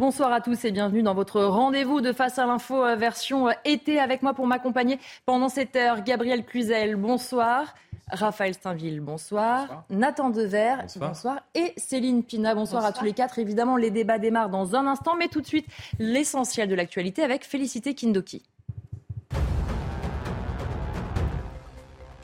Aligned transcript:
Bonsoir 0.00 0.32
à 0.32 0.40
tous 0.40 0.64
et 0.64 0.70
bienvenue 0.70 1.02
dans 1.02 1.12
votre 1.12 1.42
rendez-vous 1.42 2.00
de 2.00 2.14
Face 2.14 2.38
à 2.38 2.46
l'info 2.46 2.82
euh, 2.82 2.96
version 2.96 3.48
euh, 3.48 3.52
été 3.66 4.00
avec 4.00 4.22
moi 4.22 4.32
pour 4.32 4.46
m'accompagner 4.46 4.98
pendant 5.26 5.50
cette 5.50 5.76
heure. 5.76 6.02
Gabriel 6.02 6.42
Cluzel, 6.46 6.96
bonsoir. 6.96 7.74
Raphaël 8.08 8.54
Steinville, 8.54 9.00
bonsoir. 9.00 9.84
Nathan 9.90 10.30
Dever, 10.30 10.76
bonsoir. 10.96 11.40
Et 11.54 11.74
Céline 11.76 12.24
Pina, 12.24 12.54
bonsoir, 12.54 12.82
à 12.86 12.92
tous 12.92 13.04
les 13.04 13.12
quatre. 13.12 13.38
Évidemment, 13.38 13.76
les 13.76 13.90
débats 13.90 14.18
démarrent 14.18 14.48
dans 14.48 14.74
un 14.74 14.86
instant, 14.86 15.16
mais 15.16 15.28
tout 15.28 15.42
de 15.42 15.46
suite, 15.46 15.66
l'essentiel 15.98 16.66
de 16.70 16.74
l'actualité 16.74 17.22
avec 17.22 17.44
Félicité 17.44 17.94
Kindoki. 17.94 18.42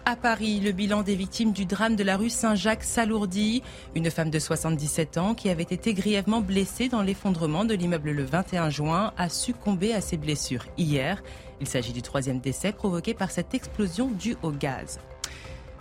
À 0.09 0.15
Paris, 0.15 0.61
le 0.61 0.71
bilan 0.71 1.03
des 1.03 1.17
victimes 1.17 1.51
du 1.51 1.67
drame 1.67 1.97
de 1.97 2.05
la 2.05 2.17
rue 2.17 2.31
Saint-Jacques 2.31 2.85
s'alourdit. 2.85 3.65
Une 3.97 4.09
femme 4.09 4.31
de 4.31 4.39
77 4.39 5.19
ans 5.19 5.35
qui 5.35 5.49
avait 5.49 5.65
été 5.65 5.95
grièvement 5.95 6.41
blessée 6.41 6.89
dans 6.89 7.03
l'effondrement 7.03 7.65
de 7.65 7.75
l'immeuble 7.75 8.13
le 8.13 8.23
21 8.23 8.71
juin 8.71 9.13
a 9.17 9.29
succombé 9.29 9.93
à 9.95 10.01
ses 10.01 10.17
blessures 10.17 10.65
hier. 10.79 11.25
Il 11.61 11.67
s'agit 11.67 11.93
du 11.93 12.03
troisième 12.03 12.39
décès 12.39 12.71
provoqué 12.71 13.15
par 13.15 13.33
cette 13.33 13.53
explosion 13.53 14.07
due 14.07 14.37
au 14.45 14.53
gaz. 14.53 15.01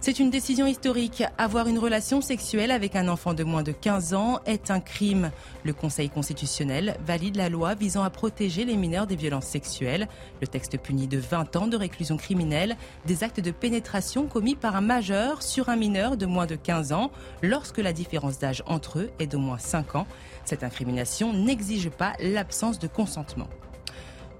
C'est 0.05 0.19
une 0.19 0.29
décision 0.29 0.67
historique. 0.67 1.23
Avoir 1.39 1.65
une 1.65 1.79
relation 1.79 2.21
sexuelle 2.21 2.69
avec 2.69 2.95
un 2.95 3.07
enfant 3.07 3.33
de 3.33 3.43
moins 3.43 3.63
de 3.63 3.71
15 3.71 4.13
ans 4.13 4.39
est 4.45 4.69
un 4.69 4.79
crime. 4.79 5.31
Le 5.63 5.73
Conseil 5.73 6.11
constitutionnel 6.11 6.95
valide 7.07 7.37
la 7.37 7.49
loi 7.49 7.73
visant 7.73 8.03
à 8.03 8.11
protéger 8.11 8.65
les 8.65 8.77
mineurs 8.77 9.07
des 9.07 9.15
violences 9.15 9.47
sexuelles. 9.47 10.07
Le 10.41 10.47
texte 10.47 10.77
punit 10.77 11.07
de 11.07 11.17
20 11.17 11.55
ans 11.55 11.65
de 11.65 11.75
réclusion 11.75 12.17
criminelle 12.17 12.77
des 13.07 13.23
actes 13.23 13.39
de 13.39 13.49
pénétration 13.49 14.27
commis 14.27 14.53
par 14.53 14.75
un 14.75 14.81
majeur 14.81 15.41
sur 15.41 15.69
un 15.69 15.75
mineur 15.75 16.17
de 16.17 16.27
moins 16.27 16.45
de 16.45 16.55
15 16.55 16.91
ans 16.91 17.09
lorsque 17.41 17.79
la 17.79 17.91
différence 17.91 18.37
d'âge 18.37 18.61
entre 18.67 18.99
eux 18.99 19.09
est 19.17 19.25
d'au 19.25 19.39
moins 19.39 19.57
5 19.57 19.95
ans. 19.95 20.05
Cette 20.43 20.63
incrimination 20.63 21.33
n'exige 21.33 21.89
pas 21.89 22.13
l'absence 22.19 22.77
de 22.77 22.85
consentement. 22.85 23.47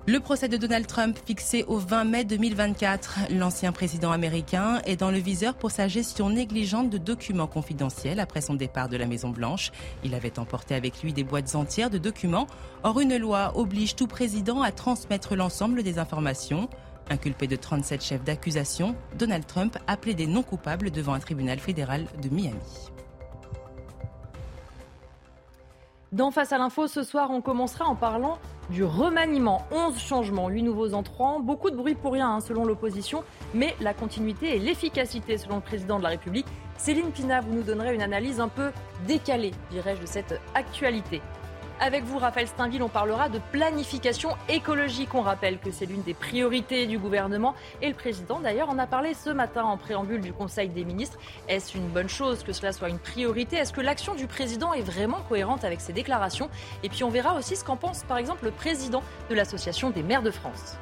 Le 0.07 0.19
procès 0.19 0.47
de 0.47 0.57
Donald 0.57 0.85
Trump 0.85 1.17
fixé 1.25 1.65
au 1.67 1.79
20 1.79 2.03
mai 2.03 2.25
2024. 2.25 3.31
L'ancien 3.31 3.71
président 3.71 4.11
américain 4.11 4.79
est 4.85 4.97
dans 4.97 5.09
le 5.09 5.17
viseur 5.17 5.55
pour 5.55 5.71
sa 5.71 5.87
gestion 5.87 6.29
négligente 6.29 6.91
de 6.91 6.99
documents 6.99 7.47
confidentiels 7.47 8.19
après 8.19 8.41
son 8.41 8.53
départ 8.53 8.87
de 8.87 8.97
la 8.97 9.07
Maison-Blanche. 9.07 9.71
Il 10.03 10.13
avait 10.13 10.37
emporté 10.37 10.75
avec 10.75 11.01
lui 11.01 11.11
des 11.11 11.23
boîtes 11.23 11.55
entières 11.55 11.89
de 11.89 11.97
documents. 11.97 12.45
Or, 12.83 12.99
une 12.99 13.17
loi 13.17 13.53
oblige 13.57 13.95
tout 13.95 14.05
président 14.05 14.61
à 14.61 14.71
transmettre 14.71 15.35
l'ensemble 15.35 15.81
des 15.81 15.97
informations. 15.97 16.69
Inculpé 17.09 17.47
de 17.47 17.55
37 17.55 18.03
chefs 18.03 18.23
d'accusation, 18.23 18.95
Donald 19.17 19.47
Trump 19.47 19.75
a 19.87 19.97
plaidé 19.97 20.27
non 20.27 20.43
coupable 20.43 20.91
devant 20.91 21.13
un 21.13 21.19
tribunal 21.19 21.57
fédéral 21.57 22.05
de 22.21 22.29
Miami. 22.29 22.59
Dans 26.11 26.31
Face 26.31 26.53
à 26.53 26.59
l'info, 26.59 26.87
ce 26.87 27.03
soir, 27.03 27.31
on 27.31 27.41
commencera 27.41 27.85
en 27.85 27.95
parlant 27.95 28.37
du 28.69 28.83
remaniement. 28.83 29.67
11 29.71 29.97
changements, 29.99 30.47
8 30.47 30.63
nouveaux 30.63 30.93
entrants, 30.93 31.39
beaucoup 31.39 31.69
de 31.69 31.75
bruit 31.75 31.95
pour 31.95 32.13
rien 32.13 32.29
hein, 32.35 32.39
selon 32.39 32.65
l'opposition, 32.65 33.23
mais 33.53 33.75
la 33.81 33.93
continuité 33.93 34.55
et 34.55 34.59
l'efficacité 34.59 35.37
selon 35.37 35.55
le 35.55 35.61
président 35.61 35.97
de 35.97 36.03
la 36.03 36.09
République. 36.09 36.47
Céline 36.77 37.11
Pina, 37.11 37.41
vous 37.41 37.53
nous 37.53 37.63
donnerez 37.63 37.95
une 37.95 38.01
analyse 38.01 38.39
un 38.39 38.49
peu 38.49 38.71
décalée, 39.07 39.51
dirais-je, 39.71 40.01
de 40.01 40.05
cette 40.05 40.39
actualité. 40.53 41.21
Avec 41.81 42.05
vous, 42.05 42.17
Raphaël 42.17 42.47
Steinville, 42.47 42.81
on 42.81 42.89
parlera 42.89 43.27
de 43.27 43.39
planification 43.51 44.29
écologique. 44.47 45.13
On 45.13 45.21
rappelle 45.21 45.59
que 45.59 45.71
c'est 45.71 45.85
l'une 45.85 46.03
des 46.03 46.13
priorités 46.13 46.87
du 46.87 46.97
gouvernement 46.97 47.53
et 47.81 47.89
le 47.89 47.93
président, 47.93 48.39
d'ailleurs, 48.39 48.69
en 48.69 48.79
a 48.79 48.87
parlé 48.87 49.13
ce 49.13 49.29
matin 49.29 49.63
en 49.65 49.75
préambule 49.75 50.21
du 50.21 50.31
Conseil 50.31 50.69
des 50.69 50.85
ministres. 50.85 51.17
Est-ce 51.49 51.77
une 51.77 51.89
bonne 51.89 52.07
chose 52.07 52.43
que 52.43 52.53
cela 52.53 52.71
soit 52.71 52.87
une 52.87 52.97
priorité? 52.97 53.57
Est-ce 53.57 53.73
que 53.73 53.81
l'action 53.81 54.15
du 54.15 54.25
président 54.25 54.73
est 54.73 54.83
vraiment 54.83 55.19
cohérente 55.27 55.65
avec 55.65 55.81
ses 55.81 55.91
déclarations? 55.91 56.49
Et 56.83 56.87
puis 56.87 57.03
on 57.03 57.09
verra 57.09 57.35
aussi 57.35 57.57
ce 57.57 57.65
qu'en 57.65 57.75
pense, 57.75 58.03
par 58.03 58.17
exemple, 58.17 58.45
le 58.45 58.51
président 58.51 59.03
de 59.29 59.35
l'Association 59.35 59.89
des 59.89 60.01
maires 60.01 60.23
de 60.23 60.31
France. 60.31 60.77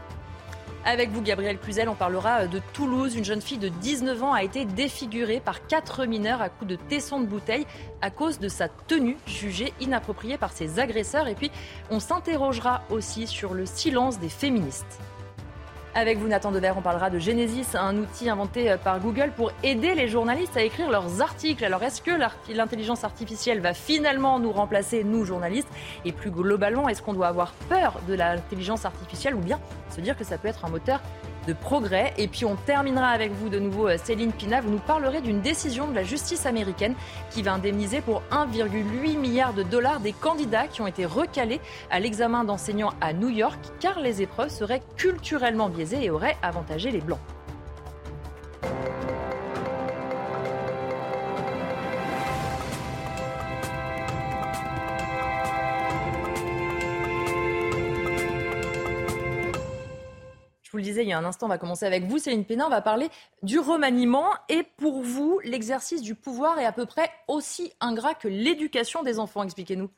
Avec 0.85 1.11
vous, 1.11 1.21
Gabriel 1.21 1.57
Cluzel, 1.57 1.87
on 1.87 1.95
parlera 1.95 2.41
euh, 2.41 2.47
de 2.47 2.59
Toulouse. 2.73 3.15
Une 3.15 3.23
jeune 3.23 3.41
fille 3.41 3.57
de 3.57 3.69
19 3.69 4.21
ans 4.21 4.33
a 4.33 4.43
été 4.43 4.65
défigurée 4.65 5.39
par 5.39 5.65
quatre 5.65 6.05
mineurs 6.05 6.41
à 6.41 6.49
coups 6.49 6.71
de 6.71 6.75
tesson 6.75 7.21
de 7.21 7.25
bouteille 7.25 7.65
à 8.01 8.09
cause 8.09 8.37
de 8.39 8.49
sa 8.49 8.67
tenue 8.67 9.17
jugée 9.25 9.73
inappropriée 9.79 10.37
par 10.37 10.51
ses 10.51 10.79
agresseurs. 10.79 11.29
Et 11.29 11.35
puis, 11.35 11.51
on 11.89 12.01
s'interrogera 12.01 12.83
aussi 12.89 13.27
sur 13.27 13.53
le 13.53 13.65
silence 13.65 14.19
des 14.19 14.27
féministes. 14.27 14.99
Avec 15.95 16.17
vous, 16.17 16.27
Nathan 16.27 16.51
Dever, 16.51 16.73
on 16.75 16.81
parlera 16.81 17.11
de 17.11 17.19
Genesis, 17.19 17.75
un 17.75 17.95
outil 17.97 18.27
inventé 18.27 18.71
euh, 18.71 18.77
par 18.77 18.99
Google 18.99 19.31
pour 19.35 19.51
aider 19.61 19.93
les 19.93 20.07
journalistes 20.07 20.57
à 20.57 20.63
écrire 20.63 20.89
leurs 20.89 21.21
articles. 21.21 21.63
Alors, 21.63 21.83
est-ce 21.83 22.01
que 22.01 22.09
l'intelligence 22.51 23.03
artificielle 23.03 23.59
va 23.59 23.75
finalement 23.75 24.39
nous 24.39 24.51
remplacer, 24.51 25.03
nous, 25.03 25.23
journalistes? 25.23 25.67
Et 26.03 26.11
plus 26.11 26.31
globalement, 26.31 26.89
est-ce 26.89 27.03
qu'on 27.03 27.13
doit 27.13 27.27
avoir 27.27 27.51
peur 27.69 27.99
de 28.07 28.15
l'intelligence 28.15 28.85
artificielle 28.85 29.35
ou 29.35 29.39
bien 29.39 29.59
se 29.95 30.01
dire 30.01 30.17
que 30.17 30.23
ça 30.23 30.39
peut 30.39 30.47
être 30.47 30.65
un 30.65 30.69
moteur 30.69 30.99
de 31.47 31.53
progrès. 31.53 32.13
Et 32.17 32.27
puis 32.27 32.45
on 32.45 32.55
terminera 32.55 33.09
avec 33.09 33.31
vous 33.31 33.49
de 33.49 33.59
nouveau, 33.59 33.87
euh, 33.87 33.97
Céline 34.03 34.31
Pina. 34.31 34.61
Vous 34.61 34.71
nous 34.71 34.79
parlerez 34.79 35.21
d'une 35.21 35.41
décision 35.41 35.87
de 35.87 35.95
la 35.95 36.03
justice 36.03 36.45
américaine 36.45 36.95
qui 37.29 37.41
va 37.41 37.53
indemniser 37.53 38.01
pour 38.01 38.21
1,8 38.31 39.17
milliard 39.17 39.53
de 39.53 39.63
dollars 39.63 39.99
des 39.99 40.13
candidats 40.13 40.67
qui 40.67 40.81
ont 40.81 40.87
été 40.87 41.05
recalés 41.05 41.61
à 41.89 41.99
l'examen 41.99 42.43
d'enseignants 42.43 42.93
à 43.01 43.13
New 43.13 43.29
York 43.29 43.59
car 43.79 43.99
les 43.99 44.21
épreuves 44.21 44.49
seraient 44.49 44.81
culturellement 44.97 45.69
biaisées 45.69 46.03
et 46.03 46.09
auraient 46.09 46.37
avantagé 46.41 46.91
les 46.91 47.01
Blancs. 47.01 47.19
Il 61.01 61.09
y 61.09 61.13
a 61.13 61.17
un 61.17 61.25
instant, 61.25 61.47
on 61.47 61.49
va 61.49 61.57
commencer 61.57 61.85
avec 61.85 62.03
vous, 62.03 62.19
Céline 62.19 62.45
Pénin. 62.45 62.65
On 62.67 62.69
va 62.69 62.81
parler 62.81 63.09
du 63.41 63.59
remaniement. 63.59 64.27
Et 64.49 64.63
pour 64.77 65.01
vous, 65.01 65.39
l'exercice 65.43 66.01
du 66.01 66.15
pouvoir 66.15 66.59
est 66.59 66.65
à 66.65 66.71
peu 66.71 66.85
près 66.85 67.09
aussi 67.27 67.73
ingrat 67.79 68.13
que 68.13 68.27
l'éducation 68.27 69.03
des 69.03 69.19
enfants. 69.19 69.43
Expliquez-nous. 69.43 69.89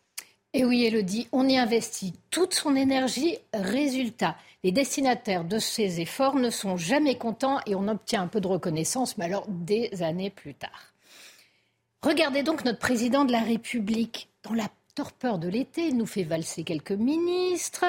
Et 0.53 0.63
oui, 0.63 0.85
Elodie, 0.85 1.27
on 1.33 1.49
y 1.49 1.57
investit 1.57 2.13
toute 2.31 2.53
son 2.53 2.77
énergie. 2.77 3.37
Résultat, 3.53 4.37
les 4.63 4.71
destinataires 4.71 5.43
de 5.43 5.59
ces 5.59 5.99
efforts 5.99 6.35
ne 6.35 6.49
sont 6.49 6.77
jamais 6.77 7.17
contents 7.17 7.59
et 7.65 7.75
on 7.75 7.89
obtient 7.89 8.21
un 8.21 8.27
peu 8.27 8.39
de 8.39 8.47
reconnaissance, 8.47 9.17
mais 9.17 9.25
alors 9.25 9.45
des 9.49 10.01
années 10.01 10.29
plus 10.29 10.53
tard. 10.53 10.93
Regardez 12.01 12.41
donc 12.41 12.63
notre 12.63 12.79
président 12.79 13.25
de 13.25 13.33
la 13.33 13.41
République. 13.41 14.29
Dans 14.43 14.53
la 14.53 14.69
torpeur 14.95 15.39
de 15.39 15.49
l'été, 15.49 15.91
nous 15.91 16.05
fait 16.05 16.23
valser 16.23 16.63
quelques 16.63 16.91
ministres. 16.91 17.83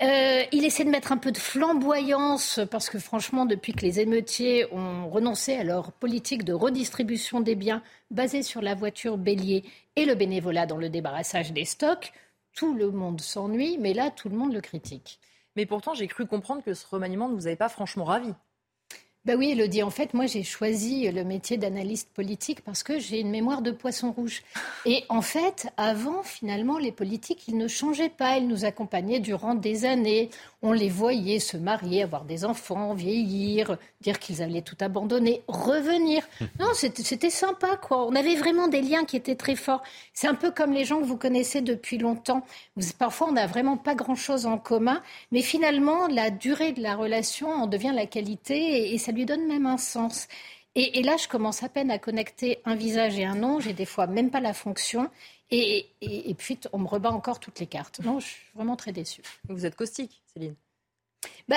Euh, 0.00 0.42
il 0.52 0.64
essaie 0.64 0.84
de 0.84 0.90
mettre 0.90 1.12
un 1.12 1.18
peu 1.18 1.32
de 1.32 1.38
flamboyance 1.38 2.60
parce 2.70 2.88
que 2.88 2.98
franchement, 2.98 3.44
depuis 3.44 3.74
que 3.74 3.82
les 3.82 4.00
émeutiers 4.00 4.66
ont 4.72 5.08
renoncé 5.10 5.54
à 5.54 5.64
leur 5.64 5.92
politique 5.92 6.44
de 6.44 6.54
redistribution 6.54 7.40
des 7.40 7.54
biens 7.54 7.82
basée 8.10 8.42
sur 8.42 8.62
la 8.62 8.74
voiture 8.74 9.18
bélier 9.18 9.64
et 9.96 10.06
le 10.06 10.14
bénévolat 10.14 10.66
dans 10.66 10.78
le 10.78 10.88
débarrassage 10.88 11.52
des 11.52 11.66
stocks, 11.66 12.12
tout 12.54 12.74
le 12.74 12.90
monde 12.90 13.20
s'ennuie, 13.20 13.76
mais 13.78 13.92
là, 13.92 14.10
tout 14.10 14.28
le 14.28 14.36
monde 14.36 14.54
le 14.54 14.60
critique. 14.62 15.20
Mais 15.56 15.66
pourtant, 15.66 15.94
j'ai 15.94 16.08
cru 16.08 16.26
comprendre 16.26 16.62
que 16.62 16.74
ce 16.74 16.86
remaniement 16.86 17.28
ne 17.28 17.34
vous 17.34 17.46
avait 17.46 17.56
pas 17.56 17.68
franchement 17.68 18.04
ravi. 18.04 18.32
Ben 19.24 19.38
oui, 19.38 19.52
Elodie, 19.52 19.84
en 19.84 19.90
fait, 19.90 20.14
moi 20.14 20.26
j'ai 20.26 20.42
choisi 20.42 21.08
le 21.08 21.22
métier 21.22 21.56
d'analyste 21.56 22.08
politique 22.12 22.60
parce 22.62 22.82
que 22.82 22.98
j'ai 22.98 23.20
une 23.20 23.30
mémoire 23.30 23.62
de 23.62 23.70
poisson 23.70 24.10
rouge. 24.10 24.42
Et 24.84 25.04
en 25.08 25.22
fait, 25.22 25.68
avant, 25.76 26.24
finalement, 26.24 26.76
les 26.76 26.90
politiques, 26.90 27.46
ils 27.46 27.56
ne 27.56 27.68
changeaient 27.68 28.08
pas. 28.08 28.38
Ils 28.38 28.48
nous 28.48 28.64
accompagnaient 28.64 29.20
durant 29.20 29.54
des 29.54 29.84
années. 29.84 30.28
On 30.60 30.72
les 30.72 30.88
voyait 30.88 31.38
se 31.38 31.56
marier, 31.56 32.02
avoir 32.02 32.24
des 32.24 32.44
enfants, 32.44 32.94
vieillir, 32.94 33.78
dire 34.00 34.18
qu'ils 34.18 34.42
allaient 34.42 34.62
tout 34.62 34.76
abandonner, 34.80 35.42
revenir. 35.46 36.24
Non, 36.58 36.68
c'était 36.74 37.30
sympa, 37.30 37.76
quoi. 37.76 38.04
On 38.06 38.16
avait 38.16 38.34
vraiment 38.34 38.66
des 38.66 38.82
liens 38.82 39.04
qui 39.04 39.16
étaient 39.16 39.36
très 39.36 39.54
forts. 39.54 39.84
C'est 40.14 40.26
un 40.26 40.34
peu 40.34 40.50
comme 40.50 40.72
les 40.72 40.84
gens 40.84 40.98
que 40.98 41.06
vous 41.06 41.16
connaissez 41.16 41.60
depuis 41.60 41.98
longtemps. 41.98 42.44
Parfois, 42.98 43.28
on 43.28 43.32
n'a 43.32 43.46
vraiment 43.46 43.76
pas 43.76 43.94
grand-chose 43.94 44.46
en 44.46 44.58
commun, 44.58 45.00
mais 45.30 45.42
finalement, 45.42 46.08
la 46.08 46.30
durée 46.30 46.72
de 46.72 46.82
la 46.82 46.96
relation 46.96 47.50
en 47.50 47.66
devient 47.68 47.92
la 47.94 48.06
qualité 48.06 48.92
et, 48.92 48.98
ça 49.12 49.16
lui 49.16 49.26
donne 49.26 49.46
même 49.46 49.66
un 49.66 49.76
sens. 49.76 50.26
Et, 50.74 51.02
là, 51.02 51.18
je 51.18 51.28
commence 51.28 51.62
à 51.62 51.68
peine 51.68 51.90
à 51.90 51.98
connecter 51.98 52.60
un 52.64 52.74
visage 52.74 53.18
et 53.18 53.26
un 53.26 53.34
nom. 53.34 53.60
J'ai 53.60 53.74
des 53.74 53.84
fois 53.84 54.06
même 54.06 54.30
pas 54.30 54.40
la 54.40 54.54
fonction. 54.54 55.10
Et, 55.50 55.86
puis, 56.38 56.58
on 56.72 56.78
me 56.78 56.88
rebat 56.88 57.10
encore 57.10 57.38
toutes 57.40 57.60
les 57.60 57.66
cartes. 57.66 58.00
Non, 58.00 58.20
je 58.20 58.28
suis 58.28 58.46
vraiment 58.54 58.74
très 58.74 58.92
déçue. 58.92 59.20
Vous 59.50 59.66
êtes 59.66 59.76
caustique, 59.76 60.22
Céline? 60.32 60.54
Bah, 61.46 61.56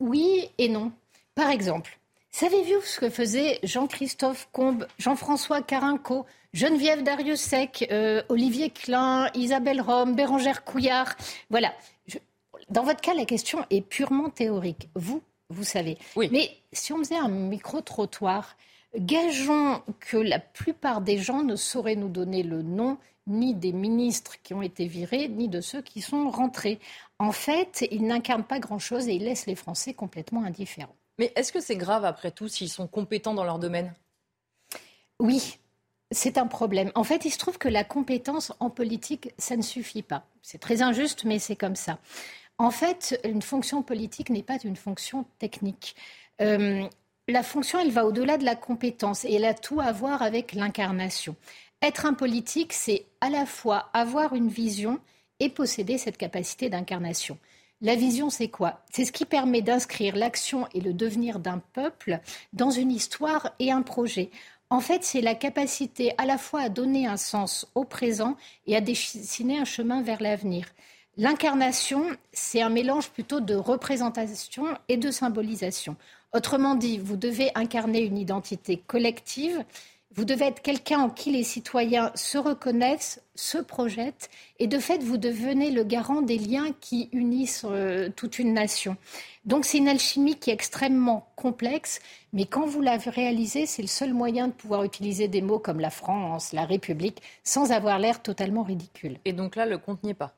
Oui 0.00 0.50
et 0.58 0.68
non. 0.68 0.92
Par 1.34 1.48
exemple, 1.48 1.98
savez-vous 2.30 2.82
ce 2.82 3.00
que 3.00 3.08
faisaient 3.08 3.58
Jean-Christophe 3.62 4.50
Combe, 4.52 4.86
Jean-François 4.98 5.62
Carinco, 5.62 6.26
Geneviève 6.52 7.02
Dariussec, 7.02 7.88
euh, 7.90 8.22
Olivier 8.28 8.68
Klein, 8.68 9.30
Isabelle 9.32 9.80
Rome, 9.80 10.14
Bérangère 10.14 10.62
Couillard? 10.62 11.16
Voilà. 11.48 11.72
dans 12.68 12.82
votre 12.82 13.00
cas, 13.00 13.14
la 13.14 13.24
question 13.24 13.64
est 13.70 13.80
purement 13.80 14.28
théorique. 14.28 14.90
Vous, 14.94 15.22
vous 15.48 15.64
savez. 15.64 15.98
Oui. 16.16 16.28
Mais 16.32 16.50
si 16.72 16.92
on 16.92 16.98
faisait 16.98 17.16
un 17.16 17.28
micro-trottoir, 17.28 18.56
gageons 18.96 19.82
que 20.00 20.16
la 20.16 20.38
plupart 20.38 21.00
des 21.00 21.18
gens 21.18 21.42
ne 21.42 21.56
sauraient 21.56 21.96
nous 21.96 22.08
donner 22.08 22.42
le 22.42 22.62
nom 22.62 22.98
ni 23.26 23.54
des 23.54 23.72
ministres 23.72 24.36
qui 24.42 24.54
ont 24.54 24.62
été 24.62 24.86
virés, 24.86 25.28
ni 25.28 25.48
de 25.48 25.60
ceux 25.60 25.82
qui 25.82 26.00
sont 26.00 26.30
rentrés. 26.30 26.78
En 27.18 27.32
fait, 27.32 27.86
il 27.90 28.06
n'incarne 28.06 28.44
pas 28.44 28.60
grand-chose 28.60 29.08
et 29.08 29.14
il 29.14 29.24
laisse 29.24 29.46
les 29.46 29.56
Français 29.56 29.94
complètement 29.94 30.44
indifférents. 30.44 30.94
Mais 31.18 31.32
est-ce 31.34 31.52
que 31.52 31.60
c'est 31.60 31.76
grave, 31.76 32.04
après 32.04 32.30
tout, 32.30 32.46
s'ils 32.46 32.68
sont 32.68 32.86
compétents 32.86 33.34
dans 33.34 33.44
leur 33.44 33.58
domaine? 33.58 33.92
Oui, 35.18 35.58
c'est 36.10 36.38
un 36.38 36.46
problème. 36.46 36.92
En 36.94 37.04
fait, 37.04 37.24
il 37.24 37.30
se 37.30 37.38
trouve 37.38 37.58
que 37.58 37.68
la 37.68 37.84
compétence 37.84 38.52
en 38.60 38.70
politique, 38.70 39.32
ça 39.38 39.56
ne 39.56 39.62
suffit 39.62 40.02
pas. 40.02 40.26
C'est 40.42 40.58
très 40.58 40.82
injuste, 40.82 41.24
mais 41.24 41.38
c'est 41.38 41.56
comme 41.56 41.76
ça. 41.76 41.98
En 42.58 42.70
fait, 42.70 43.20
une 43.24 43.42
fonction 43.42 43.82
politique 43.82 44.30
n'est 44.30 44.42
pas 44.42 44.58
une 44.64 44.76
fonction 44.76 45.26
technique. 45.38 45.94
Euh, 46.40 46.88
la 47.28 47.42
fonction, 47.42 47.78
elle 47.78 47.90
va 47.90 48.06
au-delà 48.06 48.38
de 48.38 48.44
la 48.44 48.56
compétence 48.56 49.24
et 49.24 49.34
elle 49.34 49.44
a 49.44 49.54
tout 49.54 49.80
à 49.80 49.92
voir 49.92 50.22
avec 50.22 50.52
l'incarnation. 50.52 51.36
Être 51.82 52.06
un 52.06 52.14
politique, 52.14 52.72
c'est 52.72 53.04
à 53.20 53.28
la 53.28 53.44
fois 53.44 53.90
avoir 53.92 54.34
une 54.34 54.48
vision 54.48 55.00
et 55.40 55.50
posséder 55.50 55.98
cette 55.98 56.16
capacité 56.16 56.70
d'incarnation. 56.70 57.38
La 57.82 57.94
vision, 57.94 58.30
c'est 58.30 58.48
quoi? 58.48 58.80
C'est 58.90 59.04
ce 59.04 59.12
qui 59.12 59.26
permet 59.26 59.60
d'inscrire 59.60 60.16
l'action 60.16 60.66
et 60.72 60.80
le 60.80 60.94
devenir 60.94 61.38
d'un 61.38 61.58
peuple 61.58 62.20
dans 62.54 62.70
une 62.70 62.90
histoire 62.90 63.50
et 63.58 63.70
un 63.70 63.82
projet. 63.82 64.30
En 64.70 64.80
fait, 64.80 65.04
c'est 65.04 65.20
la 65.20 65.34
capacité 65.34 66.14
à 66.16 66.24
la 66.24 66.38
fois 66.38 66.62
à 66.62 66.68
donner 66.70 67.06
un 67.06 67.18
sens 67.18 67.70
au 67.74 67.84
présent 67.84 68.36
et 68.66 68.74
à 68.76 68.80
dessiner 68.80 69.58
un 69.58 69.66
chemin 69.66 70.02
vers 70.02 70.22
l'avenir. 70.22 70.66
L'incarnation, 71.18 72.04
c'est 72.34 72.60
un 72.60 72.68
mélange 72.68 73.08
plutôt 73.08 73.40
de 73.40 73.54
représentation 73.54 74.66
et 74.88 74.98
de 74.98 75.10
symbolisation. 75.10 75.96
Autrement 76.34 76.74
dit, 76.74 76.98
vous 76.98 77.16
devez 77.16 77.50
incarner 77.54 78.00
une 78.00 78.18
identité 78.18 78.82
collective, 78.86 79.64
vous 80.14 80.26
devez 80.26 80.44
être 80.44 80.60
quelqu'un 80.60 81.00
en 81.00 81.08
qui 81.08 81.30
les 81.30 81.42
citoyens 81.42 82.12
se 82.14 82.36
reconnaissent, 82.36 83.22
se 83.34 83.56
projettent, 83.56 84.28
et 84.58 84.66
de 84.66 84.78
fait, 84.78 85.02
vous 85.02 85.16
devenez 85.16 85.70
le 85.70 85.84
garant 85.84 86.20
des 86.20 86.36
liens 86.36 86.72
qui 86.82 87.08
unissent 87.12 87.64
euh, 87.64 88.10
toute 88.14 88.38
une 88.38 88.52
nation. 88.52 88.98
Donc 89.46 89.64
c'est 89.64 89.78
une 89.78 89.88
alchimie 89.88 90.36
qui 90.36 90.50
est 90.50 90.54
extrêmement 90.54 91.32
complexe, 91.34 92.00
mais 92.34 92.44
quand 92.44 92.66
vous 92.66 92.82
l'avez 92.82 93.08
réalisée, 93.08 93.64
c'est 93.64 93.82
le 93.82 93.88
seul 93.88 94.12
moyen 94.12 94.48
de 94.48 94.52
pouvoir 94.52 94.84
utiliser 94.84 95.28
des 95.28 95.40
mots 95.40 95.58
comme 95.58 95.80
la 95.80 95.90
France, 95.90 96.52
la 96.52 96.66
République, 96.66 97.22
sans 97.42 97.72
avoir 97.72 97.98
l'air 97.98 98.20
totalement 98.20 98.64
ridicule. 98.64 99.16
Et 99.24 99.32
donc 99.32 99.56
là, 99.56 99.64
le 99.64 99.78
compte 99.78 100.02
n'y 100.04 100.10
est 100.10 100.14
pas 100.14 100.35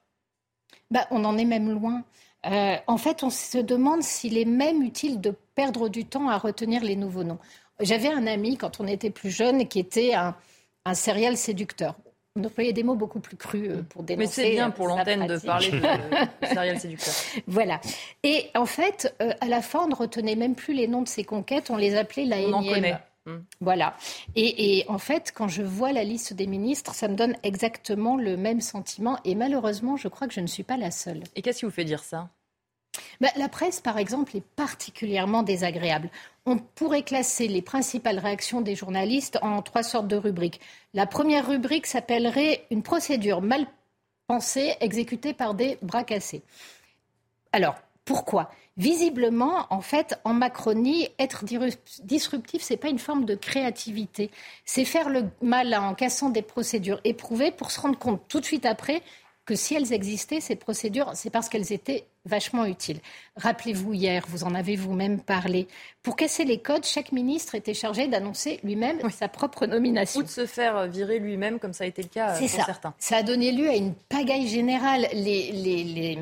bah, 0.91 1.07
On 1.11 1.25
en 1.25 1.37
est 1.39 1.45
même 1.45 1.71
loin. 1.71 2.05
Euh, 2.47 2.77
en 2.87 2.97
fait, 2.97 3.23
on 3.23 3.31
se 3.31 3.59
demande 3.59 4.03
s'il 4.03 4.39
est 4.39 4.45
même 4.45 4.83
utile 4.83 5.21
de 5.21 5.35
perdre 5.55 5.89
du 5.89 6.05
temps 6.05 6.29
à 6.29 6.39
retenir 6.39 6.83
les 6.83 6.97
nouveaux 6.97 7.25
noms. 7.25 7.39
J'avais 7.81 8.09
un 8.09 8.27
ami, 8.27 8.57
quand 8.57 8.81
on 8.81 8.87
était 8.87 9.11
plus 9.11 9.31
jeune, 9.31 9.67
qui 9.67 9.79
était 9.79 10.15
un, 10.15 10.37
un 10.85 10.95
serial 10.95 11.37
séducteur. 11.37 11.95
On 12.37 12.45
employait 12.45 12.73
des 12.73 12.85
mots 12.85 12.95
beaucoup 12.95 13.19
plus 13.19 13.37
crus 13.37 13.69
euh, 13.69 13.83
pour 13.83 14.05
dénoncer. 14.05 14.43
Mais 14.43 14.49
c'est 14.49 14.55
bien 14.55 14.71
pour 14.71 14.87
l'antenne 14.87 15.27
de 15.27 15.39
parler 15.39 15.71
de, 15.71 15.81
serial 16.47 16.79
séducteur. 16.79 17.15
Voilà. 17.47 17.81
Et 18.23 18.47
en 18.55 18.67
fait, 18.67 19.15
euh, 19.21 19.33
à 19.41 19.47
la 19.47 19.61
fin, 19.61 19.81
on 19.85 19.89
ne 19.89 19.95
retenait 19.95 20.37
même 20.37 20.55
plus 20.55 20.75
les 20.75 20.87
noms 20.87 21.03
de 21.03 21.09
ses 21.09 21.25
conquêtes, 21.25 21.71
on 21.71 21.77
les 21.77 21.97
appelait 21.97 22.25
la 22.25 22.37
on 22.37 22.41
énième. 22.41 22.55
En 22.55 22.63
connaît. 22.63 22.97
Hmm. 23.29 23.41
Voilà. 23.61 23.95
Et, 24.37 24.79
et, 24.79 24.89
en 24.89 24.99
fait, 24.99 25.33
quand 25.35 25.49
je 25.49 25.63
vois 25.63 25.93
la 25.93 26.03
liste 26.03 26.33
des 26.33 26.47
ministres, 26.47 26.95
ça 26.95 27.09
me 27.09 27.15
donne 27.15 27.37
exactement 27.43 28.17
le 28.17 28.39
même 28.39 28.63
sentiment. 28.63 29.19
Et 29.25 29.35
malheureusement, 29.35 29.99
je 29.99 30.09
crois 30.09 30.27
que 30.27 30.33
je 30.33 30.41
ne 30.41 30.47
suis 30.47 30.63
pas 30.63 30.79
la 30.79 30.91
seule. 30.91 31.23
Et 31.37 31.43
qu'est-ce 31.43 31.59
qui 31.59 31.65
vous 31.67 31.71
fait 31.71 31.85
dire 31.85 32.03
ça? 32.03 32.31
Bah, 33.21 33.29
la 33.37 33.51
presse, 33.51 33.81
par 33.81 33.99
exemple, 33.99 34.35
est 34.35 34.45
particulièrement 34.57 35.43
désagréable. 35.43 36.09
On 36.47 36.57
pourrait 36.57 37.03
classer 37.03 37.49
les 37.49 37.61
principales 37.61 38.19
réactions 38.19 38.63
des 38.63 38.75
journalistes 38.75 39.39
en 39.43 39.61
trois 39.61 39.83
sortes 39.83 40.09
de 40.09 40.17
rubriques. 40.17 40.61
La 40.95 41.07
première 41.07 41.47
rubrique 41.47 41.87
s'appellerait 41.87 42.65
une 42.71 42.83
procédure 42.83 43.43
mal 43.43 43.67
pensée 44.27 44.75
exécutée 44.81 45.35
par 45.35 45.53
des 45.53 45.77
bras 45.83 46.05
cassés. 46.05 46.43
Alors, 47.53 47.77
pourquoi? 48.09 48.51
Visiblement, 48.79 49.67
en 49.69 49.83
fait, 49.83 50.19
en 50.25 50.33
Macronie, 50.33 51.11
être 51.19 51.45
disruptif, 51.45 52.63
ce 52.63 52.73
n'est 52.73 52.79
pas 52.79 52.89
une 52.89 52.99
forme 52.99 53.27
de 53.27 53.35
créativité. 53.35 54.31
C'est 54.65 54.87
faire 54.87 55.11
le 55.11 55.25
malin 55.43 55.83
en 55.83 55.95
cassant 55.95 56.31
des 56.31 56.41
procédures 56.41 57.03
éprouvées 57.05 57.51
pour 57.51 57.71
se 57.71 57.79
rendre 57.79 57.99
compte 57.99 58.23
tout 58.27 58.41
de 58.41 58.47
suite 58.47 58.65
après 58.65 59.03
que 59.45 59.55
si 59.55 59.75
elles 59.75 59.93
existaient, 59.93 60.41
ces 60.41 60.57
procédures, 60.57 61.11
c'est 61.15 61.29
parce 61.29 61.51
qu'elles 61.51 61.71
étaient 61.71 62.05
vachement 62.25 62.65
utiles. 62.65 63.01
Rappelez-vous 63.37 63.93
hier, 63.93 64.25
vous 64.29 64.45
en 64.45 64.55
avez 64.55 64.77
vous-même 64.77 65.21
parlé. 65.21 65.69
Pour 66.03 66.17
casser 66.17 66.47
les 66.47 66.59
codes, 66.59 66.87
chaque 66.87 67.13
ministre 67.13 67.55
était 67.55 67.75
chargé 67.75 68.09
d'annoncer 68.09 68.59
lui-même 68.65 69.01
sa 69.11 69.29
propre 69.29 69.67
nomination. 69.67 70.21
Ou 70.21 70.23
de 70.23 70.29
se 70.29 70.47
faire 70.47 70.87
virer 70.87 71.19
lui-même, 71.19 71.59
comme 71.59 71.75
ça 71.75 71.85
a 71.85 71.87
été 71.87 72.01
le 72.01 72.09
cas 72.09 72.37
euh, 72.37 72.39
pour 72.39 72.49
ça. 72.49 72.65
certains. 72.65 72.95
Ça 72.99 73.17
a 73.19 73.23
donné 73.23 73.53
lieu 73.53 73.69
à 73.69 73.75
une 73.75 73.95
pagaille 74.09 74.49
générale. 74.49 75.07
Les, 75.13 75.53
les, 75.53 75.85
les, 75.85 76.19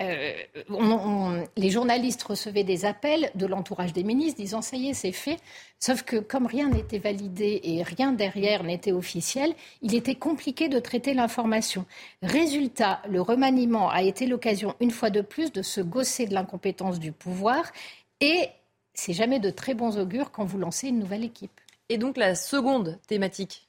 euh, 0.00 1.44
les 1.56 1.70
journalistes 1.70 2.22
recevaient 2.22 2.64
des 2.64 2.84
appels 2.84 3.30
de 3.34 3.46
l'entourage 3.46 3.92
des 3.92 4.02
ministres 4.02 4.40
disant 4.40 4.62
ça 4.62 4.76
y 4.76 4.88
est, 4.88 4.94
c'est 4.94 5.12
fait. 5.12 5.38
Sauf 5.78 6.02
que 6.02 6.16
comme 6.16 6.46
rien 6.46 6.70
n'était 6.70 6.98
validé 6.98 7.60
et 7.62 7.82
rien 7.82 8.12
derrière 8.12 8.64
n'était 8.64 8.92
officiel, 8.92 9.54
il 9.80 9.94
était 9.94 10.14
compliqué 10.14 10.68
de 10.68 10.78
traiter 10.78 11.14
l'information. 11.14 11.86
Résultat, 12.22 13.00
le 13.08 13.20
remaniement 13.20 13.90
a 13.90 14.02
été 14.02 14.26
l'occasion, 14.26 14.74
une 14.80 14.90
fois 14.90 15.10
de 15.10 15.20
plus, 15.20 15.52
de 15.52 15.62
se 15.62 15.80
gausser 15.80 16.26
de 16.26 16.34
l'incompétence 16.34 16.98
du 16.98 17.12
pouvoir. 17.12 17.70
Et 18.20 18.48
c'est 18.94 19.12
jamais 19.12 19.40
de 19.40 19.50
très 19.50 19.74
bons 19.74 19.98
augures 19.98 20.30
quand 20.30 20.44
vous 20.44 20.58
lancez 20.58 20.88
une 20.88 20.98
nouvelle 20.98 21.24
équipe. 21.24 21.60
Et 21.88 21.98
donc 21.98 22.16
la 22.16 22.34
seconde 22.34 22.98
thématique 23.06 23.68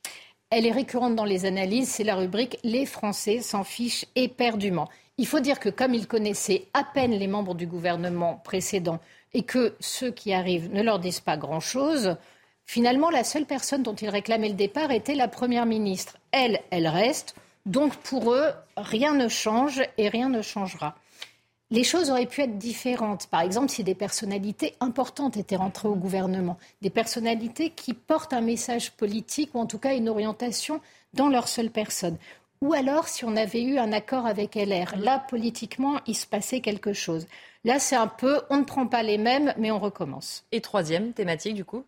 elle 0.56 0.68
est 0.68 0.72
récurrente 0.72 1.16
dans 1.16 1.26
les 1.26 1.46
analyses, 1.46 1.90
c'est 1.90 2.04
la 2.04 2.16
rubrique 2.16 2.60
Les 2.64 2.86
Français 2.86 3.42
s'en 3.42 3.64
fichent 3.64 4.06
éperdument. 4.16 4.88
Il 5.18 5.28
faut 5.28 5.40
dire 5.40 5.60
que 5.60 5.70
comme 5.70 5.94
ils 5.94 6.08
connaissaient 6.08 6.68
à 6.74 6.84
peine 6.84 7.12
les 7.12 7.28
membres 7.28 7.54
du 7.54 7.68
gouvernement 7.68 8.42
précédent 8.44 9.00
et 9.34 9.44
que 9.44 9.76
ceux 9.80 10.12
qui 10.12 10.34
arrivent 10.34 10.72
ne 10.74 10.82
leur 10.82 11.00
disent 11.00 11.20
pas 11.20 11.38
grand-chose, 11.38 12.18
finalement, 12.66 13.12
la 13.12 13.24
seule 13.24 13.46
personne 13.46 13.84
dont 13.84 13.94
ils 13.94 14.10
réclamaient 14.10 14.50
le 14.50 14.56
départ 14.56 14.92
était 14.92 15.16
la 15.16 15.28
Première 15.28 15.68
ministre. 15.68 16.18
Elle, 16.32 16.62
elle 16.72 16.88
reste. 16.88 17.36
Donc 17.68 17.96
pour 17.98 18.34
eux, 18.34 18.50
rien 18.76 19.14
ne 19.14 19.28
change 19.28 19.84
et 19.98 20.10
rien 20.10 20.30
ne 20.30 20.42
changera. 20.42 20.96
Les 21.70 21.84
choses 21.84 22.12
auraient 22.12 22.26
pu 22.26 22.42
être 22.42 22.58
différentes. 22.58 23.28
Par 23.28 23.42
exemple, 23.42 23.70
si 23.70 23.84
des 23.84 23.96
personnalités 23.96 24.76
importantes 24.80 25.38
étaient 25.38 25.56
rentrées 25.56 25.88
au 25.88 25.96
gouvernement, 25.96 26.58
des 26.82 26.90
personnalités 26.90 27.70
qui 27.70 27.94
portent 27.94 28.34
un 28.34 28.42
message 28.42 28.92
politique 28.92 29.56
ou 29.56 29.60
en 29.60 29.66
tout 29.66 29.80
cas 29.80 29.96
une 29.96 30.10
orientation 30.10 30.82
dans 31.14 31.30
leur 31.30 31.48
seule 31.48 31.72
personne. 31.72 32.18
Ou 32.64 32.72
alors 32.72 33.10
si 33.10 33.26
on 33.26 33.36
avait 33.36 33.62
eu 33.62 33.78
un 33.78 33.92
accord 33.92 34.26
avec 34.26 34.56
LR. 34.56 34.96
Là, 34.98 35.20
politiquement, 35.20 36.00
il 36.08 36.16
se 36.16 36.26
passait 36.26 36.62
quelque 36.62 36.94
chose. 36.94 37.28
Là, 37.66 37.78
c'est 37.78 37.98
un 37.98 38.08
peu, 38.08 38.40
on 38.50 38.56
ne 38.56 38.64
prend 38.64 38.88
pas 38.88 39.04
les 39.04 39.18
mêmes, 39.18 39.54
mais 39.58 39.70
on 39.70 39.80
recommence. 39.80 40.46
Et 40.54 40.62
troisième 40.62 41.12
thématique, 41.12 41.56
du 41.56 41.66
coup? 41.66 41.84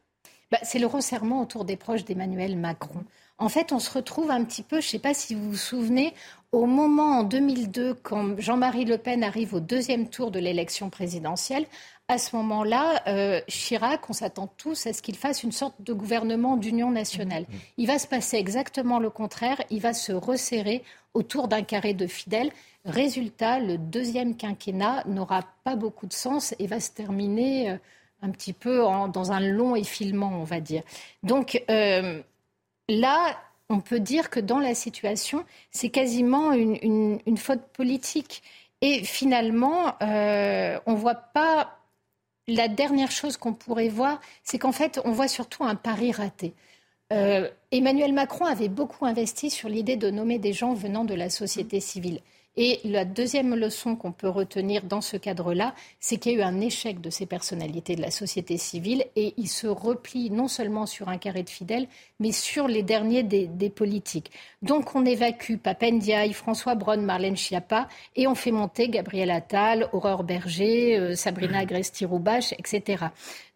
Bah, 0.52 0.58
C'est 0.64 0.80
le 0.80 0.88
resserrement 0.88 1.42
autour 1.42 1.64
des 1.64 1.78
proches 1.78 2.04
d'Emmanuel 2.04 2.58
Macron. 2.58 3.06
En 3.38 3.48
fait, 3.48 3.72
on 3.72 3.80
se 3.80 3.90
retrouve 3.90 4.32
un 4.32 4.44
petit 4.44 4.64
peu, 4.64 4.82
je 4.82 4.88
ne 4.88 4.90
sais 4.90 5.00
pas 5.00 5.14
si 5.14 5.34
vous 5.34 5.52
vous 5.52 5.58
souvenez, 5.58 6.14
au 6.52 6.66
moment 6.66 7.20
en 7.20 7.24
2002, 7.24 7.94
quand 7.94 8.38
Jean-Marie 8.38 8.84
Le 8.84 8.98
Pen 8.98 9.24
arrive 9.24 9.54
au 9.54 9.62
deuxième 9.62 10.10
tour 10.10 10.30
de 10.30 10.40
l'élection 10.40 10.90
présidentielle, 10.90 11.68
à 12.08 12.20
ce 12.20 12.36
moment-là, 12.36 13.02
euh, 13.08 13.42
Chirac, 13.48 14.08
on 14.10 14.14
s'attend 14.14 14.48
tous 14.58 14.86
à 14.86 14.94
ce 14.94 15.02
qu'il 15.02 15.16
fasse 15.16 15.42
une 15.42 15.52
sorte 15.52 15.82
de 15.82 15.92
gouvernement 15.92 16.56
d'union 16.56 16.92
nationale. 16.92 17.44
Mmh. 17.44 17.56
Il 17.78 17.88
va 17.88 17.98
se 17.98 18.08
passer 18.08 18.38
exactement 18.38 19.00
le 19.00 19.10
contraire. 19.10 19.60
Il 19.72 19.82
va 19.82 19.94
se 19.94 20.12
resserrer 20.12 20.84
autour 21.16 21.48
d'un 21.48 21.64
carré 21.64 21.96
de 21.96 22.06
fidèles. 22.06 22.52
Résultat, 22.86 23.60
le 23.60 23.80
deuxième 23.80 24.38
quinquennat 24.38 25.04
n'aura 25.08 25.42
pas 25.64 25.76
beaucoup 25.76 26.06
de 26.06 26.14
sens 26.14 26.54
et 26.60 26.68
va 26.68 26.80
se 26.80 26.92
terminer 26.92 27.72
euh, 27.72 27.78
un 28.22 28.30
petit 28.30 28.54
peu 28.54 28.84
dans 29.12 29.32
un 29.32 29.40
long 29.40 29.76
effilement, 29.76 30.32
on 30.40 30.44
va 30.44 30.60
dire. 30.60 30.84
Donc 31.24 31.64
euh, 31.72 32.22
là, 32.88 33.36
on 33.70 33.80
peut 33.80 34.00
dire 34.00 34.30
que 34.30 34.40
dans 34.40 34.60
la 34.60 34.76
situation, 34.76 35.44
c'est 35.72 35.90
quasiment 35.90 36.52
une, 36.54 37.38
faute 37.38 37.64
politique. 37.74 38.44
Et 38.82 39.04
finalement, 39.04 39.96
on 40.02 40.92
ne 40.92 40.96
voit 40.96 41.16
pas 41.16 41.76
la 42.48 42.68
dernière 42.68 43.12
chose 43.12 43.38
qu'on 43.38 43.54
pourrait 43.54 43.90
voir, 43.90 44.22
c'est 44.44 44.60
qu'en 44.60 44.72
fait, 44.72 45.00
on 45.06 45.12
voit 45.12 45.28
surtout 45.28 45.64
un 45.64 45.75
pari 45.75 46.12
raté. 46.12 46.54
Euh, 47.14 47.50
Emmanuel 47.72 48.14
Macron 48.14 48.46
avait 48.46 48.70
beaucoup 48.70 49.06
investi 49.06 49.50
sur 49.50 49.70
l'idée 49.70 49.96
de 49.96 50.10
nommer 50.10 50.40
des 50.40 50.54
gens 50.54 50.74
venant 50.74 51.06
de 51.06 51.14
la 51.14 51.30
société 51.30 51.80
civile. 51.80 52.20
Et 52.58 52.80
la 52.86 53.04
deuxième 53.04 53.54
leçon 53.54 53.98
qu'on 53.98 54.14
peut 54.14 54.30
retenir 54.30 54.84
dans 54.84 55.02
ce 55.02 55.18
cadre-là, 55.18 55.76
c'est 56.00 56.18
qu'il 56.18 56.34
y 56.34 56.36
a 56.36 56.40
eu 56.40 56.42
un 56.42 56.62
échec 56.62 57.02
de 57.02 57.10
ces 57.10 57.26
personnalités 57.26 57.96
de 57.96 58.02
la 58.02 58.12
société 58.12 58.58
civile 58.58 59.06
et 59.18 59.34
ils 59.38 59.50
se 59.50 59.68
replient 59.68 60.30
non 60.30 60.48
seulement 60.48 60.86
sur 60.86 61.10
un 61.10 61.18
carré 61.18 61.44
de 61.44 61.50
fidèles, 61.50 61.88
mais 62.20 62.32
sur 62.32 62.68
les 62.68 62.82
derniers 62.82 63.24
des, 63.24 63.70
politiques. 63.70 64.32
Donc 64.62 64.96
on 64.96 65.06
évacue 65.06 65.58
Papendiaï, 65.58 66.32
François 66.32 66.76
Braun, 66.76 67.02
Marlène 67.02 67.36
Schiappa 67.36 67.90
et 68.16 68.28
on 68.28 68.36
fait 68.36 68.52
monter 68.52 68.88
Gabriel 68.88 69.32
Attal, 69.32 69.90
Aurore 69.92 70.24
Berger, 70.24 70.98
euh, 70.98 71.16
Sabrina 71.16 71.60
Agresti-Roubache, 71.60 72.54
etc. 72.54 73.06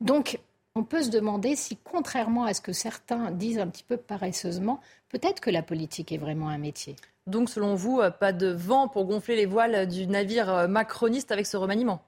Donc 0.01 0.39
on 0.79 0.83
peut 0.83 1.03
se 1.03 1.09
demander 1.09 1.57
si, 1.57 1.75
contrairement 1.75 2.45
à 2.45 2.53
ce 2.53 2.62
que 2.62 2.71
certains 2.71 3.31
disent 3.31 3.59
un 3.59 3.67
petit 3.67 3.83
peu 3.83 3.98
paresseusement, 3.98 4.79
peut-être 5.09 5.41
que 5.41 5.50
la 5.50 5.62
politique 5.62 6.13
est 6.13 6.17
vraiment 6.17 6.48
un 6.48 6.57
métier. 6.57 6.95
Donc, 7.27 7.50
selon 7.50 7.75
vous, 7.75 8.00
euh, 8.00 8.12
pas 8.12 8.31
de 8.31 8.48
vent 8.48 8.88
pour 8.88 9.03
gonfler 9.03 9.36
les 9.36 9.45
voiles 9.45 9.89
du 9.89 10.07
navire 10.07 10.50
euh, 10.50 10.67
macroniste 10.69 11.33
avec 11.33 11.45
ce 11.48 11.57
remaniement? 11.57 12.01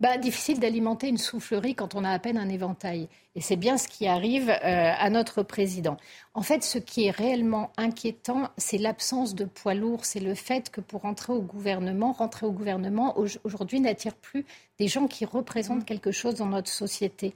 Bah, 0.00 0.18
difficile 0.18 0.58
d'alimenter 0.58 1.06
une 1.08 1.16
soufflerie 1.16 1.76
quand 1.76 1.94
on 1.94 2.02
a 2.02 2.10
à 2.10 2.18
peine 2.18 2.38
un 2.38 2.48
éventail. 2.48 3.08
Et 3.36 3.40
c'est 3.40 3.56
bien 3.56 3.78
ce 3.78 3.86
qui 3.86 4.08
arrive 4.08 4.50
euh, 4.50 4.92
à 4.98 5.10
notre 5.10 5.44
président. 5.44 5.96
En 6.34 6.42
fait, 6.42 6.64
ce 6.64 6.78
qui 6.78 7.06
est 7.06 7.10
réellement 7.12 7.70
inquiétant, 7.76 8.48
c'est 8.56 8.78
l'absence 8.78 9.36
de 9.36 9.44
poids 9.44 9.74
lourd. 9.74 10.04
C'est 10.04 10.20
le 10.20 10.34
fait 10.34 10.70
que 10.70 10.80
pour 10.80 11.02
rentrer 11.02 11.32
au 11.32 11.40
gouvernement, 11.40 12.10
rentrer 12.10 12.46
au 12.46 12.52
gouvernement 12.52 13.16
aujourd'hui 13.44 13.78
n'attire 13.78 14.16
plus 14.16 14.44
des 14.80 14.88
gens 14.88 15.06
qui 15.06 15.24
représentent 15.24 15.84
quelque 15.84 16.10
chose 16.10 16.34
dans 16.34 16.46
notre 16.46 16.70
société. 16.70 17.32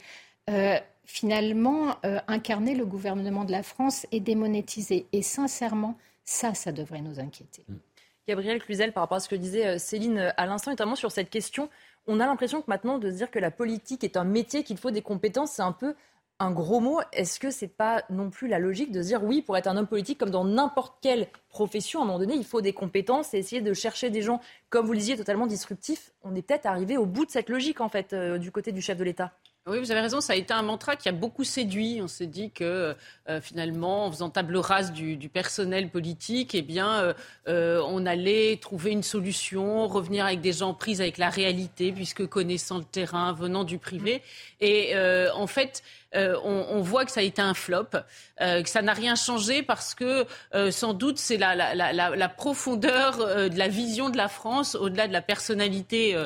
Euh, 0.50 0.78
finalement, 1.04 1.96
euh, 2.04 2.18
incarner 2.28 2.74
le 2.74 2.84
gouvernement 2.84 3.44
de 3.44 3.52
la 3.52 3.62
France 3.62 4.06
est 4.12 4.20
démonétisé. 4.20 5.06
Et 5.12 5.22
sincèrement, 5.22 5.96
ça, 6.24 6.54
ça 6.54 6.72
devrait 6.72 7.02
nous 7.02 7.20
inquiéter. 7.20 7.64
Gabriel 8.28 8.62
Cluzel, 8.62 8.92
par 8.92 9.02
rapport 9.02 9.16
à 9.16 9.20
ce 9.20 9.28
que 9.28 9.34
disait 9.34 9.78
Céline 9.78 10.32
à 10.36 10.46
l'instant, 10.46 10.70
notamment 10.70 10.94
sur 10.94 11.10
cette 11.10 11.28
question 11.28 11.68
on 12.06 12.20
a 12.20 12.26
l'impression 12.26 12.60
que 12.60 12.66
maintenant, 12.68 12.98
de 12.98 13.10
se 13.10 13.16
dire 13.16 13.30
que 13.30 13.38
la 13.38 13.50
politique 13.50 14.04
est 14.04 14.16
un 14.16 14.24
métier, 14.24 14.64
qu'il 14.64 14.76
faut 14.76 14.90
des 14.90 15.02
compétences, 15.02 15.52
c'est 15.52 15.62
un 15.62 15.72
peu 15.72 15.94
un 16.38 16.50
gros 16.50 16.80
mot. 16.80 17.00
Est-ce 17.12 17.38
que 17.38 17.50
c'est 17.50 17.68
pas 17.68 18.02
non 18.10 18.30
plus 18.30 18.48
la 18.48 18.58
logique 18.58 18.90
de 18.90 19.02
se 19.02 19.08
dire 19.08 19.22
oui, 19.22 19.42
pour 19.42 19.56
être 19.56 19.68
un 19.68 19.76
homme 19.76 19.86
politique, 19.86 20.18
comme 20.18 20.30
dans 20.30 20.44
n'importe 20.44 20.96
quelle 21.00 21.28
profession, 21.48 22.00
à 22.00 22.02
un 22.02 22.06
moment 22.06 22.18
donné, 22.18 22.34
il 22.34 22.44
faut 22.44 22.60
des 22.60 22.72
compétences 22.72 23.34
et 23.34 23.38
essayer 23.38 23.60
de 23.60 23.72
chercher 23.72 24.10
des 24.10 24.22
gens, 24.22 24.40
comme 24.68 24.86
vous 24.86 24.92
le 24.92 24.98
disiez, 24.98 25.16
totalement 25.16 25.46
disruptifs. 25.46 26.12
On 26.22 26.34
est 26.34 26.42
peut-être 26.42 26.66
arrivé 26.66 26.96
au 26.96 27.06
bout 27.06 27.24
de 27.24 27.30
cette 27.30 27.48
logique, 27.48 27.80
en 27.80 27.88
fait, 27.88 28.12
euh, 28.12 28.38
du 28.38 28.50
côté 28.50 28.72
du 28.72 28.82
chef 28.82 28.98
de 28.98 29.04
l'État? 29.04 29.32
Oui, 29.68 29.78
vous 29.78 29.92
avez 29.92 30.00
raison, 30.00 30.20
ça 30.20 30.32
a 30.32 30.36
été 30.36 30.52
un 30.52 30.62
mantra 30.62 30.96
qui 30.96 31.08
a 31.08 31.12
beaucoup 31.12 31.44
séduit. 31.44 32.00
On 32.02 32.08
s'est 32.08 32.26
dit 32.26 32.50
que 32.50 32.96
euh, 33.28 33.40
finalement, 33.40 34.06
en 34.06 34.10
faisant 34.10 34.28
table 34.28 34.56
rase 34.56 34.92
du, 34.92 35.16
personnel 35.28 35.88
politique, 35.88 36.56
eh 36.56 36.62
bien, 36.62 36.94
euh, 36.94 37.14
euh, 37.46 37.80
on 37.86 38.04
allait 38.04 38.58
trouver 38.60 38.90
une 38.90 39.04
solution, 39.04 39.86
revenir 39.86 40.26
avec 40.26 40.40
des 40.40 40.52
gens 40.52 40.74
pris 40.74 41.00
avec 41.00 41.16
la 41.16 41.30
réalité, 41.30 41.92
puisque 41.92 42.26
connaissant 42.26 42.78
le 42.78 42.84
terrain, 42.84 43.32
venant 43.34 43.62
du 43.62 43.78
privé. 43.78 44.20
Et 44.60 44.96
en 45.32 45.46
fait, 45.46 45.84
on, 46.12 46.80
voit 46.80 47.04
que 47.04 47.12
ça 47.12 47.20
a 47.20 47.22
été 47.22 47.40
un 47.40 47.54
flop, 47.54 47.90
que 48.40 48.68
ça 48.68 48.82
n'a 48.82 48.94
rien 48.94 49.14
changé 49.14 49.62
parce 49.62 49.94
que 49.94 50.26
sans 50.70 50.92
doute 50.92 51.18
c'est 51.18 51.36
la, 51.36 51.74
la, 51.74 52.28
profondeur 52.28 53.18
de 53.48 53.58
la 53.58 53.68
vision 53.68 54.10
de 54.10 54.16
la 54.16 54.28
France 54.28 54.74
au-delà 54.74 55.08
de 55.08 55.12
la 55.12 55.22
personnalité 55.22 56.16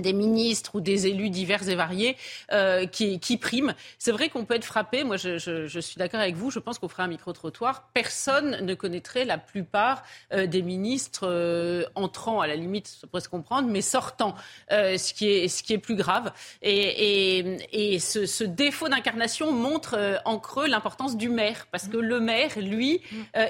des 0.00 0.12
ministres 0.12 0.76
ou 0.76 0.80
des 0.80 1.06
élus 1.06 1.28
divers 1.28 1.68
et 1.68 1.74
variés 1.74 2.16
euh, 2.52 2.86
qui, 2.86 3.36
priment. 3.36 3.74
C'est 3.98 4.12
vrai 4.12 4.30
qu'on 4.30 4.44
peut 4.44 4.54
être 4.54 4.64
frappé. 4.64 5.04
Moi, 5.04 5.16
je, 5.16 5.78
suis 5.80 5.96
d'accord 5.96 6.20
avec 6.20 6.34
vous. 6.34 6.50
Je 6.50 6.58
pense 6.58 6.78
qu'on 6.78 6.88
ferait 6.88 7.02
un 7.02 7.08
micro-trottoir. 7.08 7.90
Personne 7.92 8.64
ne 8.64 8.74
connaîtrait 8.74 9.24
la 9.24 9.38
plupart 9.38 10.02
euh, 10.32 10.46
des 10.46 10.62
ministres 10.62 11.28
euh, 11.28 11.84
entrant, 11.94 12.40
à 12.40 12.46
la 12.46 12.56
limite, 12.56 12.88
ça 12.88 13.06
pourrait 13.06 13.20
se 13.20 13.28
comprendre, 13.28 13.68
mais 13.68 13.82
sortant, 13.82 14.34
euh, 14.70 14.96
ce, 14.96 15.12
qui 15.12 15.28
est, 15.28 15.78
plus 15.78 15.96
grave. 15.96 16.32
Et, 16.62 17.98
ce, 17.98 18.44
défaut 18.44 18.88
d'incarnation 18.88 19.52
montre 19.52 20.20
en 20.24 20.38
creux 20.38 20.68
l'importance 20.68 21.16
du 21.16 21.28
maire. 21.28 21.66
Parce 21.70 21.88
que 21.88 21.96
le 21.96 22.20
maire, 22.20 22.50
lui, 22.56 23.00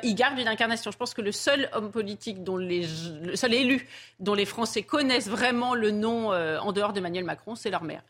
il 0.02 0.14
garde 0.14 0.38
une 0.38 0.48
incarnation. 0.48 0.90
Je 0.90 0.96
pense 0.96 1.14
que 1.14 1.22
le 1.22 1.32
seul 1.32 1.68
homme 1.72 1.90
politique, 1.90 2.42
dont 2.42 2.56
les, 2.56 2.86
le 3.22 3.36
seul 3.36 3.54
élu 3.54 3.88
dont 4.20 4.34
les 4.34 4.44
Français 4.44 4.82
connaissent 4.82 5.28
vraiment 5.28 5.74
le 5.74 5.90
nom 5.90 6.31
en 6.32 6.72
dehors 6.72 6.92
d'Emmanuel 6.92 7.24
Macron, 7.24 7.54
c'est 7.54 7.70
leur 7.70 7.84
mère. 7.84 8.02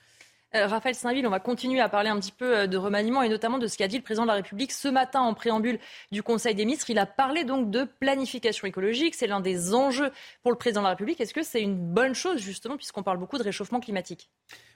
Euh, 0.55 0.67
Raphaël 0.67 0.95
Saint-Ville, 0.95 1.27
on 1.27 1.31
va 1.31 1.41
continuer 1.41 1.81
à 1.81 1.89
parler 1.89 2.11
un 2.11 2.19
petit 2.19 2.33
peu 2.33 2.59
euh, 2.59 2.67
de 2.67 2.77
remaniement 2.77 3.23
et 3.23 3.29
notamment 3.29 3.59
de 3.59 3.67
ce 3.67 3.79
qu'a 3.79 3.89
dit 3.89 3.97
le 3.97 4.03
président 4.03 4.25
de 4.25 4.29
la 4.29 4.35
République 4.35 4.71
ce 4.73 4.89
matin 4.89 5.21
en 5.21 5.33
préambule 5.33 5.79
du 6.11 6.23
Conseil 6.23 6.55
des 6.55 6.67
ministres. 6.67 6.91
Il 6.91 6.99
a 6.99 7.07
parlé 7.07 7.45
donc 7.45 7.71
de 7.71 7.87
planification 8.01 8.67
écologique. 8.67 9.15
C'est 9.15 9.27
l'un 9.27 9.41
des 9.41 9.75
enjeux 9.75 10.11
pour 10.43 10.53
le 10.53 10.59
président 10.59 10.81
de 10.81 10.85
la 10.85 10.91
République. 10.91 11.21
Est-ce 11.21 11.33
que 11.33 11.43
c'est 11.43 11.63
une 11.63 11.77
bonne 11.77 12.15
chose 12.15 12.39
justement 12.39 12.77
puisqu'on 12.77 13.03
parle 13.03 13.19
beaucoup 13.19 13.39
de 13.39 13.43
réchauffement 13.43 13.81
climatique? 13.81 14.29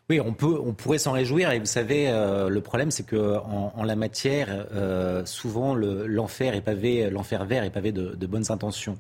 Oui, 0.09 0.21
on, 0.21 0.33
peut, 0.33 0.59
on 0.65 0.73
pourrait 0.73 0.99
s'en 0.99 1.13
réjouir. 1.13 1.51
Et 1.51 1.59
vous 1.59 1.67
savez, 1.67 2.07
le 2.07 2.61
problème, 2.61 2.93
c'est 2.93 3.05
que 3.05 3.39
en, 3.39 3.83
la 3.83 3.97
matière, 3.97 4.65
souvent, 5.25 5.75
l'enfer 5.75 6.55
est 6.55 6.61
pavé, 6.61 7.11
l'enfer 7.11 7.45
vert 7.45 7.65
est 7.65 7.71
pavé 7.71 7.91
de, 7.91 8.15
de 8.15 8.27
bonnes 8.29 8.53
intentions. 8.53 8.99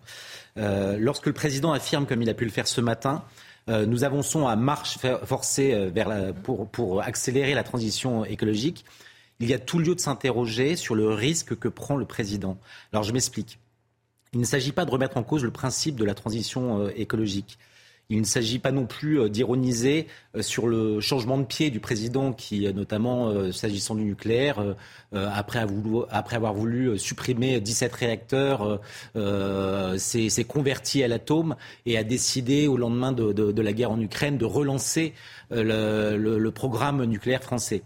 lorsque 0.56 1.26
le 1.26 1.32
président 1.32 1.72
affirme, 1.72 2.06
comme 2.06 2.22
il 2.22 2.28
a 2.28 2.34
pu 2.34 2.44
le 2.44 2.50
faire 2.50 2.66
ce 2.66 2.80
matin, 2.80 3.22
euh, 3.24 3.45
nous 3.68 4.04
avançons 4.04 4.46
à 4.46 4.54
marche 4.56 4.98
forcée 5.24 5.72
euh, 5.74 6.32
pour 6.32 7.02
accélérer 7.02 7.54
la 7.54 7.64
transition 7.64 8.24
écologique. 8.24 8.84
Il 9.40 9.48
y 9.48 9.54
a 9.54 9.58
tout 9.58 9.78
lieu 9.78 9.94
de 9.94 10.00
s'interroger 10.00 10.76
sur 10.76 10.94
le 10.94 11.08
risque 11.08 11.58
que 11.58 11.68
prend 11.68 11.96
le 11.96 12.06
président. 12.06 12.56
Alors 12.92 13.02
je 13.02 13.12
m'explique. 13.12 13.58
Il 14.32 14.40
ne 14.40 14.44
s'agit 14.44 14.72
pas 14.72 14.84
de 14.84 14.90
remettre 14.90 15.16
en 15.16 15.22
cause 15.22 15.44
le 15.44 15.50
principe 15.50 15.96
de 15.96 16.04
la 16.04 16.14
transition 16.14 16.80
euh, 16.80 16.92
écologique. 16.96 17.58
Il 18.08 18.20
ne 18.20 18.24
s'agit 18.24 18.60
pas 18.60 18.70
non 18.70 18.86
plus 18.86 19.20
euh, 19.20 19.28
d'ironiser 19.28 20.06
euh, 20.36 20.42
sur 20.42 20.68
le 20.68 21.00
changement 21.00 21.38
de 21.38 21.44
pied 21.44 21.70
du 21.70 21.80
président 21.80 22.32
qui, 22.32 22.66
euh, 22.66 22.72
notamment 22.72 23.52
s'agissant 23.52 23.94
du 23.94 24.04
nucléaire, 24.04 24.76
après 25.12 25.58
avoir 25.58 26.54
voulu 26.54 26.98
supprimer 26.98 27.60
17 27.60 27.92
réacteurs, 27.92 28.80
s'est 29.98 30.44
converti 30.44 31.02
à 31.02 31.08
l'atome 31.08 31.56
et 31.86 31.96
a 31.96 32.04
décidé, 32.04 32.66
au 32.66 32.76
lendemain 32.76 33.12
de, 33.12 33.62
la 33.62 33.72
guerre 33.72 33.90
en 33.90 34.00
Ukraine, 34.00 34.38
de 34.38 34.44
relancer 34.44 35.14
le, 35.50 36.48
programme 36.50 37.04
nucléaire 37.04 37.42
français. 37.42 37.82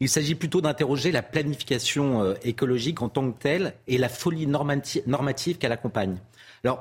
Il 0.00 0.08
s'agit 0.08 0.34
plutôt 0.34 0.60
d'interroger 0.60 1.12
la 1.12 1.22
planification 1.22 2.34
écologique 2.42 3.02
en 3.02 3.08
tant 3.08 3.30
que 3.30 3.38
telle 3.38 3.74
et 3.86 3.98
la 3.98 4.08
folie 4.08 4.46
normative 4.46 5.58
qu'elle 5.58 5.72
accompagne. 5.72 6.18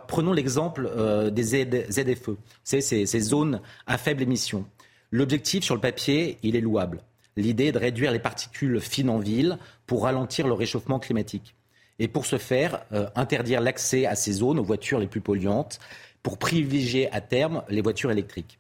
Prenons 0.08 0.34
l'exemple 0.34 0.88
euh, 0.96 1.32
des 1.32 1.44
ZFE, 1.44 2.32
ces, 2.64 3.20
zones 3.20 3.62
à 3.88 3.98
faible 3.98 4.22
émission. 4.22 4.66
L'objectif 5.10 5.64
sur 5.64 5.74
le 5.74 5.82
papier, 5.82 6.38
est 6.44 6.62
louable. 6.62 7.02
L'idée 7.36 7.68
est 7.68 7.72
de 7.72 7.80
réduire 7.80 8.12
les 8.12 8.20
particules 8.20 8.80
fines 8.80 9.10
en 9.10 9.18
ville 9.18 9.58
pour 9.88 10.04
ralentir 10.04 10.48
le 10.48 10.54
réchauffement 10.54 11.00
climatique. 11.00 11.56
Et 11.98 12.08
pour 12.08 12.26
ce 12.28 12.38
faire, 12.38 12.86
euh, 12.94 13.08
interdire 13.16 13.60
l'accès 13.60 14.06
à 14.06 14.16
ces 14.16 14.34
zones 14.34 14.60
aux 14.60 14.64
voitures 14.64 15.00
les 15.00 15.08
plus 15.08 15.22
polluantes 15.22 15.80
pour 16.22 16.38
privilégier 16.38 17.12
à 17.12 17.20
terme 17.20 17.64
les 17.68 17.82
voitures 17.82 18.12
électriques. 18.12 18.60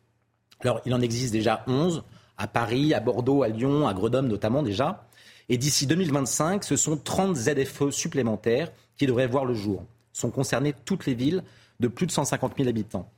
Alors, 0.61 0.81
il 0.85 0.93
en 0.93 1.01
existe 1.01 1.33
déjà 1.33 1.63
11 1.67 2.03
à 2.37 2.47
Paris, 2.47 2.95
à 2.95 2.99
Bordeaux, 2.99 3.43
à 3.43 3.47
Lyon, 3.47 3.87
à 3.87 3.93
Grenoble 3.93 4.27
notamment 4.27 4.63
déjà. 4.63 5.07
Et 5.49 5.57
d'ici 5.57 5.85
2025, 5.85 6.63
ce 6.63 6.75
sont 6.75 6.97
30 6.97 7.35
ZFE 7.35 7.91
supplémentaires 7.91 8.71
qui 8.97 9.05
devraient 9.05 9.27
voir 9.27 9.45
le 9.45 9.53
jour 9.53 9.85
sont 10.13 10.31
concernées 10.31 10.73
toutes 10.85 11.05
les 11.05 11.13
villes 11.13 11.43
de 11.79 11.87
plus 11.87 12.05
de 12.05 12.11
150 12.11 12.53
000 12.57 12.69
habitants. 12.69 13.09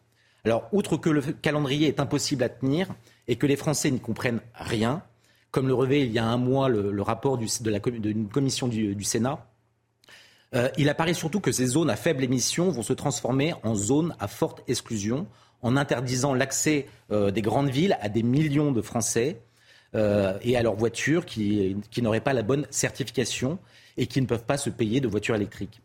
Alors, 0.46 0.68
outre 0.74 0.98
que 0.98 1.10
le 1.10 1.22
calendrier 1.22 1.88
est 1.88 2.00
impossible 2.00 2.44
à 2.44 2.50
tenir 2.50 2.88
et 3.28 3.38
que 3.38 3.46
les 3.46 3.56
Français 3.56 3.92
n'y 3.92 4.00
comprennent 4.00 4.42
rien, 4.54 5.02
comme 5.52 5.68
le 5.68 5.74
revêt 5.74 6.02
il 6.02 6.12
y 6.12 6.20
a 6.20 6.26
un 6.26 6.38
mois 6.38 6.68
le, 6.68 7.02
rapport 7.02 7.38
d'une 7.38 8.28
commission 8.28 8.68
du, 8.68 9.04
Sénat, 9.04 9.48
euh, 10.56 10.68
il 10.78 10.90
apparaît 10.90 11.14
surtout 11.14 11.40
que 11.40 11.52
ces 11.52 11.66
zones 11.66 11.90
à 11.90 11.96
faible 11.96 12.24
émission 12.24 12.70
vont 12.72 12.84
se 12.84 12.94
transformer 12.94 13.54
en 13.64 13.74
zones 13.74 14.16
à 14.20 14.28
forte 14.28 14.64
exclusion 14.68 15.28
en 15.62 15.78
interdisant 15.78 16.34
l'accès 16.34 16.88
euh, 17.12 17.32
des 17.32 17.42
grandes 17.42 17.70
villes 17.70 17.98
à 18.02 18.10
des 18.10 18.24
millions 18.24 18.72
de 18.72 18.82
Français 18.82 19.42
euh, 19.96 20.38
et 20.42 20.58
à 20.58 20.64
leurs 20.64 20.76
voitures 20.76 21.26
qui, 21.26 21.78
qui 21.90 22.02
n'auraient 22.02 22.20
pas 22.20 22.34
la 22.34 22.44
bonne 22.44 22.68
certification 22.70 23.60
et 23.96 24.08
qui 24.08 24.22
ne 24.22 24.26
peuvent 24.26 24.46
pas 24.46 24.58
se 24.58 24.70
payer 24.70 25.02
de 25.02 25.08
voitures 25.08 25.36
électriques. 25.36 25.83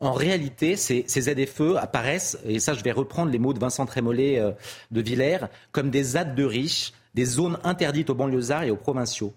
En 0.00 0.12
réalité, 0.12 0.76
ces, 0.76 1.04
ces 1.08 1.22
ZFE 1.22 1.76
apparaissent, 1.76 2.38
et 2.44 2.60
ça 2.60 2.72
je 2.74 2.84
vais 2.84 2.92
reprendre 2.92 3.32
les 3.32 3.38
mots 3.38 3.52
de 3.52 3.58
Vincent 3.58 3.84
Trémollet 3.84 4.38
euh, 4.38 4.52
de 4.92 5.00
Villers, 5.00 5.46
comme 5.72 5.90
des 5.90 6.04
ZAD 6.04 6.36
de 6.36 6.44
riches, 6.44 6.92
des 7.14 7.24
zones 7.24 7.58
interdites 7.64 8.10
aux 8.10 8.14
banlieusards 8.14 8.62
et 8.62 8.70
aux 8.70 8.76
provinciaux. 8.76 9.34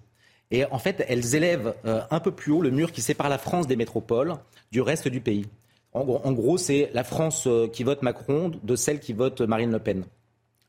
Et 0.52 0.66
en 0.66 0.78
fait, 0.78 1.04
elles 1.08 1.36
élèvent 1.36 1.74
euh, 1.86 2.02
un 2.12 2.20
peu 2.20 2.32
plus 2.32 2.52
haut 2.52 2.62
le 2.62 2.70
mur 2.70 2.92
qui 2.92 3.02
sépare 3.02 3.30
la 3.30 3.40
France 3.40 3.66
des 3.66 3.76
métropoles 3.76 4.36
du 4.72 4.82
reste 4.82 5.08
du 5.08 5.20
pays. 5.20 5.48
En, 5.94 6.32
gros, 6.32 6.58
c'est 6.58 6.90
la 6.94 7.04
France 7.04 7.48
euh, 7.48 7.68
qui 7.68 7.84
vote 7.84 8.02
Macron 8.02 8.52
de 8.64 8.76
celle 8.76 9.00
qui 9.00 9.14
vote 9.14 9.42
Marine 9.42 9.72
Le 9.72 9.80
Pen. 9.80 10.06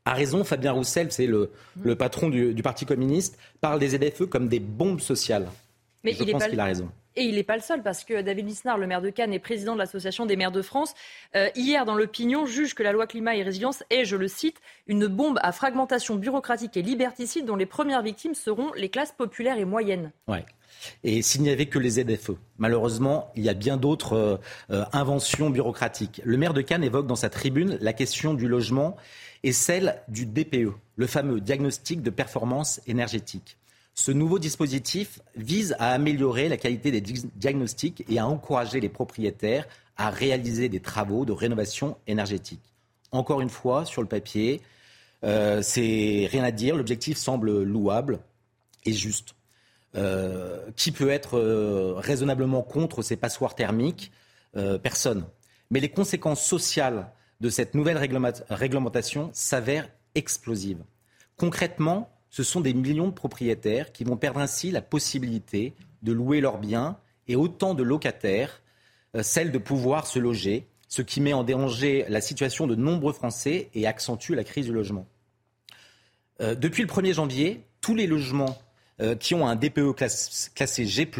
A 0.05 0.13
raison, 0.13 0.43
Fabien 0.43 0.73
Roussel, 0.73 1.11
c'est 1.11 1.27
le, 1.27 1.49
patron 1.95 2.29
du, 2.29 2.53
du, 2.53 2.61
Parti 2.61 2.85
communiste, 2.85 3.37
parle 3.61 3.79
des 3.79 3.89
ZFE 3.89 4.25
comme 4.25 4.49
des 4.49 4.59
bombes 4.59 4.99
sociales. 4.99 5.47
Mais 6.03 6.13
je 6.13 6.23
pense 6.23 6.47
qu'il 6.47 6.59
a 6.59 6.65
raison. 6.65 6.89
Et 7.15 7.23
il 7.25 7.35
n'est 7.35 7.43
pas 7.43 7.55
le 7.55 7.61
seul, 7.61 7.83
parce 7.83 8.03
que 8.03 8.21
David 8.21 8.47
Lisnard, 8.47 8.77
le 8.77 8.87
maire 8.87 9.01
de 9.01 9.09
Cannes 9.09 9.33
et 9.33 9.39
président 9.39 9.73
de 9.73 9.77
l'Association 9.77 10.25
des 10.25 10.35
maires 10.35 10.51
de 10.51 10.61
France, 10.61 10.95
euh, 11.35 11.49
hier 11.55 11.85
dans 11.85 11.95
l'opinion, 11.95 12.45
juge 12.45 12.73
que 12.73 12.81
la 12.81 12.91
loi 12.91 13.05
climat 13.05 13.35
et 13.35 13.43
résilience 13.43 13.83
est, 13.91 14.03
je 14.03 14.15
le 14.15 14.27
cite, 14.27 14.57
une 14.87 15.07
bombe 15.07 15.39
à 15.43 15.51
fragmentation 15.51 16.15
bureaucratique 16.15 16.75
et 16.75 16.81
liberticide 16.81 17.45
dont 17.45 17.55
les 17.55 17.67
premières 17.67 18.01
victimes 18.01 18.33
seront 18.33 18.71
les 18.73 18.89
classes 18.89 19.11
populaires 19.11 19.59
et 19.59 19.65
moyennes. 19.65 20.11
Ouais. 20.27 20.43
Et 21.03 21.21
s'il 21.21 21.43
n'y 21.43 21.51
avait 21.51 21.67
que 21.67 21.77
les 21.77 21.91
ZFE, 21.91 22.31
malheureusement, 22.57 23.31
il 23.35 23.43
y 23.43 23.49
a 23.49 23.53
bien 23.53 23.77
d'autres 23.77 24.13
euh, 24.13 24.37
euh, 24.71 24.83
inventions 24.91 25.51
bureaucratiques. 25.51 26.19
Le 26.25 26.37
maire 26.37 26.55
de 26.55 26.61
Cannes 26.61 26.83
évoque 26.83 27.05
dans 27.05 27.15
sa 27.15 27.29
tribune 27.29 27.77
la 27.79 27.93
question 27.93 28.33
du 28.33 28.47
logement 28.47 28.97
et 29.43 29.51
celle 29.51 30.01
du 30.07 30.25
DPE, 30.25 30.73
le 30.95 31.07
fameux 31.07 31.41
diagnostic 31.41 32.01
de 32.01 32.09
performance 32.09 32.81
énergétique. 32.87 33.57
Ce 33.95 34.11
nouveau 34.11 34.39
dispositif 34.39 35.19
vise 35.35 35.75
à 35.79 35.91
améliorer 35.91 36.49
la 36.49 36.57
qualité 36.57 36.89
des 36.91 37.01
diagnostics 37.01 38.03
et 38.09 38.17
à 38.19 38.27
encourager 38.27 38.79
les 38.79 38.89
propriétaires 38.89 39.67
à 39.97 40.09
réaliser 40.09 40.69
des 40.69 40.79
travaux 40.79 41.25
de 41.25 41.31
rénovation 41.31 41.97
énergétique. 42.07 42.73
Encore 43.11 43.41
une 43.41 43.49
fois, 43.49 43.85
sur 43.85 44.01
le 44.01 44.07
papier, 44.07 44.61
euh, 45.23 45.61
c'est 45.61 46.27
rien 46.31 46.43
à 46.43 46.51
dire. 46.51 46.75
L'objectif 46.75 47.17
semble 47.17 47.63
louable 47.63 48.19
et 48.85 48.93
juste. 48.93 49.35
Euh, 49.95 50.71
qui 50.75 50.91
peut 50.91 51.11
être 51.11 51.37
euh, 51.37 51.93
raisonnablement 51.97 52.63
contre 52.63 53.03
ces 53.03 53.15
passoires 53.15 53.55
thermiques? 53.55 54.11
Personne. 54.83 55.25
Mais 55.71 55.79
les 55.79 55.89
conséquences 55.89 56.45
sociales 56.45 57.11
de 57.41 57.49
cette 57.49 57.73
nouvelle 57.73 57.97
réglementation 57.97 59.31
s'avèrent 59.33 59.89
explosives. 60.13 60.83
Concrètement, 61.37 62.12
ce 62.33 62.41
sont 62.41 62.61
des 62.61 62.73
millions 62.73 63.09
de 63.09 63.13
propriétaires 63.13 63.91
qui 63.91 64.03
vont 64.03 64.17
perdre 64.17 64.39
ainsi 64.39 64.71
la 64.71 64.81
possibilité 64.81 65.75
de 66.01 66.11
louer 66.11 66.41
leurs 66.41 66.57
biens 66.57 66.97
et 67.27 67.35
autant 67.35 67.75
de 67.75 67.83
locataires, 67.83 68.63
celle 69.21 69.51
de 69.51 69.59
pouvoir 69.59 70.07
se 70.07 70.17
loger, 70.17 70.65
ce 70.87 71.03
qui 71.03 71.21
met 71.21 71.33
en 71.33 71.43
danger 71.43 72.05
la 72.09 72.21
situation 72.21 72.65
de 72.65 72.73
nombreux 72.73 73.13
Français 73.13 73.69
et 73.75 73.85
accentue 73.85 74.31
la 74.31 74.43
crise 74.43 74.65
du 74.65 74.73
logement. 74.73 75.05
Euh, 76.41 76.55
depuis 76.55 76.81
le 76.81 76.87
1er 76.87 77.13
janvier, 77.13 77.65
tous 77.81 77.93
les 77.93 78.07
logements 78.07 78.57
euh, 78.99 79.13
qui 79.13 79.35
ont 79.35 79.47
un 79.47 79.55
DPE 79.55 79.95
classé 80.55 80.85
G, 80.87 81.11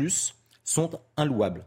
sont 0.63 0.99
inlouables. 1.15 1.63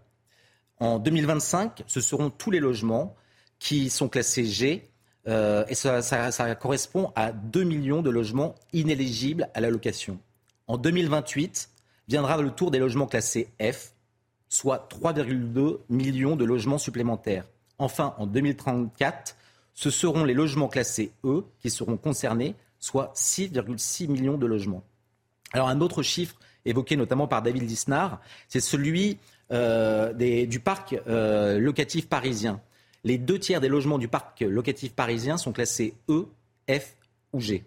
En 0.80 0.98
2025, 0.98 1.84
ce 1.86 2.00
seront 2.00 2.30
tous 2.30 2.50
les 2.50 2.58
logements 2.58 3.14
qui 3.60 3.90
sont 3.90 4.08
classés 4.08 4.44
G, 4.44 4.90
euh, 5.28 5.64
et 5.68 5.74
ça, 5.74 6.54
correspond 6.54 7.12
à 7.16 7.32
2 7.32 7.64
millions 7.64 8.02
de 8.02 8.10
logements 8.10 8.54
inéligibles 8.72 9.48
à 9.54 9.60
la 9.60 9.70
location. 9.70 10.18
En 10.68 10.78
2028, 10.78 11.68
viendra 12.08 12.40
le 12.40 12.50
tour 12.50 12.70
des 12.70 12.78
logements 12.78 13.06
classés 13.06 13.48
F, 13.60 13.92
soit 14.48 14.88
3,2 14.90 15.78
millions 15.88 16.36
de 16.36 16.44
logements 16.44 16.78
supplémentaires. 16.78 17.44
Enfin, 17.78 18.14
en 18.18 18.26
2034, 18.26 19.36
ce 19.74 19.90
seront 19.90 20.24
les 20.24 20.34
logements 20.34 20.68
classés 20.68 21.12
E 21.24 21.44
qui 21.60 21.70
seront 21.70 21.96
concernés, 21.96 22.54
soit 22.78 23.12
6,6 23.14 24.08
millions 24.08 24.38
de 24.38 24.46
logements. 24.46 24.82
Alors 25.52 25.68
un 25.68 25.80
autre 25.80 26.02
chiffre 26.02 26.36
évoqué 26.64 26.96
notamment 26.96 27.28
par 27.28 27.42
David 27.42 27.62
Lisnard, 27.62 28.20
c'est 28.48 28.60
celui 28.60 29.18
euh, 29.52 30.12
du 30.46 30.60
parc 30.60 30.96
euh, 31.06 31.58
locatif 31.58 32.08
parisien. 32.08 32.60
Les 33.06 33.18
deux 33.18 33.38
tiers 33.38 33.60
des 33.60 33.68
logements 33.68 33.98
du 33.98 34.08
parc 34.08 34.40
locatif 34.40 34.92
parisien 34.92 35.36
sont 35.36 35.52
classés 35.52 35.94
E, 36.08 36.26
F 36.68 36.96
ou 37.32 37.40
G. 37.40 37.62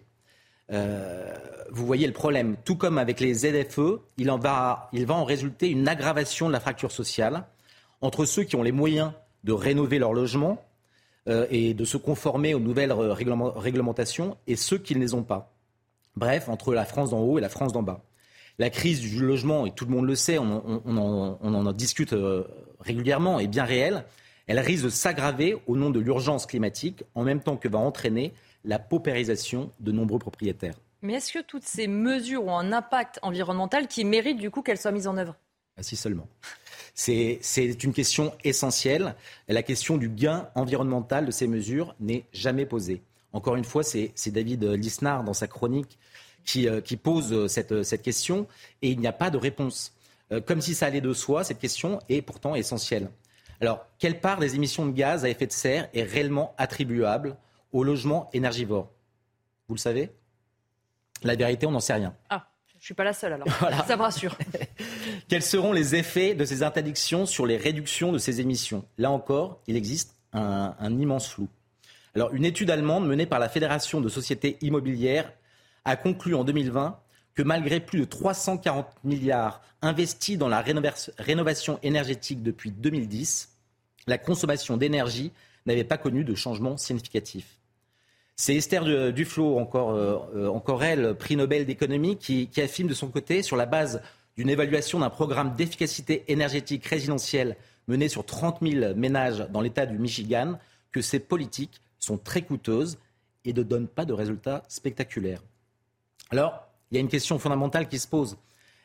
Euh, 0.70 1.34
vous 1.70 1.86
voyez 1.86 2.06
le 2.06 2.12
problème. 2.12 2.56
Tout 2.62 2.76
comme 2.76 2.98
avec 2.98 3.20
les 3.20 3.32
ZFE, 3.32 4.00
il, 4.18 4.30
en 4.30 4.38
va, 4.38 4.90
il 4.92 5.06
va 5.06 5.14
en 5.14 5.24
résulter 5.24 5.70
une 5.70 5.88
aggravation 5.88 6.46
de 6.46 6.52
la 6.52 6.60
fracture 6.60 6.92
sociale 6.92 7.46
entre 8.02 8.26
ceux 8.26 8.42
qui 8.42 8.54
ont 8.54 8.62
les 8.62 8.70
moyens 8.70 9.12
de 9.44 9.52
rénover 9.52 9.98
leur 9.98 10.12
logement 10.12 10.62
euh, 11.26 11.46
et 11.50 11.72
de 11.72 11.86
se 11.86 11.96
conformer 11.96 12.52
aux 12.52 12.60
nouvelles 12.60 12.92
euh, 12.92 13.14
réglementations 13.14 14.36
et 14.46 14.56
ceux 14.56 14.76
qui 14.76 14.94
ne 14.94 15.00
les 15.00 15.14
ont 15.14 15.22
pas. 15.22 15.54
Bref, 16.16 16.50
entre 16.50 16.74
la 16.74 16.84
France 16.84 17.12
d'en 17.12 17.20
haut 17.20 17.38
et 17.38 17.40
la 17.40 17.48
France 17.48 17.72
d'en 17.72 17.82
bas. 17.82 18.04
La 18.58 18.68
crise 18.68 19.00
du 19.00 19.24
logement, 19.24 19.64
et 19.64 19.70
tout 19.70 19.86
le 19.86 19.92
monde 19.92 20.04
le 20.04 20.14
sait, 20.14 20.36
on, 20.36 20.84
en, 20.84 21.72
discute 21.72 22.12
euh, 22.12 22.44
régulièrement, 22.80 23.40
est 23.40 23.46
bien 23.46 23.64
réelle. 23.64 24.04
Elle 24.50 24.58
risque 24.58 24.82
de 24.82 24.88
s'aggraver 24.88 25.56
au 25.68 25.76
nom 25.76 25.90
de 25.90 26.00
l'urgence 26.00 26.44
climatique, 26.44 27.04
en 27.14 27.22
même 27.22 27.40
temps 27.40 27.56
que 27.56 27.68
va 27.68 27.78
entraîner 27.78 28.34
la 28.64 28.80
paupérisation 28.80 29.70
de 29.78 29.92
nombreux 29.92 30.18
propriétaires. 30.18 30.74
Mais 31.02 31.12
est-ce 31.12 31.32
que 31.32 31.38
toutes 31.38 31.62
ces 31.62 31.86
mesures 31.86 32.44
ont 32.44 32.58
un 32.58 32.72
impact 32.72 33.20
environnemental 33.22 33.86
qui 33.86 34.04
mérite 34.04 34.38
du 34.38 34.50
coup 34.50 34.62
qu'elles 34.62 34.80
soient 34.80 34.90
mises 34.90 35.06
en 35.06 35.16
œuvre? 35.18 35.36
Ah, 35.76 35.84
Si 35.84 35.94
seulement. 35.94 36.26
C'est 36.94 37.38
une 37.84 37.92
question 37.92 38.32
essentielle. 38.42 39.14
La 39.46 39.62
question 39.62 39.96
du 39.96 40.08
gain 40.08 40.48
environnemental 40.56 41.26
de 41.26 41.30
ces 41.30 41.46
mesures 41.46 41.94
n'est 42.00 42.24
jamais 42.32 42.66
posée. 42.66 43.02
Encore 43.32 43.54
une 43.54 43.62
fois, 43.62 43.84
c'est 43.84 44.30
David 44.32 44.64
Lisnard 44.64 45.22
dans 45.22 45.32
sa 45.32 45.46
chronique 45.46 45.96
qui, 46.44 46.68
euh, 46.68 46.80
pose 47.00 47.46
cette, 47.46 47.84
cette, 47.84 48.02
question 48.02 48.48
et 48.82 48.90
il 48.90 48.98
n'y 48.98 49.06
a 49.06 49.12
pas 49.12 49.30
de 49.30 49.38
réponse. 49.38 49.92
Euh, 50.32 50.40
comme 50.40 50.60
si 50.60 50.74
ça 50.74 50.86
allait 50.86 51.00
de 51.00 51.12
soi, 51.12 51.44
cette 51.44 51.60
question 51.60 52.00
est 52.08 52.20
pourtant 52.20 52.56
essentielle. 52.56 53.10
Alors, 53.60 53.86
quelle 53.98 54.20
part 54.20 54.38
des 54.38 54.54
émissions 54.54 54.86
de 54.86 54.92
gaz 54.92 55.24
à 55.24 55.28
effet 55.28 55.46
de 55.46 55.52
serre 55.52 55.88
est 55.92 56.02
réellement 56.02 56.54
attribuable 56.58 57.36
au 57.72 57.84
logement 57.84 58.30
énergivore? 58.32 58.90
Vous 59.68 59.74
le 59.74 59.80
savez? 59.80 60.10
La 61.22 61.34
vérité, 61.34 61.66
on 61.66 61.70
n'en 61.70 61.80
sait 61.80 61.94
rien. 61.94 62.14
Ah. 62.30 62.46
Je 62.80 62.84
ne 62.84 62.86
suis 62.86 62.94
pas 62.94 63.04
la 63.04 63.12
seule 63.12 63.34
alors. 63.34 63.46
Ça 63.86 63.94
me 63.94 64.00
rassure. 64.00 64.38
Quels 65.28 65.42
seront 65.42 65.74
les 65.74 65.96
effets 65.96 66.34
de 66.34 66.46
ces 66.46 66.62
interdictions 66.62 67.26
sur 67.26 67.44
les 67.44 67.58
réductions 67.58 68.10
de 68.10 68.16
ces 68.16 68.40
émissions? 68.40 68.86
Là 68.96 69.10
encore, 69.10 69.60
il 69.66 69.76
existe 69.76 70.16
un, 70.32 70.98
immense 70.98 71.28
flou. 71.28 71.46
Alors, 72.14 72.32
une 72.32 72.46
étude 72.46 72.70
allemande 72.70 73.06
menée 73.06 73.26
par 73.26 73.38
la 73.38 73.50
Fédération 73.50 74.00
de 74.00 74.08
sociétés 74.08 74.56
immobilières 74.62 75.30
a 75.84 75.96
conclu 75.96 76.34
en 76.34 76.42
2020 76.42 76.98
que 77.34 77.42
malgré 77.42 77.80
plus 77.80 78.00
de 78.00 78.04
340 78.04 78.86
milliards 79.04 79.62
investis 79.82 80.36
dans 80.36 80.48
la 80.48 80.62
rénovation 81.18 81.78
énergétique 81.82 82.42
depuis 82.42 82.70
2010, 82.70 83.50
la 84.06 84.18
consommation 84.18 84.76
d'énergie 84.76 85.32
n'avait 85.66 85.84
pas 85.84 85.98
connu 85.98 86.24
de 86.24 86.34
changement 86.34 86.76
significatif. 86.76 87.58
C'est 88.36 88.56
Esther 88.56 89.12
Duflo, 89.12 89.58
encore, 89.58 89.90
euh, 89.90 90.48
encore 90.48 90.82
elle, 90.82 91.14
prix 91.14 91.36
Nobel 91.36 91.66
d'économie, 91.66 92.16
qui, 92.16 92.48
affirme 92.56 92.88
de 92.88 92.94
son 92.94 93.08
côté, 93.08 93.42
sur 93.42 93.56
la 93.56 93.66
base 93.66 94.02
d'une 94.36 94.48
évaluation 94.48 94.98
d'un 94.98 95.10
programme 95.10 95.54
d'efficacité 95.54 96.24
énergétique 96.28 96.86
résidentielle 96.86 97.56
mené 97.86 98.08
sur 98.08 98.24
30 98.24 98.60
000 98.62 98.94
ménages 98.94 99.46
dans 99.50 99.60
l'État 99.60 99.84
du 99.84 99.98
Michigan, 99.98 100.58
que 100.92 101.02
ces 101.02 101.20
politiques 101.20 101.82
sont 101.98 102.16
très 102.16 102.42
coûteuses 102.42 102.98
et 103.44 103.52
ne 103.52 103.62
donnent 103.62 103.88
pas 103.88 104.04
de 104.04 104.12
résultats 104.12 104.62
spectaculaires. 104.68 105.42
Alors, 106.30 106.69
il 106.90 106.96
y 106.96 106.98
a 106.98 107.00
une 107.00 107.08
question 107.08 107.38
fondamentale 107.38 107.88
qui 107.88 107.98
se 107.98 108.08
pose. 108.08 108.36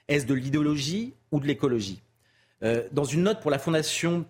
Est-ce 0.08 0.26
de 0.26 0.34
l'idéologie 0.34 1.14
ou 1.32 1.40
de 1.40 1.48
l'écologie 1.48 2.02
euh, 2.64 2.88
Dans 2.92 3.04
une 3.04 3.24
note 3.24 3.42
pour 3.42 3.52
la 3.52 3.60
Fondation 3.60 4.26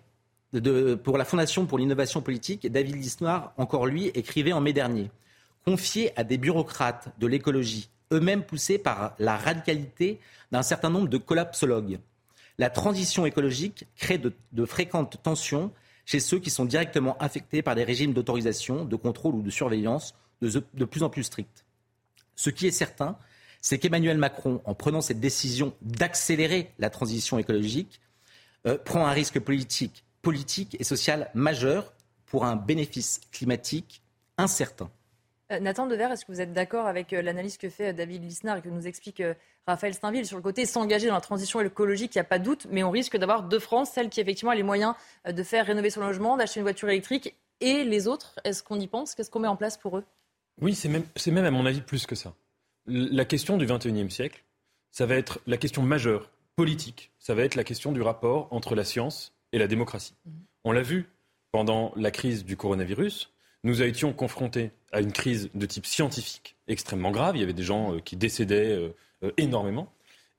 pour 0.52 1.78
l'innovation 1.78 2.22
politique, 2.22 2.66
David 2.70 2.96
Lisnoir, 2.96 3.52
encore 3.56 3.86
lui, 3.86 4.06
écrivait 4.08 4.52
en 4.52 4.60
mai 4.60 4.72
dernier 4.72 5.10
Confié 5.64 6.12
à 6.18 6.24
des 6.24 6.38
bureaucrates 6.38 7.08
de 7.18 7.26
l'écologie, 7.26 7.90
eux-mêmes 8.12 8.44
poussés 8.44 8.78
par 8.78 9.14
la 9.18 9.36
radicalité 9.36 10.20
d'un 10.52 10.62
certain 10.62 10.90
nombre 10.90 11.08
de 11.08 11.18
collapsologues, 11.18 11.98
la 12.58 12.70
transition 12.70 13.26
écologique 13.26 13.86
crée 13.96 14.18
de, 14.18 14.64
fréquentes 14.64 15.22
tensions 15.22 15.72
chez 16.06 16.20
ceux 16.20 16.38
qui 16.38 16.50
sont 16.50 16.64
directement 16.64 17.18
affectés 17.18 17.62
par 17.62 17.74
des 17.74 17.84
régimes 17.84 18.14
d'autorisation, 18.14 18.84
de 18.84 18.96
contrôle 18.96 19.34
ou 19.34 19.42
de 19.42 19.50
surveillance 19.50 20.14
de 20.40 20.84
plus 20.84 21.02
en 21.02 21.10
plus 21.10 21.24
stricts. 21.24 21.64
Ce 22.34 22.50
qui 22.50 22.66
est 22.66 22.70
certain, 22.70 23.18
c'est 23.66 23.78
qu'Emmanuel 23.78 24.16
Macron, 24.16 24.62
en 24.64 24.74
prenant 24.74 25.00
cette 25.00 25.18
décision 25.18 25.74
d'accélérer 25.82 26.70
la 26.78 26.88
transition 26.88 27.36
écologique, 27.36 28.00
euh, 28.64 28.78
prend 28.78 29.04
un 29.04 29.10
risque 29.10 29.40
politique 29.40 30.04
politique 30.22 30.76
et 30.78 30.84
sociale 30.84 31.32
majeure 31.34 31.92
pour 32.26 32.44
un 32.44 32.54
bénéfice 32.54 33.20
climatique 33.32 34.02
incertain. 34.38 34.88
Euh, 35.50 35.58
Nathan 35.58 35.88
Dever, 35.88 36.10
est-ce 36.12 36.24
que 36.24 36.30
vous 36.30 36.40
êtes 36.40 36.52
d'accord 36.52 36.86
avec 36.86 37.12
euh, 37.12 37.22
l'analyse 37.22 37.56
que 37.56 37.68
fait 37.68 37.92
David 37.92 38.22
Lisnard 38.22 38.58
et 38.58 38.62
que 38.62 38.68
nous 38.68 38.86
explique 38.86 39.20
Raphaël 39.66 39.94
Steinville 39.94 40.26
sur 40.26 40.36
le 40.36 40.44
côté 40.44 40.64
s'engager 40.64 41.08
dans 41.08 41.14
la 41.14 41.20
transition 41.20 41.60
écologique, 41.60 42.14
il 42.14 42.18
n'y 42.18 42.22
a 42.22 42.24
pas 42.24 42.38
de 42.38 42.44
doute, 42.44 42.68
mais 42.70 42.84
on 42.84 42.92
risque 42.92 43.16
d'avoir 43.16 43.42
deux 43.42 43.58
France, 43.58 43.90
celle 43.92 44.10
qui 44.10 44.20
effectivement 44.20 44.52
a 44.52 44.54
les 44.54 44.62
moyens 44.62 44.94
de 45.28 45.42
faire 45.42 45.66
rénover 45.66 45.90
son 45.90 46.02
logement, 46.02 46.36
d'acheter 46.36 46.60
une 46.60 46.64
voiture 46.64 46.88
électrique, 46.88 47.34
et 47.58 47.82
les 47.82 48.06
autres, 48.06 48.38
est-ce 48.44 48.62
qu'on 48.62 48.78
y 48.78 48.86
pense? 48.86 49.16
Qu'est-ce 49.16 49.28
qu'on 49.28 49.40
met 49.40 49.48
en 49.48 49.56
place 49.56 49.76
pour 49.76 49.98
eux? 49.98 50.04
Oui, 50.60 50.76
c'est 50.76 50.88
même, 50.88 51.02
même 51.26 51.44
à 51.44 51.50
mon 51.50 51.66
avis 51.66 51.80
plus 51.80 52.06
que 52.06 52.14
ça. 52.14 52.32
La 52.86 53.24
question 53.24 53.56
du 53.56 53.66
21e 53.66 54.10
siècle, 54.10 54.44
ça 54.90 55.06
va 55.06 55.16
être 55.16 55.40
la 55.46 55.56
question 55.56 55.82
majeure, 55.82 56.30
politique, 56.54 57.10
ça 57.18 57.34
va 57.34 57.42
être 57.42 57.54
la 57.54 57.64
question 57.64 57.92
du 57.92 58.00
rapport 58.00 58.48
entre 58.50 58.74
la 58.74 58.84
science 58.84 59.34
et 59.52 59.58
la 59.58 59.66
démocratie. 59.66 60.14
On 60.64 60.72
l'a 60.72 60.82
vu 60.82 61.08
pendant 61.52 61.92
la 61.96 62.10
crise 62.10 62.44
du 62.44 62.56
coronavirus. 62.56 63.32
Nous 63.64 63.82
étions 63.82 64.12
confrontés 64.12 64.70
à 64.92 65.00
une 65.00 65.12
crise 65.12 65.50
de 65.54 65.66
type 65.66 65.86
scientifique 65.86 66.56
extrêmement 66.68 67.10
grave. 67.10 67.36
Il 67.36 67.40
y 67.40 67.42
avait 67.42 67.52
des 67.52 67.62
gens 67.62 67.94
euh, 67.94 68.00
qui 68.00 68.16
décédaient 68.16 68.72
euh, 68.72 68.94
euh, 69.22 69.32
énormément. 69.36 69.92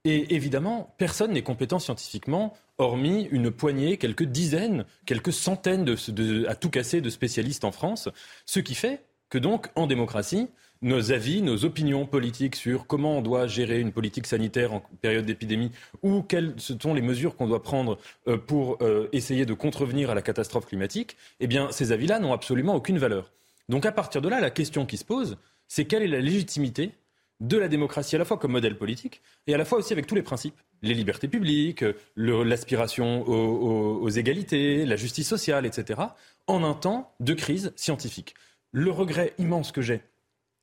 Et 0.04 0.34
évidemment, 0.34 0.94
personne 0.96 1.32
n'est 1.32 1.42
compétent 1.42 1.78
scientifiquement, 1.78 2.56
hormis 2.78 3.28
une 3.30 3.50
poignée, 3.50 3.96
quelques 3.96 4.24
dizaines, 4.24 4.86
quelques 5.06 5.32
centaines 5.32 5.84
de, 5.84 6.46
à 6.46 6.54
tout 6.54 6.70
casser 6.70 7.00
de 7.00 7.10
spécialistes 7.10 7.64
en 7.64 7.72
France. 7.72 8.08
Ce 8.46 8.60
qui 8.60 8.74
fait 8.74 9.02
que 9.28 9.38
donc, 9.38 9.68
en 9.74 9.86
démocratie, 9.86 10.48
nos 10.82 11.12
avis, 11.12 11.42
nos 11.42 11.64
opinions 11.64 12.06
politiques 12.06 12.56
sur 12.56 12.86
comment 12.86 13.18
on 13.18 13.22
doit 13.22 13.46
gérer 13.46 13.80
une 13.80 13.92
politique 13.92 14.26
sanitaire 14.26 14.72
en 14.72 14.82
période 15.00 15.26
d'épidémie 15.26 15.70
ou 16.02 16.22
quelles 16.22 16.54
sont 16.58 16.94
les 16.94 17.02
mesures 17.02 17.36
qu'on 17.36 17.48
doit 17.48 17.62
prendre 17.62 17.98
euh, 18.26 18.36
pour 18.36 18.78
euh, 18.80 19.08
essayer 19.12 19.46
de 19.46 19.54
contrevenir 19.54 20.10
à 20.10 20.14
la 20.14 20.22
catastrophe 20.22 20.66
climatique, 20.66 21.16
eh 21.40 21.46
bien, 21.46 21.70
ces 21.72 21.92
avis-là 21.92 22.18
n'ont 22.18 22.32
absolument 22.32 22.74
aucune 22.74 22.98
valeur. 22.98 23.32
Donc, 23.68 23.86
à 23.86 23.92
partir 23.92 24.22
de 24.22 24.28
là, 24.28 24.40
la 24.40 24.50
question 24.50 24.86
qui 24.86 24.96
se 24.96 25.04
pose, 25.04 25.36
c'est 25.66 25.84
quelle 25.84 26.02
est 26.02 26.08
la 26.08 26.20
légitimité 26.20 26.92
de 27.40 27.56
la 27.56 27.68
démocratie 27.68 28.16
à 28.16 28.18
la 28.18 28.24
fois 28.24 28.36
comme 28.36 28.52
modèle 28.52 28.76
politique 28.76 29.22
et 29.46 29.54
à 29.54 29.58
la 29.58 29.64
fois 29.64 29.78
aussi 29.78 29.92
avec 29.92 30.06
tous 30.06 30.14
les 30.14 30.22
principes, 30.22 30.56
les 30.82 30.94
libertés 30.94 31.28
publiques, 31.28 31.84
l'aspiration 32.16 33.22
aux, 33.28 34.08
égalités, 34.08 34.84
la 34.84 34.96
justice 34.96 35.28
sociale, 35.28 35.66
etc., 35.66 36.00
en 36.46 36.64
un 36.64 36.74
temps 36.74 37.12
de 37.20 37.34
crise 37.34 37.72
scientifique. 37.76 38.34
Le 38.72 38.90
regret 38.90 39.34
immense 39.38 39.70
que 39.70 39.82
j'ai, 39.82 40.02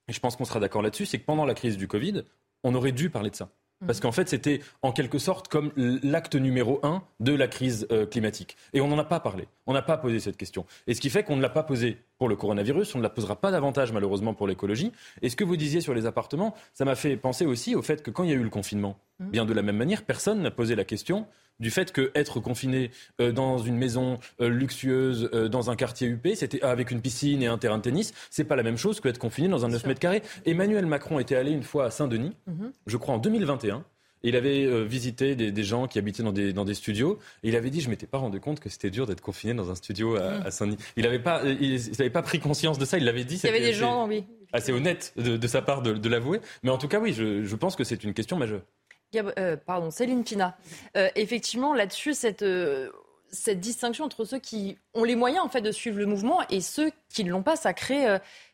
et 0.08 0.14
je 0.14 0.20
pense 0.20 0.36
qu'on 0.36 0.46
sera 0.46 0.60
d'accord 0.60 0.82
là-dessus, 0.82 1.06
c'est 1.06 1.20
que 1.20 1.26
pendant 1.26 1.46
la 1.46 1.54
crise 1.54 1.78
du 1.78 1.88
Covid, 1.88 2.24
on 2.64 2.76
aurait 2.76 2.92
dû 2.92 3.10
parler 3.10 3.30
de 3.30 3.36
ça. 3.36 3.50
Parce 3.86 4.00
qu'en 4.00 4.12
fait, 4.12 4.30
c'était 4.30 4.62
en 4.82 4.92
quelque 4.92 5.20
sorte 5.20 5.48
comme 5.48 5.72
l'acte 5.76 6.36
numéro 6.36 6.80
un 6.84 7.04
de 7.20 7.34
la 7.34 7.48
crise 7.48 7.88
euh, 7.92 8.06
climatique. 8.06 8.56
Et 8.74 8.82
on 8.82 8.88
n'en 8.88 8.98
a 8.98 9.04
pas 9.04 9.20
parlé. 9.20 9.48
On 9.68 9.74
n'a 9.74 9.82
pas 9.82 9.98
posé 9.98 10.20
cette 10.20 10.38
question. 10.38 10.66
Et 10.88 10.94
ce 10.94 11.02
qui 11.02 11.10
fait 11.10 11.24
qu'on 11.24 11.36
ne 11.36 11.42
l'a 11.42 11.50
pas 11.50 11.64
posé 11.64 11.98
pour 12.18 12.30
le 12.30 12.36
coronavirus, 12.36 12.96
on 12.96 13.00
ne 13.00 13.04
la 13.04 13.10
posera 13.10 13.36
pas 13.36 13.52
davantage 13.52 13.92
malheureusement 13.92 14.34
pour 14.34 14.48
l'écologie. 14.48 14.92
Et 15.22 15.30
ce 15.30 15.36
que 15.36 15.44
vous 15.44 15.58
disiez 15.58 15.82
sur 15.82 15.94
les 15.94 16.06
appartements, 16.06 16.56
ça 16.74 16.86
m'a 16.86 16.96
fait 16.96 17.18
penser 17.18 17.46
aussi 17.46 17.76
au 17.76 17.82
fait 17.82 18.02
que 18.02 18.12
quand 18.12 18.24
il 18.24 18.30
y 18.30 18.34
a 18.34 18.38
eu 18.38 18.44
le 18.44 18.50
confinement, 18.50 18.98
mmh. 19.20 19.30
bien 19.30 19.46
de 19.46 19.54
la 19.54 19.62
même 19.62 19.78
manière, 19.78 20.04
personne 20.04 20.42
n'a 20.42 20.52
posé 20.52 20.76
la 20.76 20.86
question 20.86 21.28
du 21.60 21.72
fait 21.72 21.92
que 21.92 22.12
être 22.16 22.40
confiné 22.40 22.92
euh, 23.22 23.32
dans 23.32 23.58
une 23.58 23.78
maison 23.78 24.20
euh, 24.42 24.50
luxueuse, 24.50 25.30
euh, 25.34 25.48
dans 25.48 25.70
un 25.70 25.76
quartier 25.76 26.08
UP, 26.08 26.28
c'était 26.36 26.62
avec 26.64 26.92
une 26.92 27.02
piscine 27.02 27.42
et 27.42 27.48
un 27.48 27.58
terrain 27.58 27.78
de 27.78 27.84
tennis, 27.84 28.14
c'est 28.30 28.44
pas 28.44 28.56
la 28.56 28.64
même 28.64 28.78
chose 28.78 29.00
que 29.00 29.08
être 29.08 29.20
confiné 29.20 29.48
dans 29.48 29.66
un 29.66 29.70
9 29.70 29.86
mètres 29.86 30.00
carrés. 30.00 30.22
Emmanuel 30.46 30.86
Macron 30.86 31.20
était 31.20 31.36
allé 31.36 31.52
une 31.52 31.64
fois 31.64 31.86
à 31.86 31.92
Saint-Denis, 31.92 32.34
mhm. 32.48 32.72
je 32.88 32.98
crois 32.98 33.16
en 33.16 33.20
2021. 33.20 33.84
Et 34.24 34.30
il 34.30 34.36
avait 34.36 34.86
visité 34.86 35.36
des, 35.36 35.64
gens 35.64 35.88
qui 35.88 36.00
habitaient 36.00 36.24
dans 36.24 36.32
des, 36.32 36.52
dans 36.52 36.66
des 36.66 36.74
studios. 36.74 37.20
Et 37.44 37.50
il 37.50 37.56
avait 37.56 37.70
dit, 37.70 37.82
je 37.82 37.92
m'étais 37.92 38.08
pas 38.08 38.18
rendu 38.18 38.40
compte 38.40 38.60
que 38.60 38.70
c'était 38.70 38.90
dur 38.90 39.06
d'être 39.06 39.22
confiné 39.22 39.54
dans 39.54 39.70
un 39.70 39.76
studio 39.76 40.16
à, 40.16 40.40
mhm. 40.40 40.52
Saint-Denis. 40.52 40.78
Il 40.98 41.04
n'avait 41.04 41.20
pas, 41.20 41.44
il, 41.44 42.12
pas 42.12 42.24
pris 42.24 42.40
conscience 42.40 42.80
de 42.80 42.86
ça. 42.86 42.98
Il 42.98 43.06
l'avait 43.06 43.24
dit. 43.24 43.36
Il 43.36 43.46
y 43.46 43.50
avait 43.50 43.60
des 43.60 43.74
gens, 43.74 44.08
oui. 44.08 44.26
Assez 44.52 44.72
honnête 44.72 45.14
de, 45.16 45.48
sa 45.48 45.62
part 45.62 45.84
de, 45.84 46.10
l'avouer. 46.10 46.42
Mais 46.64 46.72
en 46.72 46.80
tout 46.80 46.88
cas, 46.88 47.00
oui, 47.00 47.14
je 47.14 47.56
pense 47.56 47.76
que 47.76 47.84
c'est 47.84 48.04
une 48.04 48.16
question 48.16 48.36
majeure. 48.36 48.62
Euh, 49.18 49.58
pardon, 49.58 49.92
Céline 49.92 50.24
Pina. 50.24 50.58
Euh, 50.98 51.10
effectivement, 51.16 51.74
là-dessus, 51.74 52.14
cette, 52.14 52.42
euh, 52.42 52.90
cette 53.32 53.60
distinction 53.60 54.06
entre 54.06 54.26
ceux 54.26 54.40
qui 54.40 54.78
ont 54.94 55.04
les 55.04 55.16
moyens 55.16 55.44
en 55.44 55.50
fait 55.50 55.62
de 55.62 55.72
suivre 55.72 56.00
le 56.00 56.06
mouvement 56.06 56.40
et 56.50 56.62
ceux 56.62 56.92
qui 57.10 57.24
ne 57.24 57.32
l'ont 57.32 57.44
pas, 57.44 57.56
ça 57.56 57.74
crée 57.74 58.06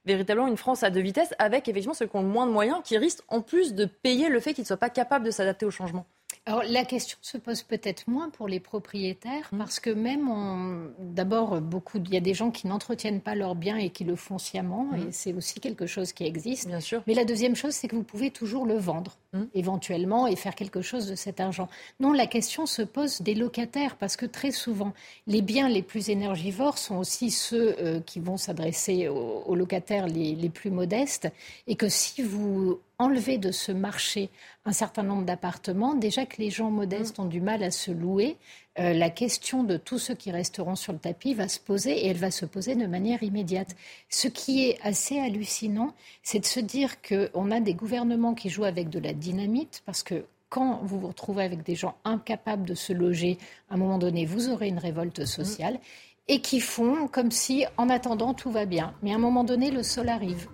véritablement 0.05 0.47
une 0.47 0.57
France 0.57 0.81
à 0.83 0.89
deux 0.89 1.01
vitesses, 1.01 1.33
avec 1.37 1.67
effectivement 1.67 1.93
ceux 1.93 2.07
qui 2.07 2.15
ont 2.15 2.23
le 2.23 2.27
moins 2.27 2.47
de 2.47 2.51
moyens, 2.51 2.79
qui 2.83 2.97
risquent 2.97 3.23
en 3.27 3.41
plus 3.41 3.75
de 3.75 3.85
payer 3.85 4.29
le 4.29 4.39
fait 4.39 4.53
qu'ils 4.53 4.63
ne 4.63 4.67
soient 4.67 4.77
pas 4.77 4.89
capables 4.89 5.25
de 5.25 5.31
s'adapter 5.31 5.65
au 5.65 5.71
changement. 5.71 6.07
Alors 6.47 6.63
la 6.67 6.85
question 6.85 7.19
se 7.21 7.37
pose 7.37 7.61
peut-être 7.61 8.07
moins 8.07 8.31
pour 8.31 8.47
les 8.47 8.59
propriétaires 8.59 9.47
mmh. 9.51 9.57
parce 9.59 9.79
que 9.79 9.91
même 9.91 10.91
d'abord 10.97 11.61
beaucoup 11.61 11.99
il 11.99 12.11
y 12.11 12.17
a 12.17 12.19
des 12.19 12.33
gens 12.33 12.49
qui 12.49 12.65
n'entretiennent 12.65 13.21
pas 13.21 13.35
leurs 13.35 13.53
biens 13.53 13.77
et 13.77 13.91
qui 13.91 14.05
le 14.05 14.15
font 14.15 14.39
sciemment 14.39 14.85
mmh. 14.85 14.95
et 14.95 15.11
c'est 15.11 15.33
aussi 15.33 15.59
quelque 15.59 15.85
chose 15.85 16.13
qui 16.13 16.23
existe. 16.23 16.67
Bien 16.67 16.79
sûr. 16.79 17.03
Mais 17.05 17.13
la 17.13 17.25
deuxième 17.25 17.55
chose 17.55 17.73
c'est 17.73 17.87
que 17.87 17.95
vous 17.95 18.03
pouvez 18.03 18.31
toujours 18.31 18.65
le 18.65 18.75
vendre 18.75 19.17
mmh. 19.33 19.43
éventuellement 19.53 20.25
et 20.25 20.35
faire 20.35 20.55
quelque 20.55 20.81
chose 20.81 21.07
de 21.07 21.13
cet 21.13 21.39
argent. 21.39 21.69
Non, 21.99 22.11
la 22.11 22.25
question 22.25 22.65
se 22.65 22.81
pose 22.81 23.21
des 23.21 23.35
locataires 23.35 23.95
parce 23.95 24.15
que 24.15 24.25
très 24.25 24.51
souvent 24.51 24.93
les 25.27 25.43
biens 25.43 25.69
les 25.69 25.83
plus 25.83 26.09
énergivores 26.09 26.79
sont 26.79 26.97
aussi 26.97 27.29
ceux 27.29 27.75
euh, 27.79 27.99
qui 27.99 28.19
vont 28.19 28.37
s'adresser 28.37 29.07
aux, 29.07 29.53
locataires 29.53 30.07
les, 30.07 30.33
les 30.33 30.49
plus 30.49 30.71
modestes 30.71 31.31
et 31.67 31.75
que 31.75 31.87
si 31.87 32.23
vous 32.23 32.79
enlevez 33.01 33.37
de 33.37 33.51
ce 33.51 33.71
marché 33.71 34.29
un 34.65 34.71
certain 34.71 35.03
nombre 35.03 35.25
d'appartements, 35.25 35.95
déjà 35.95 36.25
que 36.25 36.37
les 36.37 36.49
gens 36.49 36.69
modestes 36.69 37.19
ont 37.19 37.25
du 37.25 37.41
mal 37.41 37.63
à 37.63 37.71
se 37.71 37.91
louer, 37.91 38.37
euh, 38.79 38.93
la 38.93 39.09
question 39.09 39.63
de 39.63 39.75
tous 39.75 39.97
ceux 39.99 40.13
qui 40.13 40.31
resteront 40.31 40.75
sur 40.75 40.93
le 40.93 40.99
tapis 40.99 41.33
va 41.33 41.47
se 41.47 41.59
poser 41.59 41.91
et 41.91 42.07
elle 42.07 42.17
va 42.17 42.31
se 42.31 42.45
poser 42.45 42.75
de 42.75 42.85
manière 42.85 43.21
immédiate. 43.21 43.75
Ce 44.09 44.27
qui 44.27 44.65
est 44.65 44.79
assez 44.81 45.19
hallucinant, 45.19 45.93
c'est 46.23 46.39
de 46.39 46.45
se 46.45 46.59
dire 46.59 47.01
qu'on 47.01 47.51
a 47.51 47.59
des 47.59 47.73
gouvernements 47.73 48.33
qui 48.33 48.49
jouent 48.49 48.63
avec 48.63 48.89
de 48.89 48.99
la 48.99 49.13
dynamite 49.13 49.81
parce 49.85 50.03
que 50.03 50.25
quand 50.49 50.81
vous 50.83 50.99
vous 50.99 51.07
retrouvez 51.07 51.43
avec 51.43 51.63
des 51.63 51.75
gens 51.75 51.95
incapables 52.03 52.65
de 52.65 52.75
se 52.75 52.93
loger, 52.93 53.37
à 53.69 53.75
un 53.75 53.77
moment 53.77 53.97
donné, 53.97 54.25
vous 54.25 54.49
aurez 54.49 54.67
une 54.67 54.79
révolte 54.79 55.25
sociale. 55.25 55.79
Et 56.27 56.39
qui 56.39 56.59
font 56.59 57.07
comme 57.07 57.31
si, 57.31 57.65
en 57.77 57.89
attendant, 57.89 58.33
tout 58.33 58.51
va 58.51 58.65
bien. 58.65 58.93
Mais 59.01 59.11
à 59.11 59.15
un 59.15 59.19
moment 59.19 59.43
donné, 59.43 59.71
le 59.71 59.81
sol 59.81 60.07
arrive. 60.07 60.47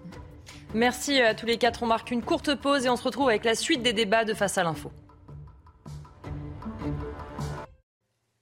Merci 0.73 1.21
à 1.21 1.33
tous 1.33 1.45
les 1.45 1.57
quatre. 1.57 1.83
On 1.83 1.87
marque 1.87 2.11
une 2.11 2.21
courte 2.21 2.53
pause 2.55 2.85
et 2.85 2.89
on 2.89 2.97
se 2.97 3.03
retrouve 3.03 3.29
avec 3.29 3.45
la 3.45 3.55
suite 3.55 3.81
des 3.81 3.93
débats 3.93 4.25
de 4.25 4.33
Face 4.33 4.57
à 4.57 4.63
l'info. 4.63 4.91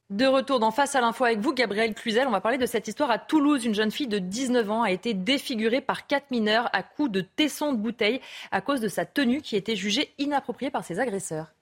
De 0.09 0.25
retour 0.25 0.59
dans 0.59 0.71
Face 0.71 0.95
à 0.95 1.01
l'info 1.01 1.25
avec 1.25 1.39
vous, 1.39 1.53
Gabriel 1.53 1.93
Cluzel. 1.93 2.27
On 2.27 2.31
va 2.31 2.41
parler 2.41 2.57
de 2.57 2.65
cette 2.65 2.87
histoire 2.87 3.11
à 3.11 3.19
Toulouse. 3.19 3.65
Une 3.65 3.75
jeune 3.75 3.91
fille 3.91 4.07
de 4.07 4.19
19 4.19 4.71
ans 4.71 4.83
a 4.83 4.91
été 4.91 5.13
défigurée 5.13 5.81
par 5.81 6.07
quatre 6.07 6.31
mineurs 6.31 6.69
à 6.73 6.83
coups 6.83 7.11
de 7.11 7.21
tesson 7.21 7.73
de 7.73 7.77
bouteille 7.77 8.21
à 8.51 8.61
cause 8.61 8.81
de 8.81 8.87
sa 8.87 9.05
tenue 9.05 9.41
qui 9.41 9.55
était 9.55 9.75
jugée 9.75 10.13
inappropriée 10.17 10.71
par 10.71 10.83
ses 10.83 10.99
agresseurs. 10.99 11.54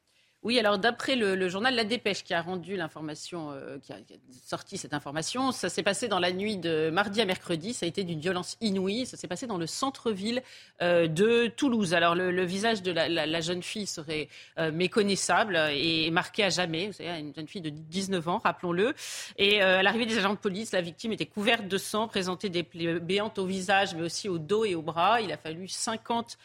Oui, 0.44 0.60
alors 0.60 0.78
d'après 0.78 1.16
le, 1.16 1.48
journal 1.48 1.74
La 1.74 1.86
Dépêche 1.86 2.22
qui 2.26 2.34
a 2.34 2.42
rendu 2.42 2.76
l'information, 2.76 3.52
euh, 3.52 3.78
qui, 3.80 3.94
a, 3.94 3.98
sorti 4.46 4.78
cette 4.78 4.94
information, 4.94 5.54
ça 5.54 5.70
s'est 5.70 5.84
passé 5.84 6.10
dans 6.10 6.20
la 6.20 6.34
nuit 6.34 6.58
de 6.58 6.90
mardi 6.90 7.22
à 7.22 7.26
mercredi. 7.26 7.74
Ça 7.74 7.86
a 7.86 7.90
été 7.90 8.04
d'une 8.04 8.20
violence 8.20 8.58
inouïe. 8.60 9.06
Ça 9.06 9.16
s'est 9.16 9.30
passé 9.30 9.48
dans 9.48 9.58
le 9.58 9.68
centre-ville 9.68 10.44
euh, 10.82 11.08
de 11.08 11.48
Toulouse. 11.48 11.94
Alors 11.94 12.14
le, 12.14 12.44
visage 12.44 12.82
de 12.82 12.92
la, 12.92 13.42
jeune 13.42 13.64
fille 13.64 13.88
serait 13.88 14.28
euh, 14.60 14.70
méconnaissable 14.74 15.58
et 15.72 16.12
marqué 16.12 16.44
à 16.44 16.50
jamais. 16.50 16.88
Vous 16.88 16.94
savez, 16.94 17.20
une 17.20 17.34
jeune 17.34 17.48
fille 17.48 17.62
de 17.62 17.70
19 17.70 18.28
ans, 18.28 18.42
rappelons-le. 18.44 18.94
Et 19.38 19.62
à 19.62 19.82
l'arrivée 19.82 20.06
des 20.06 20.18
agents 20.18 20.34
de 20.34 20.40
police, 20.40 20.74
la 20.74 20.82
victime 20.82 21.14
était 21.14 21.26
couverte 21.26 21.70
de 21.70 21.78
sang, 21.78 22.10
présentait 22.10 22.50
des 22.50 22.64
plaies 22.64 23.00
béantes 23.00 23.40
au 23.40 23.46
visage, 23.46 23.96
mais 23.96 24.02
aussi 24.02 24.28
au 24.28 24.40
dos 24.40 24.66
et 24.66 24.76
au 24.76 24.82
bras. 24.82 25.22
Il 25.22 25.32
a 25.32 25.38
fallu 25.38 25.70
50 25.70 26.38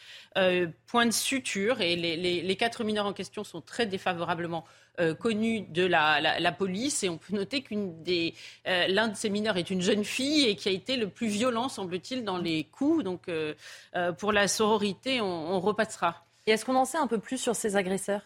points 0.87 1.05
de 1.05 1.11
suture 1.11 1.81
et 1.81 1.97
les 1.97 2.55
quatre 2.55 2.85
mineurs 2.85 3.05
en 3.05 3.13
question 3.13 3.43
sont 3.43 3.59
très 3.59 3.88
défavorablement 3.89 4.63
euh, 4.99 5.13
connu 5.13 5.61
de 5.61 5.85
la, 5.85 6.51
police. 6.51 7.03
Et 7.03 7.09
on 7.09 7.17
peut 7.17 7.35
noter 7.35 7.61
qu'une 7.61 8.01
des, 8.03 8.33
euh, 8.67 8.87
l'un 8.87 9.09
de 9.09 9.15
ces 9.15 9.29
mineurs 9.29 9.57
est 9.57 9.69
une 9.69 9.81
jeune 9.81 10.03
fille 10.03 10.47
et 10.47 10.55
qui 10.55 10.69
a 10.69 10.71
été 10.71 10.95
le 10.97 11.09
plus 11.09 11.27
violent, 11.27 11.69
semble-t-il, 11.69 12.23
dans 12.23 12.37
les 12.37 12.63
coups. 12.65 13.03
Donc, 13.03 13.27
euh, 13.27 13.53
pour 14.17 14.31
la 14.31 14.47
sororité, 14.47 15.21
on, 15.21 15.59
repassera. 15.59 16.25
Et 16.47 16.51
est-ce 16.51 16.63
qu'on 16.63 16.75
en 16.75 16.85
sait 16.85 16.97
un 16.97 17.07
peu 17.07 17.19
plus 17.19 17.37
sur 17.37 17.55
ces 17.55 17.75
agresseurs? 17.75 18.21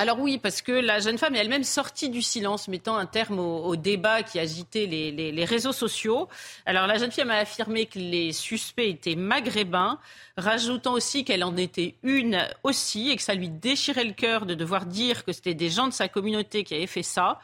Alors 0.00 0.20
oui, 0.20 0.38
parce 0.38 0.62
que 0.62 0.70
la 0.70 1.00
jeune 1.00 1.18
femme 1.18 1.34
est 1.34 1.40
elle-même 1.40 1.64
sortie 1.64 2.08
du 2.08 2.22
silence, 2.22 2.68
mettant 2.68 2.96
un 2.96 3.04
terme 3.04 3.40
au, 3.40 3.74
débat 3.74 4.22
qui 4.22 4.38
agitait 4.38 4.86
les, 4.86 5.44
réseaux 5.44 5.72
sociaux. 5.72 6.28
Alors 6.66 6.86
la 6.86 6.98
jeune 6.98 7.10
femme 7.10 7.30
a 7.30 7.38
affirmé 7.38 7.86
que 7.86 7.98
les 7.98 8.30
suspects 8.30 8.88
étaient 8.88 9.16
maghrébins, 9.16 9.98
rajoutant 10.36 10.92
aussi 10.92 11.24
qu'elle 11.24 11.42
en 11.42 11.56
était 11.56 11.96
une 12.04 12.38
aussi 12.62 13.10
et 13.10 13.16
que 13.16 13.22
ça 13.22 13.34
lui 13.34 13.48
déchirait 13.48 14.04
le 14.04 14.12
cœur 14.12 14.46
de 14.46 14.54
devoir 14.54 14.86
dire 14.86 15.24
que 15.24 15.32
c'était 15.32 15.54
des 15.54 15.68
gens 15.68 15.88
de 15.88 15.92
sa 15.92 16.06
communauté 16.06 16.62
qui 16.62 16.76
avaient 16.76 16.86
fait 16.86 17.02
ça. 17.02 17.40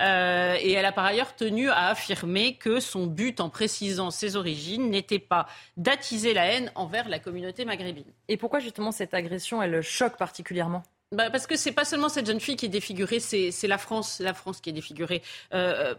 Euh, 0.00 0.56
et 0.58 0.72
elle 0.72 0.86
a 0.86 0.92
par 0.92 1.04
ailleurs 1.04 1.36
tenu 1.36 1.68
à 1.68 1.88
affirmer 1.88 2.54
que 2.56 2.80
son 2.80 3.08
but 3.08 3.42
en 3.42 3.50
précisant 3.50 4.10
ses 4.10 4.36
origines 4.36 4.88
n'était 4.88 5.18
pas 5.18 5.46
d'attiser 5.76 6.32
la 6.32 6.46
haine 6.46 6.72
envers 6.76 7.10
la 7.10 7.18
communauté 7.18 7.66
maghrébine. 7.66 8.10
Et 8.28 8.38
pourquoi 8.38 8.60
justement 8.60 8.90
cette 8.90 9.12
agression, 9.12 9.62
elle 9.62 9.82
choque 9.82 10.16
particulièrement? 10.16 10.82
Bah 11.12 11.28
parce 11.30 11.46
que 11.48 11.56
c'est 11.56 11.72
pas 11.72 11.84
seulement 11.84 12.08
cette 12.08 12.26
jeune 12.26 12.40
fille 12.40 12.56
qui 12.56 12.66
est 12.66 12.68
défigurée, 12.68 13.18
c'est 13.18 13.66
la 13.66 13.78
France, 13.78 14.20
la 14.20 14.32
France 14.32 14.60
qui 14.60 14.70
est 14.70 14.72
défigurée. 14.72 15.22
Euh, 15.54 15.94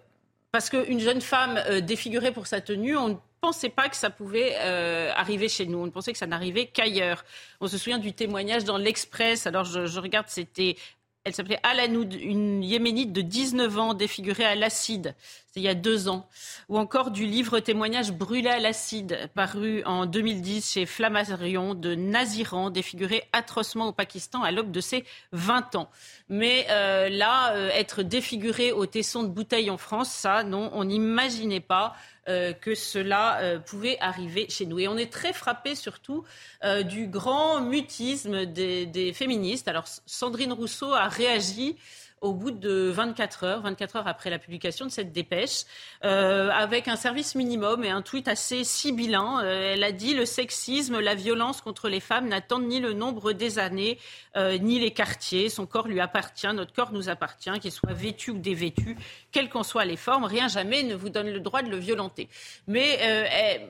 parce 0.52 0.70
qu'une 0.70 1.00
jeune 1.00 1.22
femme 1.22 1.62
euh, 1.68 1.82
défigurée 1.82 2.32
pour 2.32 2.48
sa 2.48 2.62
tenue, 2.62 2.96
on 2.96 3.10
ne 3.10 3.16
pensait 3.42 3.70
pas 3.70 3.90
que 3.90 3.98
ça 3.98 4.10
pouvait 4.10 4.56
euh, 4.60 5.12
arriver 5.16 5.50
chez 5.50 5.66
nous. 5.66 5.80
On 5.80 5.90
pensait 5.90 6.14
que 6.14 6.18
ça 6.18 6.28
n'arrivait 6.28 6.68
qu'ailleurs. 6.68 7.26
On 7.60 7.68
se 7.68 7.78
souvient 7.78 8.00
du 8.00 8.14
témoignage 8.14 8.64
dans 8.64 8.78
l'Express. 8.78 9.48
Alors 9.48 9.66
je 9.66 10.00
regarde, 10.00 10.28
c'était 10.30 10.78
elle 11.24 11.36
s'appelait 11.36 11.60
Alanoud, 11.62 12.14
une 12.14 12.64
yéménite 12.64 13.14
de 13.14 13.22
19 13.22 13.78
ans 13.78 13.94
défigurée 13.94 14.44
à 14.44 14.56
l'acide. 14.56 15.14
C'est 15.54 15.60
il 15.60 15.64
y 15.64 15.68
a 15.68 15.76
deux 15.76 16.08
ans. 16.08 16.28
Ou 16.68 16.80
encore 16.80 17.12
du 17.12 17.28
livre 17.28 17.60
témoignage 17.60 18.12
Brûlé 18.12 18.50
à 18.50 18.60
l'acide, 18.60 19.30
paru 19.36 19.84
en 19.86 20.08
2010 20.08 20.72
chez 20.72 20.86
Flammarion 20.88 21.76
de 21.76 21.94
Naziran, 21.94 22.72
défiguré 22.72 23.24
atrocement 23.34 23.90
au 23.90 23.92
Pakistan 23.92 24.42
à 24.42 24.52
l'aube 24.52 24.72
de 24.72 24.82
ses 24.82 25.04
20 25.34 25.76
ans. 25.76 25.90
Mais 26.30 26.66
euh, 26.70 27.10
là, 27.10 27.54
euh, 27.54 27.70
être 27.70 28.02
défiguré 28.02 28.72
au 28.72 28.88
tesson 28.88 29.22
de 29.22 29.28
bouteille 29.28 29.70
en 29.70 29.78
France, 29.78 30.10
ça, 30.10 30.44
non, 30.44 30.72
on 30.74 30.86
n'imaginait 30.86 31.60
pas. 31.60 31.94
Euh, 32.30 32.54
que 32.54 32.76
cela 32.76 33.40
euh, 33.40 33.58
pouvait 33.58 33.98
arriver 34.00 34.46
chez 34.48 34.68
nous. 34.68 34.78
Et 34.78 34.88
on 34.88 34.96
est 34.96 35.12
très 35.12 35.34
frappé 35.34 35.74
surtout 35.74 36.24
euh, 36.64 36.84
du 36.84 37.08
grand 37.08 37.62
mutisme 37.62 38.46
des, 38.46 38.86
des, 38.86 39.12
féministes. 39.12 39.68
Alors 39.68 39.86
Sandrine 40.06 40.54
Rousseau 40.54 40.94
a 40.94 41.08
réagi 41.08 41.78
au 42.22 42.34
bout 42.34 42.52
de 42.52 42.90
24 42.90 43.44
heures, 43.44 43.62
24 43.62 43.96
heures 43.96 44.08
après 44.08 44.30
la 44.30 44.38
publication 44.38 44.86
de 44.86 44.92
cette 44.92 45.12
dépêche, 45.12 45.64
euh, 46.06 46.50
avec 46.52 46.88
un 46.88 46.96
service 46.96 47.34
minimum 47.34 47.84
et 47.84 47.90
un 47.90 48.04
tweet 48.04 48.28
assez 48.28 48.64
sibyllin. 48.64 49.44
Euh, 49.44 49.74
elle 49.74 49.84
a 49.84 49.92
dit 49.92 50.14
le 50.14 50.26
sexisme, 50.26 51.00
la 51.00 51.16
violence 51.16 51.62
contre 51.62 51.90
les 51.90 52.00
femmes 52.00 52.28
n'attendent 52.28 52.68
ni 52.68 52.80
le 52.80 52.94
nombre 52.94 53.34
des 53.34 53.58
années, 53.58 53.98
euh, 54.38 54.60
ni 54.60 54.80
les 54.80 54.92
quartiers. 54.92 55.50
Son 55.50 55.66
corps 55.66 55.88
lui 55.88 56.00
appartient, 56.00 56.52
notre 56.54 56.74
corps 56.74 56.92
nous 56.92 57.10
appartient, 57.10 57.60
qu'il 57.60 57.72
soit 57.72 57.94
vêtu 57.94 58.32
ou 58.32 58.38
dévêtu, 58.38 58.98
quelles 59.32 59.50
qu'en 59.50 59.64
soient 59.64 59.86
les 59.86 59.98
formes, 59.98 60.26
rien 60.26 60.48
jamais 60.48 60.84
ne 60.84 60.94
vous 60.94 61.10
donne 61.10 61.30
le 61.30 61.40
droit 61.40 61.64
de 61.64 61.70
le 61.70 61.78
violenter. 61.78 62.30
Mais 62.68 62.98
elle, 63.00 63.68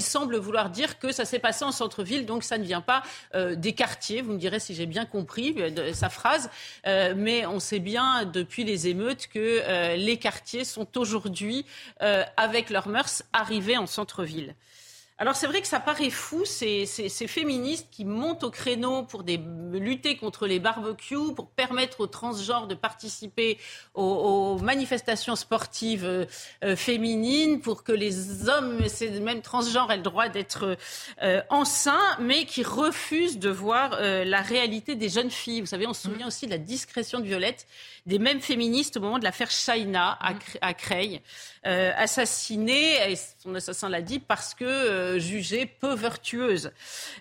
semble 0.00 0.36
vouloir 0.36 0.70
dire 0.70 0.98
que 0.98 1.12
ça 1.12 1.24
s'est 1.24 1.38
passé 1.38 1.64
en 1.64 1.72
centre-ville, 1.72 2.26
donc 2.26 2.42
ça 2.42 2.58
ne 2.58 2.64
vient 2.64 2.80
pas 2.80 3.02
euh, 3.34 3.54
des 3.54 3.72
quartiers. 3.72 4.22
Vous 4.22 4.32
me 4.32 4.38
direz 4.38 4.60
si 4.60 4.74
j'ai 4.74 4.86
bien 4.86 5.04
compris 5.04 5.54
euh, 5.58 5.92
sa 5.92 6.08
phrase, 6.08 6.50
euh, 6.86 7.14
mais 7.16 7.46
on 7.46 7.60
sait 7.60 7.78
bien 7.78 8.24
depuis 8.24 8.64
les 8.64 8.88
émeutes 8.88 9.28
que 9.28 9.96
les 9.96 10.16
quartiers 10.18 10.64
sont 10.64 10.96
aujourd'hui, 10.96 11.66
avec 12.36 12.70
leurs 12.70 12.88
mœurs, 12.88 13.22
arrivés 13.32 13.76
en 13.76 13.86
centre-ville. 13.86 14.54
Alors 15.20 15.34
c'est 15.34 15.48
vrai 15.48 15.60
que 15.60 15.66
ça 15.66 15.80
paraît 15.80 16.10
fou, 16.10 16.44
ces, 16.44 16.86
féministes 17.26 17.88
qui 17.90 18.04
montent 18.04 18.44
au 18.44 18.52
créneau 18.52 19.02
pour 19.02 19.24
lutter 19.24 20.16
contre 20.16 20.46
les 20.46 20.60
barbecues, 20.60 21.34
pour 21.34 21.48
permettre 21.50 22.00
aux 22.00 22.06
transgenres 22.06 22.68
de 22.68 22.76
participer 22.76 23.58
aux, 23.94 24.58
manifestations 24.58 25.34
sportives 25.34 26.04
euh, 26.04 26.24
euh, 26.62 26.76
féminines, 26.76 27.60
pour 27.60 27.82
que 27.82 27.90
les 27.90 28.48
hommes, 28.48 28.86
ces 28.86 29.18
mêmes 29.18 29.42
transgenres, 29.42 29.90
aient 29.90 29.96
le 29.96 30.04
droit 30.04 30.28
d'être 30.28 30.76
euh, 31.22 31.42
enceints, 31.50 32.16
mais 32.20 32.44
qui 32.44 32.62
refusent 32.62 33.40
de 33.40 33.50
voir 33.50 34.00
la 34.00 34.40
réalité 34.40 34.94
des 34.94 35.08
jeunes 35.08 35.32
filles. 35.32 35.60
Vous 35.60 35.66
savez, 35.66 35.88
on 35.88 35.94
se 35.94 36.02
souvient 36.02 36.28
aussi 36.28 36.46
de 36.46 36.52
la 36.52 36.58
discrétion 36.58 37.18
de 37.18 37.24
Violette, 37.24 37.66
des 38.06 38.20
mêmes 38.20 38.40
féministes 38.40 38.96
au 38.96 39.00
moment 39.00 39.18
de 39.18 39.24
l'affaire 39.24 39.50
Shaina 39.50 40.16
à, 40.20 40.34
à 40.60 40.74
Creil, 40.74 41.20
assassinée, 41.64 43.10
et 43.10 43.16
son 43.16 43.54
assassin 43.54 43.88
l'a 43.88 44.00
dit, 44.00 44.20
parce 44.20 44.54
que 44.54 45.07
euh, 45.08 45.18
jugée 45.18 45.66
peu 45.66 45.94
vertueuse. 45.94 46.70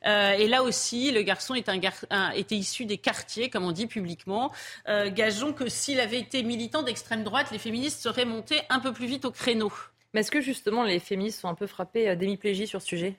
Euh, 0.05 0.31
et 0.31 0.47
là 0.47 0.63
aussi, 0.63 1.11
le 1.11 1.21
garçon 1.21 1.55
est 1.55 1.69
un 1.69 2.31
était 2.31 2.55
issu 2.55 2.85
des 2.85 2.97
quartiers, 2.97 3.49
comme 3.49 3.63
on 3.63 3.71
dit 3.71 3.87
publiquement. 3.87 4.51
Euh, 4.87 5.09
gageons 5.09 5.53
que 5.53 5.69
s'il 5.69 5.99
avait 5.99 6.19
été 6.19 6.43
militant 6.43 6.83
d'extrême 6.83 7.23
droite, 7.23 7.47
les 7.51 7.59
féministes 7.59 8.01
seraient 8.01 8.25
montés 8.25 8.61
un 8.69 8.79
peu 8.79 8.93
plus 8.93 9.07
vite 9.07 9.25
au 9.25 9.31
créneau. 9.31 9.71
Mais 10.13 10.21
est-ce 10.21 10.31
que 10.31 10.41
justement 10.41 10.83
les 10.83 10.99
féministes 10.99 11.39
sont 11.41 11.49
un 11.49 11.55
peu 11.55 11.67
frappés 11.67 12.15
d'hémiplégie 12.15 12.67
sur 12.67 12.81
ce 12.81 12.87
sujet? 12.87 13.15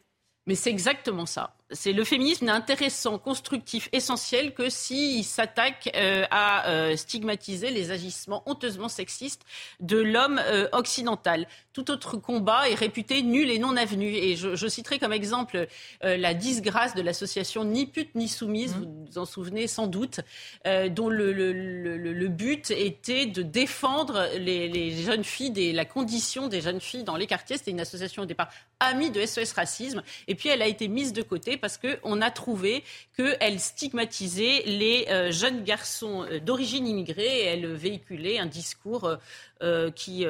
Mais 0.46 0.54
c'est 0.54 0.70
exactement 0.70 1.26
ça. 1.26 1.57
C'est 1.70 1.92
le 1.92 2.02
féminisme 2.02 2.46
n'est 2.46 2.52
intéressant, 2.52 3.18
constructif, 3.18 3.90
essentiel 3.92 4.54
que 4.54 4.70
s'il 4.70 5.22
s'attaque 5.22 5.90
euh, 5.94 6.24
à 6.30 6.70
euh, 6.70 6.96
stigmatiser 6.96 7.70
les 7.70 7.90
agissements 7.90 8.42
honteusement 8.46 8.88
sexistes 8.88 9.42
de 9.80 9.98
l'homme 9.98 10.40
euh, 10.42 10.66
occidental. 10.72 11.46
Tout 11.74 11.90
autre 11.90 12.16
combat 12.16 12.70
est 12.70 12.74
réputé 12.74 13.22
nul 13.22 13.50
et 13.50 13.58
non 13.58 13.76
avenu. 13.76 14.06
Et 14.06 14.34
je, 14.34 14.56
je 14.56 14.66
citerai 14.66 14.98
comme 14.98 15.12
exemple 15.12 15.68
la 16.02 16.34
disgrâce 16.34 16.94
de 16.96 17.02
l'association 17.02 17.64
Ni 17.64 17.86
pute 17.86 18.16
ni 18.16 18.26
soumise, 18.26 18.74
mmh. 18.74 18.78
vous 18.80 19.06
vous 19.10 19.18
en 19.18 19.24
souvenez 19.24 19.68
sans 19.68 19.86
doute, 19.86 20.20
dont 20.64 21.08
le, 21.08 21.32
le, 21.32 21.52
le, 21.52 21.96
le, 21.96 22.28
but 22.28 22.72
était 22.72 23.26
de 23.26 23.42
défendre 23.42 24.26
les, 24.38 24.68
les 24.68 24.90
jeunes 25.02 25.22
filles, 25.22 25.52
des, 25.52 25.72
la 25.72 25.84
condition 25.84 26.48
des 26.48 26.60
jeunes 26.60 26.80
filles 26.80 27.04
dans 27.04 27.16
les 27.16 27.28
quartiers. 27.28 27.58
C'était 27.58 27.70
une 27.70 27.80
association 27.80 28.24
au 28.24 28.26
départ 28.26 28.48
amie 28.80 29.10
de 29.10 29.24
SOS 29.24 29.52
Racisme. 29.52 30.02
Et 30.26 30.34
puis 30.34 30.48
elle 30.48 30.62
a 30.62 30.66
été 30.66 30.88
mise 30.88 31.12
de 31.12 31.22
côté 31.22 31.57
parce 31.58 31.78
qu'on 31.78 32.20
a 32.20 32.30
trouvé 32.30 32.84
qu'elle 33.16 33.60
stigmatisait 33.60 34.62
les 34.66 35.06
euh, 35.08 35.30
jeunes 35.30 35.64
garçons 35.64 36.24
euh, 36.24 36.40
d'origine 36.40 36.86
immigrée 36.86 37.40
et 37.40 37.44
elle 37.44 37.66
véhiculait 37.74 38.38
un 38.38 38.46
discours 38.46 39.16
euh, 39.62 39.90
qui 39.90 40.24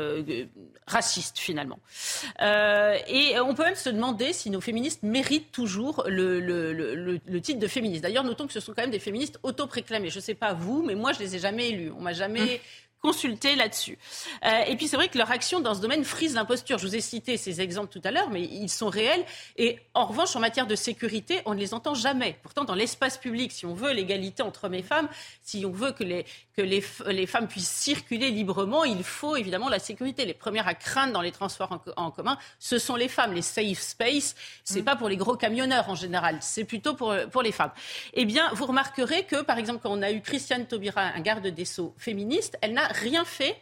raciste 0.87 1.39
finalement. 1.39 1.79
et 2.41 3.39
on 3.41 3.55
peut 3.55 3.65
même 3.65 3.75
se 3.75 3.91
demander 3.91 4.33
si 4.33 4.51
nos 4.51 4.61
féministes 4.61 5.03
méritent 5.03 5.53
toujours 5.53 6.05
le, 6.07 7.19
titre 7.41 7.61
de 7.61 7.67
féministe. 7.67 8.03
D'ailleurs, 8.03 8.25
notons 8.25 8.47
que 8.47 8.53
ce 8.53 8.61
sont 8.61 8.73
quand 8.73 8.83
même 8.83 8.91
des 8.91 8.99
féministes 8.99 9.39
autoproclamées. 9.43 10.11
Je 10.11 10.17
ne 10.17 10.23
sais 10.23 10.35
pas 10.35 10.55
vous, 10.55 10.83
mais 10.83 10.95
moi, 10.95 11.13
je 11.13 11.19
les 11.19 11.37
ai 11.37 11.39
jamais 11.39 11.69
élus. 11.69 11.93
On 11.97 12.01
m'a 12.01 12.15
jamais 12.15 12.41
hum 12.41 12.59
consulter 13.01 13.55
là-dessus. 13.55 13.97
Euh, 14.45 14.65
et 14.67 14.77
puis 14.77 14.89
c'est 14.89 14.97
vrai 14.97 15.09
que 15.09 15.17
leur 15.17 15.31
action 15.31 15.61
dans 15.61 15.75
ce 15.75 15.81
domaine 15.81 16.05
frise 16.05 16.35
l'imposture. 16.35 16.79
Je 16.79 16.87
vous 16.87 16.97
ai 16.97 17.01
cité 17.01 17.37
ces 17.37 17.61
exemples 17.61 17.93
tout 17.93 18.01
à 18.05 18.11
l'heure, 18.11 18.31
mais 18.31 18.43
ils 18.43 18.69
sont 18.69 18.89
réels. 18.89 19.25
Et 19.57 19.79
en 19.95 20.07
revanche, 20.07 20.35
en 20.35 20.41
matière 20.41 20.67
de 20.67 20.75
sécurité, 20.75 21.41
on 21.47 21.55
ne 21.55 21.61
les 21.61 21.75
entend 21.75 21.95
jamais. 21.95 22.37
Pourtant, 22.43 22.65
dans 22.65 22.75
l'espace 22.75 23.17
public, 23.17 23.53
si 23.53 23.67
on 23.67 23.75
veut 23.75 23.93
l'égalité 23.93 24.43
entre 24.43 24.65
hommes 24.65 24.75
et 24.75 24.83
femmes, 24.83 25.09
si 25.43 25.65
on 25.65 25.71
veut 25.71 25.93
que 25.93 26.03
les, 26.03 26.27
que 26.57 26.63
les, 26.63 26.83
les, 27.07 27.27
femmes 27.27 27.47
puissent 27.47 27.71
circuler 27.71 28.31
librement, 28.31 28.85
il 28.85 29.05
faut 29.05 29.37
évidemment 29.37 29.69
la 29.69 29.79
sécurité. 29.79 30.25
Les 30.25 30.35
premières 30.35 30.67
à 30.67 30.75
craindre 30.75 31.13
dans 31.13 31.23
les 31.23 31.33
transports 31.33 31.81
en, 31.97 32.11
commun, 32.11 32.37
ce 32.59 32.79
sont 32.79 32.97
les 32.97 33.09
femmes. 33.09 33.33
Les 33.33 33.43
safe 33.43 33.79
space, 33.79 34.35
c'est 34.65 34.77
n'est 34.77 34.83
mm. 34.83 34.85
pas 34.85 34.97
pour 34.97 35.09
les 35.09 35.17
gros 35.17 35.37
camionneurs 35.37 35.89
en 35.89 35.95
général, 35.95 36.39
c'est 36.41 36.65
plutôt 36.65 36.95
pour, 36.95 37.15
pour 37.31 37.43
les 37.43 37.53
femmes. 37.53 37.73
Eh 38.15 38.25
bien, 38.25 38.51
vous 38.55 38.67
remarquerez 38.67 39.25
que, 39.25 39.43
par 39.43 39.59
exemple, 39.59 39.81
quand 39.83 39.93
on 39.93 40.03
a 40.03 40.11
eu 40.11 40.21
Christiane 40.21 40.67
Taubira, 40.67 41.03
un 41.03 41.21
garde 41.21 41.47
des 41.47 41.65
Sceaux 41.65 41.95
féministe, 41.97 42.59
elle 42.61 42.73
n'a 42.73 42.88
rien 42.91 43.25
fait 43.25 43.61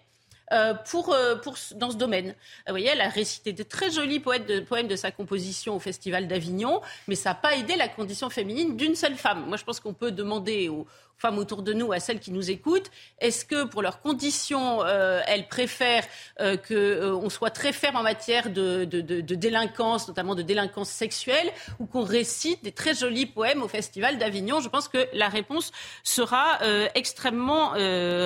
euh, 0.52 0.74
pour, 0.74 1.12
euh, 1.12 1.34
pour, 1.34 1.56
dans 1.74 1.90
ce 1.90 1.96
domaine. 1.96 2.28
Vous 2.68 2.72
voyez, 2.72 2.86
elle 2.86 3.00
a 3.00 3.08
récité 3.08 3.52
de 3.52 3.64
très 3.64 3.90
jolis 3.90 4.20
poèmes 4.20 4.44
de, 4.44 4.60
poèmes 4.60 4.86
de 4.86 4.94
sa 4.94 5.10
composition 5.10 5.74
au 5.74 5.80
Festival 5.80 6.28
d'Avignon, 6.28 6.80
mais 7.08 7.16
ça 7.16 7.30
n'a 7.30 7.34
pas 7.34 7.56
aidé 7.56 7.74
la 7.74 7.88
condition 7.88 8.30
féminine 8.30 8.76
d'une 8.76 8.94
seule 8.94 9.16
femme. 9.16 9.46
Moi, 9.48 9.56
je 9.56 9.64
pense 9.64 9.80
qu'on 9.80 9.92
peut 9.92 10.12
demander 10.12 10.68
aux 10.68 10.86
femmes 11.18 11.38
autour 11.38 11.62
de 11.62 11.72
nous, 11.72 11.90
à 11.90 11.98
celles 11.98 12.20
qui 12.20 12.30
nous 12.30 12.48
écoutent, 12.48 12.92
est-ce 13.18 13.44
que 13.44 13.64
pour 13.64 13.82
leurs 13.82 14.00
conditions, 14.00 14.84
euh, 14.84 15.20
elles 15.26 15.48
préfèrent 15.48 16.06
euh, 16.40 16.56
qu'on 16.56 17.28
soit 17.28 17.50
très 17.50 17.72
ferme 17.72 17.96
en 17.96 18.04
matière 18.04 18.48
de, 18.50 18.84
de, 18.84 19.00
de, 19.00 19.34
délinquance, 19.34 20.06
notamment 20.06 20.36
de 20.36 20.42
délinquance 20.42 20.90
sexuelle, 20.90 21.50
ou 21.80 21.86
qu'on 21.86 22.04
récite 22.04 22.62
des 22.62 22.72
très 22.72 22.94
jolis 22.94 23.26
poèmes 23.26 23.64
au 23.64 23.68
Festival 23.68 24.18
d'Avignon? 24.18 24.60
Je 24.60 24.68
pense 24.68 24.86
que 24.86 25.08
la 25.12 25.28
réponse 25.28 25.72
sera 26.04 26.60
extrêmement 26.94 27.70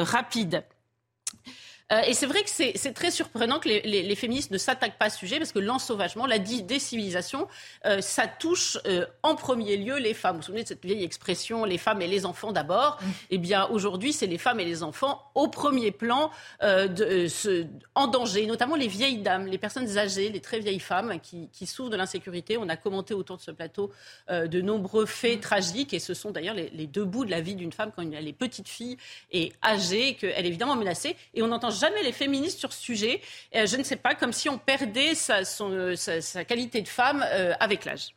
rapide. 0.04 0.64
Euh, 1.92 2.02
et 2.06 2.14
c'est 2.14 2.26
vrai 2.26 2.42
que 2.42 2.50
c'est 2.50 2.92
très 2.92 3.10
surprenant 3.10 3.58
que 3.58 3.68
les, 3.68 3.80
les, 3.82 4.02
les 4.02 4.14
féministes 4.14 4.50
ne 4.50 4.58
s'attaquent 4.58 4.98
pas 4.98 5.06
à 5.06 5.10
ce 5.10 5.18
sujet 5.18 5.38
parce 5.38 5.52
que 5.52 5.58
l'ensauvagement, 5.58 6.26
la 6.26 6.38
décivilisation, 6.38 7.48
euh, 7.86 8.00
ça 8.00 8.26
touche 8.26 8.78
euh, 8.86 9.06
en 9.22 9.34
premier 9.34 9.76
lieu 9.76 9.98
les 9.98 10.14
femmes. 10.14 10.36
Vous 10.36 10.40
vous 10.40 10.46
souvenez 10.46 10.62
de 10.62 10.68
cette 10.68 10.84
vieille 10.84 11.04
expression 11.04 11.64
les 11.64 11.78
femmes 11.78 12.02
et 12.02 12.06
les 12.06 12.26
enfants 12.26 12.52
d'abord 12.52 12.98
mmh. 13.00 13.06
Eh 13.30 13.38
bien, 13.38 13.66
aujourd'hui, 13.68 14.12
c'est 14.12 14.26
les 14.26 14.38
femmes 14.38 14.60
et 14.60 14.64
les 14.64 14.82
enfants 14.82 15.22
au 15.34 15.48
premier 15.48 15.90
plan 15.90 16.30
de, 16.62 17.26
ce, 17.28 17.66
en 17.94 18.06
danger, 18.06 18.46
notamment 18.46 18.76
les 18.76 18.86
vieilles 18.86 19.18
dames, 19.18 19.46
les 19.46 19.58
personnes 19.58 19.98
âgées, 19.98 20.30
les 20.30 20.40
très 20.40 20.60
vieilles 20.60 20.80
femmes 20.80 21.18
qui, 21.20 21.48
qui 21.52 21.66
souffrent 21.66 21.90
de 21.90 21.96
l'insécurité. 21.96 22.56
On 22.56 22.68
a 22.68 22.76
commenté 22.76 23.14
autour 23.14 23.36
de 23.36 23.42
ce 23.42 23.50
plateau 23.50 23.90
de 24.28 24.60
nombreux 24.60 25.06
faits 25.06 25.38
mmh. 25.38 25.40
tragiques 25.40 25.94
et 25.94 25.98
ce 25.98 26.14
sont 26.14 26.30
d'ailleurs 26.30 26.54
les, 26.54 26.70
les, 26.70 26.86
deux 26.86 27.04
bouts 27.04 27.24
de 27.24 27.30
la 27.30 27.40
vie 27.40 27.54
d'une 27.54 27.72
femme 27.72 27.92
quand 27.94 28.02
elle 28.02 28.28
est 28.28 28.32
petite 28.32 28.68
fille 28.68 28.96
et 29.32 29.52
âgée, 29.64 30.14
qu'elle 30.14 30.44
est 30.44 30.48
évidemment 30.48 30.76
menacée. 30.76 31.16
Et 31.34 31.42
on 31.42 31.50
entend 31.52 31.70
jamais 31.80 32.02
les 32.02 32.12
féministes 32.12 32.58
sur 32.58 32.72
ce 32.72 32.80
sujet. 32.80 33.20
Euh, 33.54 33.66
je 33.66 33.76
ne 33.76 33.82
sais 33.82 33.96
pas, 33.96 34.14
comme 34.14 34.32
si 34.32 34.48
on 34.48 34.58
perdait 34.58 35.14
sa, 35.14 35.40
euh, 35.60 35.96
qualité 36.46 36.82
de 36.82 36.88
femme 36.88 37.24
euh, 37.32 37.52
avec 37.58 37.84
l'âge. 37.84 38.14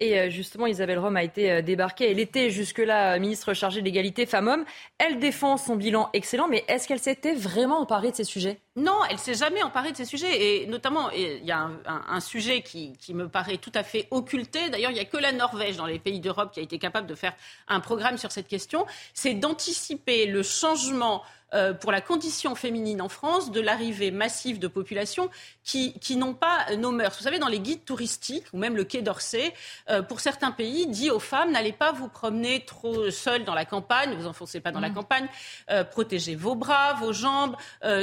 Et 0.00 0.30
justement, 0.30 0.66
Isabelle 0.66 1.00
Rome 1.00 1.16
a 1.16 1.24
été 1.24 1.60
débarquée. 1.60 2.08
Elle 2.12 2.20
était 2.20 2.50
jusque-là 2.50 3.18
ministre 3.18 3.52
chargée 3.52 3.80
de 3.80 3.84
l'égalité 3.84 4.26
femmes-hommes. 4.26 4.64
Elle 4.96 5.18
défend 5.18 5.56
son 5.56 5.74
bilan 5.74 6.08
excellent, 6.12 6.46
mais 6.46 6.64
est-ce 6.68 6.86
qu'elle 6.86 7.00
s'était 7.00 7.34
vraiment 7.34 7.80
emparée 7.80 8.12
de 8.12 8.16
ces 8.16 8.22
sujets? 8.22 8.60
Non, 8.76 8.96
elle 9.10 9.18
s'est 9.18 9.34
jamais 9.34 9.60
emparée 9.60 9.90
de 9.90 9.96
ces 9.96 10.04
sujets. 10.04 10.62
Et 10.62 10.66
notamment, 10.68 11.10
il 11.10 11.44
y 11.44 11.50
a 11.50 11.68
un, 11.84 12.20
sujet 12.20 12.62
qui, 12.62 12.92
qui, 12.96 13.12
me 13.12 13.28
paraît 13.28 13.56
tout 13.56 13.72
à 13.74 13.82
fait 13.82 14.06
occulté. 14.12 14.70
D'ailleurs, 14.70 14.92
il 14.92 14.94
n'y 14.94 15.00
a 15.00 15.04
que 15.04 15.16
la 15.16 15.32
Norvège 15.32 15.76
dans 15.76 15.86
les 15.86 15.98
pays 15.98 16.20
d'Europe 16.20 16.52
qui 16.52 16.60
a 16.60 16.62
été 16.62 16.78
capable 16.78 17.08
de 17.08 17.16
faire 17.16 17.34
un 17.66 17.80
programme 17.80 18.18
sur 18.18 18.30
cette 18.30 18.46
question. 18.46 18.86
C'est 19.14 19.34
d'anticiper 19.34 20.26
le 20.26 20.44
changement 20.44 21.24
euh, 21.54 21.72
pour 21.72 21.92
la 21.92 22.00
condition 22.00 22.54
féminine 22.54 23.00
en 23.00 23.08
France 23.08 23.50
de 23.50 23.60
l'arrivée 23.60 24.10
massive 24.10 24.58
de 24.58 24.68
populations 24.68 25.30
qui, 25.64 25.92
qui 26.00 26.16
n'ont 26.16 26.34
pas 26.34 26.76
nos 26.76 26.90
mœurs. 26.90 27.16
Vous 27.16 27.24
savez, 27.24 27.38
dans 27.38 27.48
les 27.48 27.60
guides 27.60 27.84
touristiques, 27.84 28.46
ou 28.52 28.58
même 28.58 28.76
le 28.76 28.84
Quai 28.84 29.02
d'Orsay, 29.02 29.52
euh, 29.90 30.02
pour 30.02 30.20
certains 30.20 30.50
pays, 30.50 30.86
dit 30.86 31.10
aux 31.10 31.18
femmes, 31.18 31.52
n'allez 31.52 31.72
pas 31.72 31.92
vous 31.92 32.08
promener 32.08 32.64
trop 32.64 33.10
seules 33.10 33.44
dans 33.44 33.54
la 33.54 33.64
campagne, 33.64 34.10
ne 34.10 34.16
vous 34.16 34.26
enfoncez 34.26 34.60
pas 34.60 34.72
dans 34.72 34.80
la 34.80 34.90
mmh. 34.90 34.94
campagne, 34.94 35.28
euh, 35.70 35.84
protégez 35.84 36.34
vos 36.34 36.54
bras, 36.54 36.94
vos 36.94 37.12
jambes, 37.12 37.56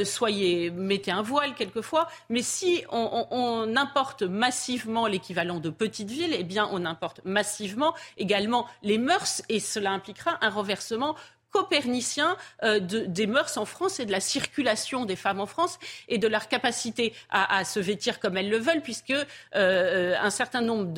soyez, 0.03 0.71
mettez 0.71 1.11
un 1.11 1.21
voile 1.21 1.55
quelquefois. 1.55 2.07
Mais 2.29 2.41
si 2.41 2.83
on, 2.91 3.27
on, 3.31 3.65
on 3.65 3.75
importe 3.75 4.23
massivement 4.23 5.07
l'équivalent 5.07 5.59
de 5.59 5.69
petites 5.69 6.09
villes, 6.09 6.35
eh 6.37 6.43
bien, 6.43 6.69
on 6.71 6.85
importe 6.85 7.21
massivement 7.25 7.93
également 8.17 8.67
les 8.83 8.97
mœurs, 8.97 9.41
et 9.49 9.59
cela 9.59 9.91
impliquera 9.91 10.37
un 10.41 10.49
renversement 10.49 11.15
copernicien 11.55 12.35
euh, 12.63 12.81
des 12.81 13.27
mœurs 13.27 13.57
en 13.57 13.63
France 13.63 14.01
et 14.01 14.05
de 14.05 14.11
la 14.11 14.19
circulation 14.19 15.05
des 15.05 15.15
femmes 15.15 15.39
en 15.39 15.45
France 15.45 15.79
et 16.09 16.17
de 16.17 16.27
leur 16.27 16.49
capacité 16.49 17.13
à, 17.29 17.63
se 17.63 17.79
vêtir 17.79 18.19
comme 18.19 18.35
elles 18.35 18.49
le 18.49 18.57
veulent, 18.57 18.81
puisque 18.81 19.13
euh, 19.55 20.15
un 20.19 20.29
certain 20.29 20.59
nombre 20.59 20.91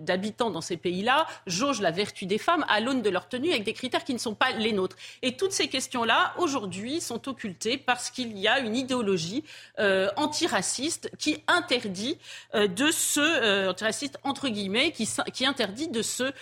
d'habitants 0.00 0.50
dans 0.50 0.62
ces 0.62 0.78
pays-là 0.78 1.26
jaugent 1.46 1.82
la 1.82 1.90
vertu 1.90 2.24
des 2.24 2.38
femmes 2.38 2.64
à 2.70 2.80
l'aune 2.80 3.02
de 3.02 3.10
leur 3.10 3.28
tenue 3.28 3.50
avec 3.50 3.64
des 3.64 3.74
critères 3.74 4.04
qui 4.04 4.14
ne 4.14 4.18
sont 4.18 4.34
pas 4.34 4.52
les 4.52 4.72
nôtres. 4.72 4.96
Et 5.20 5.36
toutes 5.36 5.52
ces 5.52 5.68
questions-là, 5.68 6.32
aujourd'hui, 6.38 7.02
sont 7.02 7.28
occultées 7.28 7.76
parce 7.76 8.10
qu'il 8.10 8.38
y 8.38 8.48
a 8.48 8.60
une 8.60 8.76
idéologie 8.76 9.44
euh, 9.78 10.08
antiraciste 10.16 11.10
qui 11.18 11.42
interdit 11.46 12.16
de 12.54 12.90
se, 12.90 13.68
antiraciste 13.68 14.18
entre 14.22 14.48
guillemets, 14.48 14.92
qui, 14.92 15.06
interdit 15.44 15.88
de 15.88 16.00
se 16.00 16.32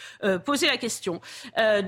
poser 0.44 0.68
la 0.68 0.76
question. 0.76 1.20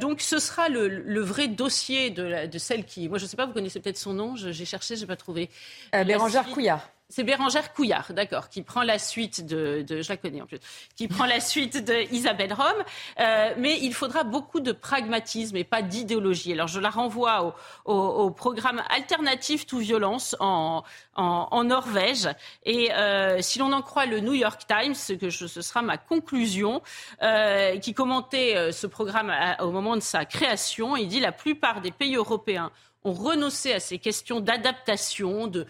donc 0.00 0.20
ce 0.20 0.38
sera 0.40 0.68
le 0.68 1.20
vrai 1.20 1.43
dossier 1.48 2.10
de, 2.10 2.46
de, 2.46 2.58
celle 2.58 2.84
qui. 2.84 3.08
Moi, 3.08 3.18
je 3.18 3.24
ne 3.24 3.28
sais 3.28 3.36
pas, 3.36 3.46
vous 3.46 3.52
connaissez 3.52 3.80
peut-être 3.80 3.98
son 3.98 4.12
nom, 4.12 4.36
j'ai 4.36 4.64
cherché, 4.64 4.96
je 4.96 5.02
n'ai 5.02 5.06
pas 5.06 5.16
trouvé. 5.16 5.50
Euh, 5.94 6.04
Bérangère 6.04 6.46
Couillard. 6.46 6.88
C'est 7.10 7.22
Bérangère 7.22 7.74
Couillard, 7.74 8.12
d'accord, 8.12 8.48
qui 8.48 8.62
prend 8.62 8.82
la 8.82 8.98
suite 8.98 9.44
de, 9.44 9.84
je 9.88 10.08
la 10.08 10.16
connais 10.16 10.40
en 10.40 10.46
plus, 10.46 10.58
qui 10.96 11.06
prend 11.06 11.26
la 11.26 11.38
suite 11.38 11.84
de 11.84 12.12
Isabelle 12.12 12.52
Rome. 12.52 12.82
Euh, 13.20 13.54
mais 13.58 13.78
il 13.82 13.92
faudra 13.92 14.24
beaucoup 14.24 14.60
de 14.60 14.72
pragmatisme 14.72 15.56
et 15.56 15.64
pas 15.64 15.82
d'idéologie. 15.82 16.52
Alors 16.52 16.66
je 16.66 16.80
la 16.80 16.90
renvoie 16.90 17.54
au, 17.84 18.30
programme 18.30 18.82
alternatif 18.88 19.66
tout 19.66 19.78
violence 19.78 20.34
en, 20.40 20.82
Norvège. 21.64 22.28
Et 22.64 22.92
euh, 22.92 23.40
si 23.42 23.58
l'on 23.58 23.72
en 23.72 23.82
croit 23.82 24.06
le 24.06 24.20
New 24.20 24.34
York 24.34 24.62
Times, 24.66 24.94
ce, 24.94 25.12
que 25.12 25.30
ce 25.30 25.46
sera 25.62 25.82
ma 25.82 25.98
conclusion, 25.98 26.82
euh, 27.22 27.78
qui 27.78 27.94
commentait 27.94 28.72
ce 28.72 28.86
programme 28.86 29.32
au 29.60 29.70
moment 29.70 29.94
de 29.94 30.02
sa 30.02 30.24
création, 30.24 30.96
il 30.96 31.08
dit 31.08 31.20
la 31.20 31.32
plupart 31.32 31.80
des 31.80 31.90
pays 31.90 32.16
européens 32.16 32.72
ont 33.04 33.12
renoncé 33.12 33.72
à 33.72 33.80
ces 33.80 33.98
questions 33.98 34.40
d'adaptation, 34.40 35.46
de, 35.46 35.66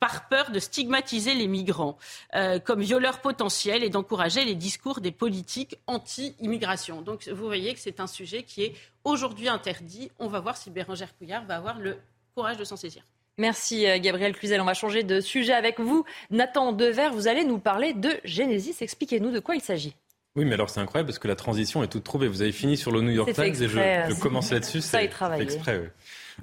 par 0.00 0.28
peur 0.28 0.50
de 0.50 0.58
stigmatiser 0.58 1.34
les 1.34 1.46
migrants 1.46 1.98
euh, 2.34 2.58
comme 2.58 2.80
violeurs 2.80 3.20
potentiels 3.20 3.84
et 3.84 3.90
d'encourager 3.90 4.44
les 4.44 4.54
discours 4.54 5.00
des 5.00 5.12
politiques 5.12 5.76
anti-immigration. 5.86 7.02
Donc 7.02 7.28
vous 7.28 7.44
voyez 7.44 7.74
que 7.74 7.80
c'est 7.80 8.00
un 8.00 8.06
sujet 8.06 8.42
qui 8.42 8.62
est 8.64 8.74
aujourd'hui 9.04 9.48
interdit. 9.48 10.10
On 10.18 10.28
va 10.28 10.40
voir 10.40 10.56
si 10.56 10.70
Bérangère 10.70 11.16
Couillard 11.16 11.44
va 11.44 11.56
avoir 11.56 11.78
le 11.78 11.98
courage 12.34 12.56
de 12.56 12.64
s'en 12.64 12.76
saisir. 12.76 13.02
Merci 13.38 13.86
euh, 13.86 13.98
Gabriel 13.98 14.34
Cluzel. 14.34 14.60
On 14.60 14.64
va 14.64 14.74
changer 14.74 15.02
de 15.02 15.20
sujet 15.20 15.52
avec 15.52 15.80
vous. 15.80 16.04
Nathan 16.30 16.72
Dever, 16.72 17.08
vous 17.12 17.28
allez 17.28 17.44
nous 17.44 17.58
parler 17.58 17.92
de 17.92 18.10
Genesis. 18.24 18.76
Expliquez-nous 18.80 19.30
de 19.30 19.38
quoi 19.38 19.54
il 19.54 19.60
s'agit. 19.60 19.94
Oui, 20.34 20.46
mais 20.46 20.54
alors 20.54 20.70
c'est 20.70 20.80
incroyable 20.80 21.08
parce 21.08 21.18
que 21.18 21.28
la 21.28 21.36
transition 21.36 21.82
est 21.82 21.88
toute 21.88 22.04
trouvée. 22.04 22.26
Vous 22.26 22.40
avez 22.40 22.52
fini 22.52 22.76
sur 22.76 22.90
le 22.90 23.02
New 23.02 23.10
York 23.10 23.32
Times 23.34 23.54
et 23.62 23.68
je, 23.68 24.20
commence 24.20 24.50
là-dessus. 24.52 24.80
C'est 24.80 25.04
exprès. 25.04 25.78
Oui. 25.78 25.88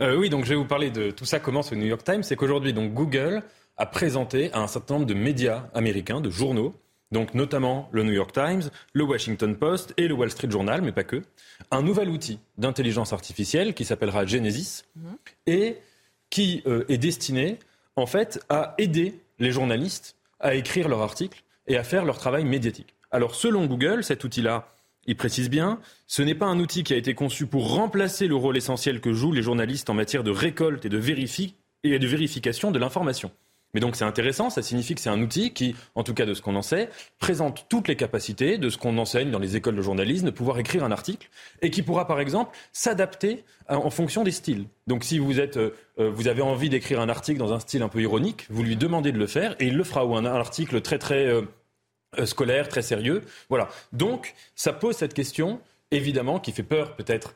Euh, 0.01 0.17
oui, 0.17 0.29
donc 0.29 0.45
je 0.45 0.49
vais 0.49 0.55
vous 0.55 0.65
parler 0.65 0.91
de 0.91 1.11
tout 1.11 1.25
ça 1.25 1.39
commence 1.39 1.71
au 1.71 1.75
New 1.75 1.85
York 1.85 2.03
Times. 2.03 2.23
C'est 2.23 2.35
qu'aujourd'hui, 2.35 2.73
donc 2.73 2.93
Google 2.93 3.43
a 3.77 3.85
présenté 3.85 4.51
à 4.53 4.59
un 4.59 4.67
certain 4.67 4.95
nombre 4.95 5.05
de 5.05 5.13
médias 5.13 5.65
américains, 5.73 6.21
de 6.21 6.29
journaux, 6.29 6.75
donc 7.11 7.33
notamment 7.33 7.89
le 7.91 8.03
New 8.03 8.11
York 8.11 8.31
Times, 8.33 8.63
le 8.93 9.03
Washington 9.03 9.55
Post 9.55 9.93
et 9.97 10.07
le 10.07 10.13
Wall 10.13 10.29
Street 10.29 10.49
Journal, 10.49 10.81
mais 10.81 10.91
pas 10.91 11.03
que, 11.03 11.23
un 11.71 11.81
nouvel 11.81 12.09
outil 12.09 12.39
d'intelligence 12.57 13.13
artificielle 13.13 13.73
qui 13.73 13.85
s'appellera 13.85 14.25
Genesis 14.25 14.83
mhm. 14.95 15.17
et 15.47 15.77
qui 16.29 16.61
euh, 16.67 16.85
est 16.89 16.97
destiné 16.97 17.57
en 17.95 18.05
fait 18.05 18.39
à 18.49 18.75
aider 18.77 19.19
les 19.39 19.51
journalistes 19.51 20.15
à 20.39 20.55
écrire 20.55 20.87
leurs 20.87 21.01
articles 21.01 21.43
et 21.67 21.77
à 21.77 21.83
faire 21.83 22.05
leur 22.05 22.17
travail 22.17 22.45
médiatique. 22.45 22.95
Alors 23.11 23.35
selon 23.35 23.65
Google, 23.65 24.03
cet 24.03 24.23
outil-là 24.23 24.67
il 25.09 25.15
précise 25.15 25.49
bien, 25.49 25.79
ce 26.05 26.21
n'est 26.21 26.35
pas 26.35 26.45
un 26.45 26.59
outil 26.59 26.83
qui 26.83 26.93
a 26.93 26.95
été 26.95 27.15
conçu 27.15 27.47
pour 27.47 27.73
remplacer 27.73 28.27
le 28.27 28.35
rôle 28.35 28.55
essentiel 28.55 29.01
que 29.01 29.11
jouent 29.11 29.31
les 29.31 29.41
journalistes 29.41 29.89
en 29.89 29.95
matière 29.95 30.23
de 30.23 30.29
récolte 30.29 30.85
et 30.85 30.89
de, 30.89 30.97
vérification 30.99 32.69
de 32.69 32.77
l'information. 32.77 33.31
Mais 33.73 33.79
donc 33.79 33.95
c'est 33.95 34.05
intéressant, 34.05 34.51
ça 34.51 34.61
signifie 34.61 34.93
que 34.93 35.01
c'est 35.01 35.09
un 35.09 35.19
outil 35.19 35.51
qui, 35.51 35.75
en 35.95 36.03
tout 36.03 36.13
cas 36.13 36.27
de 36.27 36.35
ce 36.35 36.43
qu'on 36.43 36.55
en 36.55 36.61
sait, 36.61 36.91
présente 37.17 37.65
toutes 37.69 37.87
les 37.87 37.95
capacités 37.95 38.59
de 38.59 38.69
ce 38.69 38.77
qu'on 38.77 38.99
enseigne 38.99 39.31
dans 39.31 39.39
les 39.39 39.55
écoles 39.55 39.75
de 39.75 39.81
journalisme, 39.81 40.27
de 40.27 40.31
pouvoir 40.31 40.59
écrire 40.59 40.83
un 40.83 40.91
article, 40.91 41.27
et 41.63 41.71
qui 41.71 41.81
pourra 41.81 42.05
par 42.05 42.19
exemple 42.19 42.55
s'adapter 42.71 43.43
euh, 43.71 43.77
en 43.77 43.89
fonction 43.89 44.23
des 44.23 44.31
styles. 44.31 44.65
Donc 44.85 45.03
si 45.03 45.17
vous, 45.17 45.39
êtes, 45.39 45.57
euh, 45.57 45.71
euh, 45.97 46.11
vous 46.11 46.27
avez 46.27 46.43
envie 46.43 46.69
d'écrire 46.69 47.01
un 47.01 47.09
article 47.09 47.39
dans 47.39 47.51
un 47.51 47.59
style 47.59 47.81
un 47.81 47.89
peu 47.89 48.01
ironique, 48.01 48.45
vous 48.51 48.61
lui 48.61 48.75
demandez 48.75 49.11
de 49.11 49.17
le 49.17 49.27
faire, 49.27 49.55
et 49.59 49.65
il 49.65 49.75
le 49.75 49.83
fera, 49.83 50.05
ou 50.05 50.15
un, 50.15 50.25
article 50.25 50.81
très 50.81 50.99
très 50.99 51.33
scolaire, 52.25 52.67
très 52.69 52.81
sérieux. 52.81 53.23
Voilà. 53.49 53.69
Donc, 53.93 54.33
ça 54.55 54.73
pose 54.73 54.95
cette 54.95 55.13
question 55.13 55.61
évidemment, 55.91 56.39
qui 56.39 56.51
fait 56.51 56.63
peur 56.63 56.95
peut-être 56.95 57.35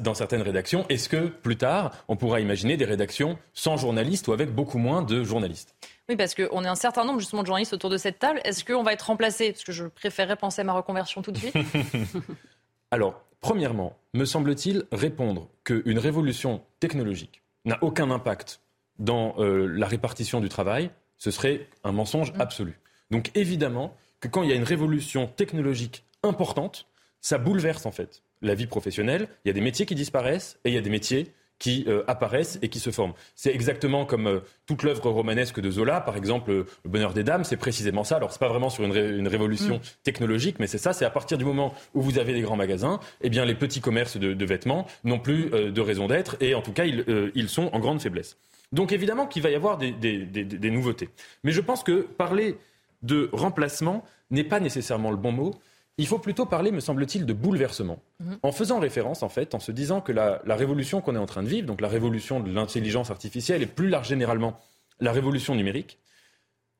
dans 0.00 0.14
certaines 0.14 0.42
rédactions. 0.42 0.84
Est-ce 0.88 1.08
que 1.08 1.26
plus 1.26 1.56
tard, 1.56 1.92
on 2.08 2.16
pourra 2.16 2.40
imaginer 2.40 2.76
des 2.76 2.84
rédactions 2.84 3.38
sans 3.52 3.76
journalistes 3.76 4.28
ou 4.28 4.32
avec 4.32 4.52
beaucoup 4.52 4.78
moins 4.78 5.02
de 5.02 5.22
journalistes? 5.22 5.74
Oui, 6.08 6.16
parce 6.16 6.34
qu'on 6.34 6.64
est 6.64 6.68
un 6.68 6.74
certain 6.74 7.04
nombre 7.04 7.20
justement 7.20 7.42
de 7.42 7.46
journalistes 7.46 7.72
autour 7.72 7.90
de 7.90 7.96
cette 7.96 8.18
table. 8.18 8.40
Est-ce 8.44 8.64
qu'on 8.64 8.82
va 8.82 8.92
être 8.92 9.02
remplacé? 9.02 9.52
Parce 9.52 9.64
que 9.64 9.72
je 9.72 9.84
préférerais 9.84 10.36
penser 10.36 10.62
à 10.62 10.64
ma 10.64 10.72
reconversion 10.72 11.22
tout 11.22 11.30
de 11.30 11.38
suite. 11.38 11.54
Alors, 12.90 13.22
premièrement, 13.40 13.96
me 14.14 14.24
semble-t-il 14.24 14.84
répondre 14.90 15.48
qu'une 15.64 15.98
révolution 15.98 16.62
technologique 16.80 17.42
n'a 17.64 17.78
aucun 17.82 18.10
impact 18.10 18.60
dans 18.98 19.34
euh, 19.38 19.66
la 19.66 19.86
répartition 19.86 20.40
du 20.40 20.48
travail, 20.48 20.90
ce 21.18 21.30
serait 21.30 21.68
un 21.84 21.92
mensonge 21.92 22.32
mm. 22.32 22.40
absolu. 22.40 22.80
Donc 23.10 23.30
évidemment, 23.34 23.94
que 24.22 24.28
quand 24.28 24.42
il 24.42 24.48
y 24.48 24.52
a 24.52 24.56
une 24.56 24.64
révolution 24.64 25.26
technologique 25.26 26.04
importante, 26.22 26.86
ça 27.20 27.36
bouleverse 27.36 27.84
en 27.84 27.92
fait 27.92 28.22
la 28.40 28.54
vie 28.54 28.66
professionnelle. 28.66 29.28
Il 29.44 29.48
y 29.48 29.50
a 29.50 29.54
des 29.54 29.60
métiers 29.60 29.84
qui 29.84 29.94
disparaissent 29.94 30.58
et 30.64 30.70
il 30.70 30.74
y 30.74 30.78
a 30.78 30.80
des 30.80 30.90
métiers 30.90 31.32
qui 31.58 31.84
euh, 31.86 32.02
apparaissent 32.08 32.58
et 32.62 32.68
qui 32.68 32.80
se 32.80 32.90
forment. 32.90 33.12
C'est 33.36 33.54
exactement 33.54 34.04
comme 34.04 34.26
euh, 34.26 34.40
toute 34.66 34.82
l'œuvre 34.82 35.10
romanesque 35.10 35.60
de 35.60 35.70
Zola, 35.70 36.00
par 36.00 36.16
exemple 36.16 36.52
Le 36.52 36.90
Bonheur 36.90 37.14
des 37.14 37.22
Dames, 37.22 37.44
c'est 37.44 37.56
précisément 37.56 38.02
ça. 38.02 38.16
Alors 38.16 38.32
c'est 38.32 38.40
pas 38.40 38.48
vraiment 38.48 38.70
sur 38.70 38.84
une, 38.84 39.28
révolution 39.28 39.76
mm. 39.76 39.80
technologique, 40.02 40.56
mais 40.58 40.66
c'est 40.66 40.78
ça. 40.78 40.92
C'est 40.92 41.04
à 41.04 41.10
partir 41.10 41.38
du 41.38 41.44
moment 41.44 41.74
où 41.94 42.02
vous 42.02 42.18
avez 42.18 42.32
des 42.32 42.40
grands 42.42 42.56
magasins, 42.56 42.98
eh 43.20 43.30
bien 43.30 43.44
les 43.44 43.54
petits 43.54 43.80
commerces 43.80 44.16
de, 44.16 44.44
vêtements 44.44 44.86
n'ont 45.04 45.20
plus 45.20 45.52
euh, 45.52 45.70
de 45.70 45.80
raison 45.80 46.08
d'être 46.08 46.36
et 46.40 46.54
en 46.54 46.62
tout 46.62 46.72
cas 46.72 46.84
ils, 46.84 47.48
sont 47.48 47.70
en 47.72 47.78
grande 47.78 48.00
faiblesse. 48.00 48.36
Donc 48.72 48.90
évidemment 48.90 49.26
qu'il 49.26 49.42
va 49.42 49.50
y 49.50 49.54
avoir 49.54 49.78
des, 49.78 49.92
des 49.92 50.70
nouveautés. 50.70 51.10
Mais 51.44 51.52
je 51.52 51.60
pense 51.60 51.84
que 51.84 52.02
parler 52.02 52.56
de 53.02 53.28
remplacement 53.32 54.04
n'est 54.30 54.44
pas 54.44 54.60
nécessairement 54.60 55.10
le 55.10 55.16
bon 55.16 55.32
mot. 55.32 55.54
Il 55.98 56.06
faut 56.06 56.18
plutôt 56.18 56.46
parler, 56.46 56.72
me 56.72 56.80
semble-t-il, 56.80 57.26
de 57.26 57.32
bouleversement. 57.32 58.02
Mhm. 58.20 58.38
En 58.42 58.52
faisant 58.52 58.80
référence, 58.80 59.22
en 59.22 59.28
fait, 59.28 59.54
en 59.54 59.60
se 59.60 59.72
disant 59.72 60.00
que 60.00 60.12
la, 60.12 60.40
révolution 60.46 61.00
qu'on 61.00 61.14
est 61.14 61.18
en 61.18 61.26
train 61.26 61.42
de 61.42 61.48
vivre, 61.48 61.66
donc 61.66 61.80
la 61.80 61.88
révolution 61.88 62.40
de 62.40 62.50
l'intelligence 62.50 63.10
artificielle 63.10 63.62
et 63.62 63.66
plus 63.66 63.88
large 63.88 64.08
généralement 64.08 64.58
la 65.00 65.12
révolution 65.12 65.54
numérique, 65.54 65.98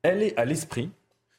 elle 0.03 0.23
est 0.23 0.37
à 0.39 0.45
l'esprit 0.45 0.91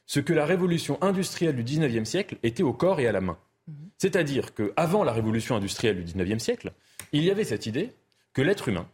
ce 0.06 0.20
que 0.20 0.32
la 0.32 0.44
révolution 0.44 1.02
industrielle 1.02 1.56
du 1.56 1.64
19e 1.64 2.04
siècle 2.04 2.36
était 2.42 2.62
au 2.62 2.72
corps 2.72 3.00
et 3.00 3.08
à 3.08 3.12
la 3.12 3.20
main. 3.20 3.38
Mhm. 3.66 3.74
C'est-à-dire 3.98 4.54
qu'avant 4.54 5.02
la 5.02 5.12
révolution 5.12 5.56
industrielle 5.56 5.96
du 5.96 6.04
19e 6.04 6.38
siècle, 6.38 6.72
il 7.12 7.24
y 7.24 7.30
avait 7.30 7.44
cette 7.44 7.66
idée 7.66 7.92
que 8.32 8.42
l'être 8.42 8.68
humain 8.68 8.86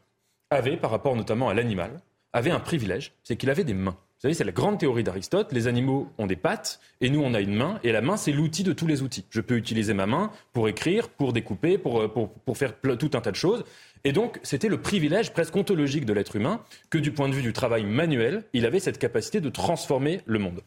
avait, 0.50 0.76
par 0.76 0.90
rapport 0.90 1.16
notamment 1.16 1.48
à 1.48 1.54
l'animal, 1.54 2.00
avait 2.32 2.50
un 2.50 2.60
privilège, 2.60 3.12
c'est 3.24 3.36
qu'il 3.36 3.50
avait 3.50 3.64
des 3.64 3.74
mains. 3.74 3.96
Vous 4.20 4.24
savez, 4.24 4.34
c'est 4.34 4.44
la 4.44 4.52
grande 4.52 4.78
théorie 4.78 5.02
d'Aristote. 5.02 5.50
Les 5.50 5.66
animaux 5.66 6.12
ont 6.18 6.26
des 6.26 6.36
pattes 6.36 6.78
et 7.00 7.08
nous, 7.08 7.22
on 7.22 7.32
a 7.32 7.40
une 7.40 7.54
main. 7.54 7.80
Et 7.82 7.90
la 7.90 8.02
main, 8.02 8.18
c'est 8.18 8.32
l'outil 8.32 8.64
de 8.64 8.74
tous 8.74 8.86
les 8.86 9.00
outils. 9.00 9.24
Je 9.30 9.40
peux 9.40 9.56
utiliser 9.56 9.94
ma 9.94 10.04
main 10.04 10.30
pour 10.52 10.68
écrire, 10.68 11.08
pour 11.08 11.32
découper, 11.32 11.78
pour, 11.78 12.02
euh, 12.02 12.08
pour, 12.08 12.28
pour 12.30 12.58
faire 12.58 12.74
tout 12.98 13.10
un 13.14 13.22
tas 13.22 13.30
de 13.30 13.36
choses. 13.36 13.64
Et 14.04 14.12
donc, 14.12 14.38
c'était 14.42 14.68
le 14.68 14.78
privilège 14.78 15.32
presque 15.32 15.56
ontologique 15.56 16.04
de 16.04 16.12
l'être 16.12 16.36
humain 16.36 16.62
que 16.90 16.98
du 16.98 17.12
point 17.12 17.30
de 17.30 17.34
vue 17.34 17.40
du 17.40 17.54
travail 17.54 17.84
manuel, 17.84 18.44
il 18.52 18.66
avait 18.66 18.78
cette 18.78 18.98
capacité 18.98 19.40
de 19.40 19.48
transformer 19.48 20.20
le 20.26 20.38
monde. 20.38 20.60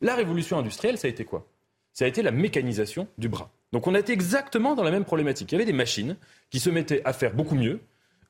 La 0.00 0.14
révolution 0.14 0.56
industrielle, 0.56 0.96
ça 0.96 1.08
a 1.08 1.10
été 1.10 1.24
quoi? 1.24 1.48
Ça 1.94 2.04
a 2.04 2.08
été 2.08 2.22
la 2.22 2.30
mécanisation 2.30 3.08
du 3.18 3.28
bras. 3.28 3.50
Donc 3.72 3.88
on 3.88 3.94
a 3.96 3.98
été 3.98 4.12
exactement 4.12 4.76
dans 4.76 4.84
la 4.84 4.92
même 4.92 5.04
problématique. 5.04 5.50
Il 5.50 5.56
y 5.56 5.56
avait 5.56 5.64
des 5.64 5.72
machines 5.72 6.16
qui 6.48 6.60
se 6.60 6.70
mettaient 6.70 7.02
à 7.04 7.12
faire 7.12 7.34
beaucoup 7.34 7.56
mieux, 7.56 7.80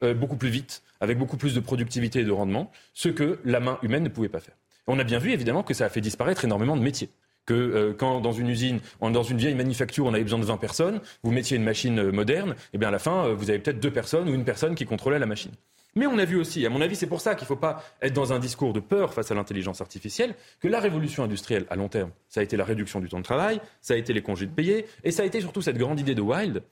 euh, 0.04 0.14
beaucoup 0.14 0.36
plus 0.36 0.48
vite, 0.48 0.82
avec 1.00 1.18
beaucoup 1.18 1.36
plus 1.36 1.54
de 1.54 1.60
productivité 1.60 2.20
et 2.20 2.24
de 2.24 2.32
rendement, 2.32 2.70
ce 2.92 3.08
que 3.08 3.38
la 3.44 3.60
main 3.60 3.78
humaine 3.82 4.02
ne 4.02 4.08
pouvait 4.08 4.28
pas 4.28 4.40
faire. 4.40 4.54
On 4.86 4.98
a 4.98 5.04
bien 5.04 5.18
vu 5.18 5.32
évidemment 5.32 5.62
que 5.62 5.74
ça 5.74 5.86
a 5.86 5.88
fait 5.88 6.00
disparaître 6.00 6.44
énormément 6.44 6.76
de 6.76 6.82
métiers 6.82 7.10
que 7.46 7.54
euh, 7.54 7.92
quand 7.92 8.20
dans 8.20 8.32
une 8.32 8.48
usine, 8.48 8.80
dans 9.00 9.22
une 9.22 9.36
vieille 9.36 9.54
manufacture, 9.54 10.06
on 10.06 10.14
avait 10.14 10.22
besoin 10.22 10.38
de 10.38 10.46
20 10.46 10.56
personnes, 10.56 11.00
vous 11.22 11.30
mettiez 11.30 11.58
une 11.58 11.64
machine 11.64 11.98
euh, 11.98 12.10
moderne, 12.10 12.52
et 12.52 12.74
eh 12.74 12.78
bien 12.78 12.88
à 12.88 12.90
la 12.90 12.98
fin, 12.98 13.34
vous 13.34 13.50
avez 13.50 13.58
peut-être 13.58 13.80
deux 13.80 13.90
personnes 13.90 14.30
ou 14.30 14.34
une 14.34 14.44
personne 14.44 14.74
qui 14.74 14.86
contrôlait 14.86 15.18
la 15.18 15.26
machine. 15.26 15.52
Mais 15.96 16.06
on 16.06 16.18
a 16.18 16.24
vu 16.24 16.36
aussi, 16.36 16.66
à 16.66 16.70
mon 16.70 16.80
avis, 16.80 16.96
c'est 16.96 17.06
pour 17.06 17.20
ça 17.20 17.34
qu'il 17.34 17.44
ne 17.44 17.48
faut 17.48 17.56
pas 17.56 17.84
être 18.02 18.12
dans 18.12 18.32
un 18.32 18.40
discours 18.40 18.72
de 18.72 18.80
peur 18.80 19.14
face 19.14 19.30
à 19.30 19.34
l'intelligence 19.34 19.80
artificielle, 19.80 20.34
que 20.60 20.66
la 20.66 20.80
révolution 20.80 21.22
industrielle 21.22 21.66
à 21.70 21.76
long 21.76 21.88
terme, 21.88 22.10
ça 22.28 22.40
a 22.40 22.42
été 22.42 22.56
la 22.56 22.64
réduction 22.64 23.00
du 23.00 23.08
temps 23.08 23.18
de 23.18 23.24
travail, 23.24 23.60
ça 23.80 23.94
a 23.94 23.96
été 23.96 24.12
les 24.12 24.22
congés 24.22 24.46
de 24.46 24.52
payer, 24.52 24.86
et 25.04 25.12
ça 25.12 25.22
a 25.22 25.26
été 25.26 25.40
surtout 25.40 25.62
cette 25.62 25.78
grande 25.78 26.00
idée 26.00 26.14
de 26.14 26.22
Wilde 26.22 26.62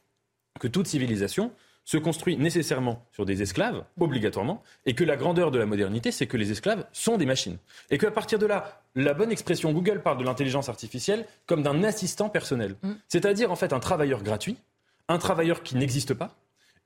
que 0.58 0.68
toute 0.68 0.86
civilisation 0.86 1.52
se 1.84 1.98
construit 1.98 2.36
nécessairement 2.36 3.04
sur 3.12 3.24
des 3.24 3.42
esclaves, 3.42 3.84
obligatoirement, 3.98 4.62
et 4.86 4.94
que 4.94 5.04
la 5.04 5.16
grandeur 5.16 5.50
de 5.50 5.58
la 5.58 5.66
modernité, 5.66 6.12
c'est 6.12 6.26
que 6.26 6.36
les 6.36 6.52
esclaves 6.52 6.86
sont 6.92 7.16
des 7.16 7.26
machines. 7.26 7.58
Et 7.90 7.98
qu'à 7.98 8.10
partir 8.10 8.38
de 8.38 8.46
là, 8.46 8.82
la 8.94 9.14
bonne 9.14 9.32
expression, 9.32 9.72
Google 9.72 10.00
parle 10.02 10.18
de 10.18 10.24
l'intelligence 10.24 10.68
artificielle 10.68 11.26
comme 11.46 11.62
d'un 11.62 11.82
assistant 11.82 12.28
personnel. 12.28 12.76
Mm. 12.82 12.92
C'est-à-dire, 13.08 13.50
en 13.50 13.56
fait, 13.56 13.72
un 13.72 13.80
travailleur 13.80 14.22
gratuit, 14.22 14.56
un 15.08 15.18
travailleur 15.18 15.62
qui 15.62 15.76
n'existe 15.76 16.14
pas, 16.14 16.36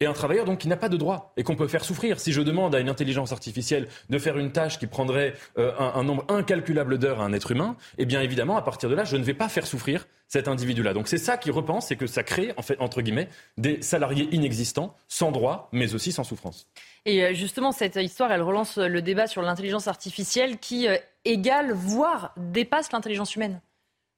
et 0.00 0.06
un 0.06 0.12
travailleur 0.12 0.44
donc 0.44 0.58
qui 0.58 0.68
n'a 0.68 0.76
pas 0.76 0.88
de 0.88 0.96
droit 0.96 1.32
et 1.36 1.42
qu'on 1.42 1.56
peut 1.56 1.68
faire 1.68 1.84
souffrir. 1.84 2.20
Si 2.20 2.32
je 2.32 2.42
demande 2.42 2.74
à 2.74 2.80
une 2.80 2.88
intelligence 2.88 3.32
artificielle 3.32 3.88
de 4.10 4.18
faire 4.18 4.36
une 4.36 4.52
tâche 4.52 4.78
qui 4.78 4.86
prendrait 4.86 5.34
euh, 5.58 5.72
un, 5.78 6.04
nombre 6.04 6.24
incalculable 6.28 6.98
d'heures 6.98 7.20
à 7.20 7.24
un 7.24 7.32
être 7.32 7.50
humain, 7.50 7.76
eh 7.96 8.04
bien 8.04 8.20
évidemment, 8.20 8.56
à 8.56 8.62
partir 8.62 8.90
de 8.90 8.94
là, 8.94 9.04
je 9.04 9.16
ne 9.16 9.22
vais 9.22 9.34
pas 9.34 9.48
faire 9.48 9.66
souffrir 9.66 10.06
cet 10.28 10.48
individu-là. 10.48 10.92
Donc 10.92 11.08
c'est 11.08 11.18
ça 11.18 11.38
qui 11.38 11.50
repense, 11.50 11.86
c'est 11.86 11.96
que 11.96 12.06
ça 12.06 12.22
crée, 12.22 12.52
en 12.56 12.62
fait, 12.62 12.78
entre 12.80 13.00
guillemets, 13.00 13.28
des 13.56 13.80
salariés 13.80 14.28
inexistants, 14.32 14.94
sans 15.08 15.30
droit, 15.32 15.68
mais 15.72 15.94
aussi 15.94 16.12
sans 16.12 16.24
souffrance. 16.24 16.68
Et 17.06 17.24
euh, 17.24 17.32
justement, 17.32 17.72
cette 17.72 17.96
histoire, 17.96 18.32
elle 18.32 18.42
relance 18.42 18.76
le 18.76 19.00
débat 19.00 19.26
sur 19.26 19.40
l'intelligence 19.40 19.88
artificielle 19.88 20.58
qui 20.58 20.88
euh, 20.88 20.96
égale, 21.24 21.72
voire 21.72 22.34
dépasse 22.36 22.92
l'intelligence 22.92 23.34
humaine. 23.34 23.60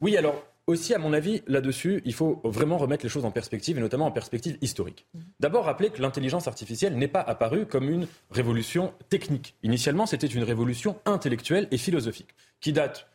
Oui, 0.00 0.16
alors 0.16 0.42
aussi, 0.68 0.94
à 0.94 0.98
mon 0.98 1.14
avis, 1.14 1.42
là-dessus, 1.46 2.02
il 2.04 2.12
faut 2.12 2.42
vraiment 2.44 2.76
remettre 2.76 3.02
les 3.02 3.08
choses 3.08 3.24
en 3.24 3.30
perspective, 3.30 3.78
et 3.78 3.80
notamment 3.80 4.04
en 4.04 4.10
perspective 4.10 4.58
historique. 4.60 5.06
D'abord, 5.40 5.64
rappeler 5.64 5.88
que 5.88 6.02
l'intelligence 6.02 6.46
artificielle 6.46 6.94
n'est 6.94 7.08
pas 7.08 7.22
apparue 7.22 7.64
comme 7.64 7.88
une 7.88 8.06
révolution 8.30 8.92
technique. 9.08 9.56
Initialement, 9.62 10.04
c'était 10.04 10.26
une 10.26 10.42
révolution 10.42 11.00
intellectuelle 11.06 11.68
et 11.70 11.78
philosophique, 11.78 12.34
qui 12.60 12.74
date, 12.74 13.08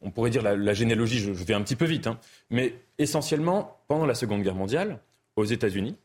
on 0.00 0.12
pourrait 0.12 0.30
dire 0.30 0.42
la, 0.42 0.74
généalogie, 0.74 1.18
je, 1.18 1.32
vais 1.32 1.54
un 1.54 1.62
petit 1.62 1.74
peu 1.74 1.86
vite, 1.86 2.06
hein, 2.06 2.20
mais 2.50 2.74
essentiellement, 2.98 3.80
pendant 3.88 4.06
la 4.06 4.14
Seconde 4.14 4.42
Guerre 4.42 4.54
mondiale, 4.54 5.00
aux 5.34 5.44
États-Unis, 5.44 5.96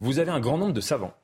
vous 0.00 0.18
avez 0.18 0.30
un 0.30 0.40
grand 0.40 0.56
nombre 0.56 0.72
de 0.72 0.80
savants, 0.80 1.14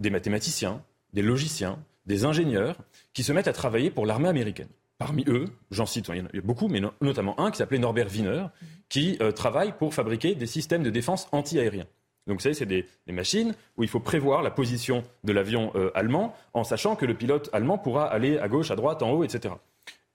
des 0.00 0.10
mathématiciens, 0.10 0.84
des 1.14 1.22
logiciens, 1.22 1.82
des 2.04 2.26
ingénieurs, 2.26 2.76
qui 3.14 3.22
se 3.22 3.32
mettent 3.32 3.48
à 3.48 3.54
travailler 3.54 3.90
pour 3.90 4.04
l'armée 4.04 4.28
américaine. 4.28 4.68
Parmi 4.98 5.24
eux, 5.26 5.46
j'en 5.70 5.86
cite, 5.86 6.08
il 6.08 6.18
y 6.18 6.20
en 6.20 6.26
a 6.26 6.40
beaucoup, 6.42 6.68
mais 6.68 6.80
notamment 7.00 7.38
un 7.40 7.50
qui 7.50 7.58
s'appelait 7.58 7.78
Norbert 7.78 8.08
Wiener, 8.12 8.46
qui 8.88 9.18
euh, 9.20 9.32
travaille 9.32 9.72
pour 9.72 9.92
fabriquer 9.92 10.34
des 10.34 10.46
systèmes 10.46 10.82
de 10.82 10.90
défense 10.90 11.28
anti-aériens. 11.32 11.86
Donc, 12.26 12.38
vous 12.38 12.42
savez, 12.42 12.54
c'est 12.54 12.66
des, 12.66 12.86
machines 13.08 13.54
où 13.76 13.82
il 13.82 13.88
faut 13.88 14.00
prévoir 14.00 14.42
la 14.42 14.50
position 14.50 15.04
de 15.24 15.32
l'avion 15.32 15.72
euh, 15.74 15.90
allemand 15.94 16.34
en 16.54 16.64
sachant 16.64 16.96
que 16.96 17.04
le 17.04 17.14
pilote 17.14 17.50
allemand 17.52 17.76
pourra 17.76 18.06
aller 18.06 18.38
à 18.38 18.48
gauche, 18.48 18.70
à 18.70 18.76
droite, 18.76 19.02
en 19.02 19.10
haut, 19.10 19.24
etc. 19.24 19.54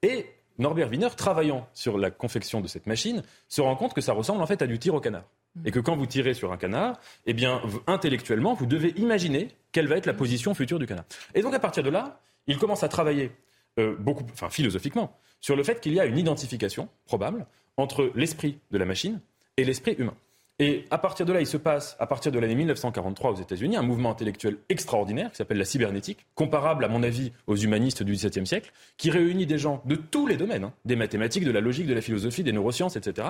Et 0.02 0.26
Norbert 0.58 0.90
Wiener, 0.90 1.08
travaillant 1.16 1.68
sur 1.72 1.98
la 1.98 2.10
confection 2.10 2.60
de 2.60 2.68
cette 2.68 2.86
machine, 2.86 3.22
se 3.48 3.60
rend 3.60 3.76
compte 3.76 3.94
que 3.94 4.00
ça 4.00 4.12
ressemble 4.12 4.42
en 4.42 4.46
fait 4.46 4.62
à 4.62 4.66
du 4.66 4.78
tir 4.78 4.94
au 4.94 5.00
canard. 5.00 5.24
Et 5.64 5.72
que 5.72 5.80
quand 5.80 5.96
vous 5.96 6.06
tirez 6.06 6.34
sur 6.34 6.52
un 6.52 6.56
canard, 6.56 7.00
eh 7.26 7.32
bien, 7.32 7.60
intellectuellement, 7.86 8.54
vous 8.54 8.66
devez 8.66 8.90
imaginer 8.96 9.48
quelle 9.72 9.88
va 9.88 9.96
être 9.96 10.06
la 10.06 10.14
position 10.14 10.54
future 10.54 10.78
du 10.78 10.86
canard. 10.86 11.04
Et 11.34 11.42
donc, 11.42 11.54
à 11.54 11.58
partir 11.58 11.82
de 11.82 11.90
là, 11.90 12.20
il 12.46 12.58
commence 12.58 12.82
à 12.82 12.88
travailler 12.88 13.32
euh, 13.78 13.94
beaucoup, 13.98 14.24
enfin 14.32 14.50
philosophiquement, 14.50 15.16
sur 15.40 15.56
le 15.56 15.62
fait 15.62 15.80
qu'il 15.80 15.94
y 15.94 16.00
a 16.00 16.06
une 16.06 16.18
identification 16.18 16.88
probable 17.06 17.46
entre 17.76 18.10
l'esprit 18.14 18.58
de 18.70 18.78
la 18.78 18.84
machine 18.84 19.20
et 19.56 19.64
l'esprit 19.64 19.94
humain. 19.98 20.14
Et 20.60 20.84
à 20.90 20.98
partir 20.98 21.24
de 21.24 21.32
là, 21.32 21.40
il 21.40 21.46
se 21.46 21.56
passe, 21.56 21.96
à 21.98 22.06
partir 22.06 22.30
de 22.30 22.38
l'année 22.38 22.54
1943 22.54 23.30
aux 23.30 23.36
États-Unis, 23.36 23.78
un 23.78 23.82
mouvement 23.82 24.10
intellectuel 24.10 24.58
extraordinaire 24.68 25.30
qui 25.30 25.38
s'appelle 25.38 25.56
la 25.56 25.64
cybernétique, 25.64 26.26
comparable, 26.34 26.84
à 26.84 26.88
mon 26.88 27.02
avis, 27.02 27.32
aux 27.46 27.56
humanistes 27.56 28.02
du 28.02 28.12
XVIIe 28.12 28.46
siècle, 28.46 28.70
qui 28.98 29.10
réunit 29.10 29.46
des 29.46 29.56
gens 29.56 29.80
de 29.86 29.96
tous 29.96 30.26
les 30.26 30.36
domaines, 30.36 30.64
hein, 30.64 30.74
des 30.84 30.96
mathématiques, 30.96 31.44
de 31.44 31.50
la 31.50 31.62
logique, 31.62 31.86
de 31.86 31.94
la 31.94 32.02
philosophie, 32.02 32.44
des 32.44 32.52
neurosciences, 32.52 32.96
etc., 32.96 33.28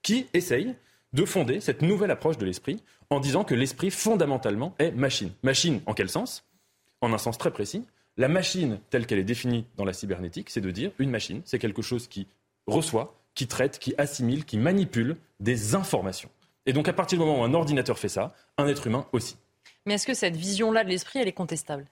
qui 0.00 0.26
essayent 0.32 0.74
de 1.12 1.26
fonder 1.26 1.60
cette 1.60 1.82
nouvelle 1.82 2.10
approche 2.10 2.38
de 2.38 2.46
l'esprit 2.46 2.82
en 3.10 3.20
disant 3.20 3.44
que 3.44 3.54
l'esprit, 3.54 3.90
fondamentalement, 3.90 4.74
est 4.78 4.92
machine. 4.92 5.32
Machine, 5.42 5.82
en 5.84 5.92
quel 5.92 6.08
sens? 6.08 6.46
En 7.02 7.12
un 7.12 7.18
sens 7.18 7.36
très 7.36 7.50
précis, 7.50 7.84
la 8.16 8.28
machine, 8.28 8.80
telle 8.90 9.06
qu'elle 9.06 9.18
est 9.18 9.24
définie 9.24 9.66
dans 9.76 9.84
la 9.84 9.92
cybernétique, 9.92 10.50
c'est 10.50 10.60
de 10.60 10.70
dire 10.70 10.92
une 10.98 11.10
machine, 11.10 11.42
c'est 11.44 11.58
quelque 11.58 11.82
chose 11.82 12.06
qui 12.08 12.26
reçoit, 12.66 13.20
qui 13.34 13.46
traite, 13.46 13.78
qui 13.78 13.94
assimile, 13.98 14.44
qui 14.44 14.58
manipule 14.58 15.16
des 15.38 15.74
informations. 15.74 16.30
Et 16.66 16.72
donc 16.72 16.88
à 16.88 16.92
partir 16.92 17.18
du 17.18 17.24
moment 17.24 17.40
où 17.40 17.44
un 17.44 17.54
ordinateur 17.54 17.98
fait 17.98 18.08
ça, 18.08 18.34
un 18.58 18.68
être 18.68 18.86
humain 18.86 19.06
aussi. 19.12 19.36
Mais 19.86 19.94
est-ce 19.94 20.06
que 20.06 20.14
cette 20.14 20.36
vision-là 20.36 20.84
de 20.84 20.88
l'esprit, 20.88 21.20
elle 21.20 21.28
est 21.28 21.32
contestable? 21.32 21.86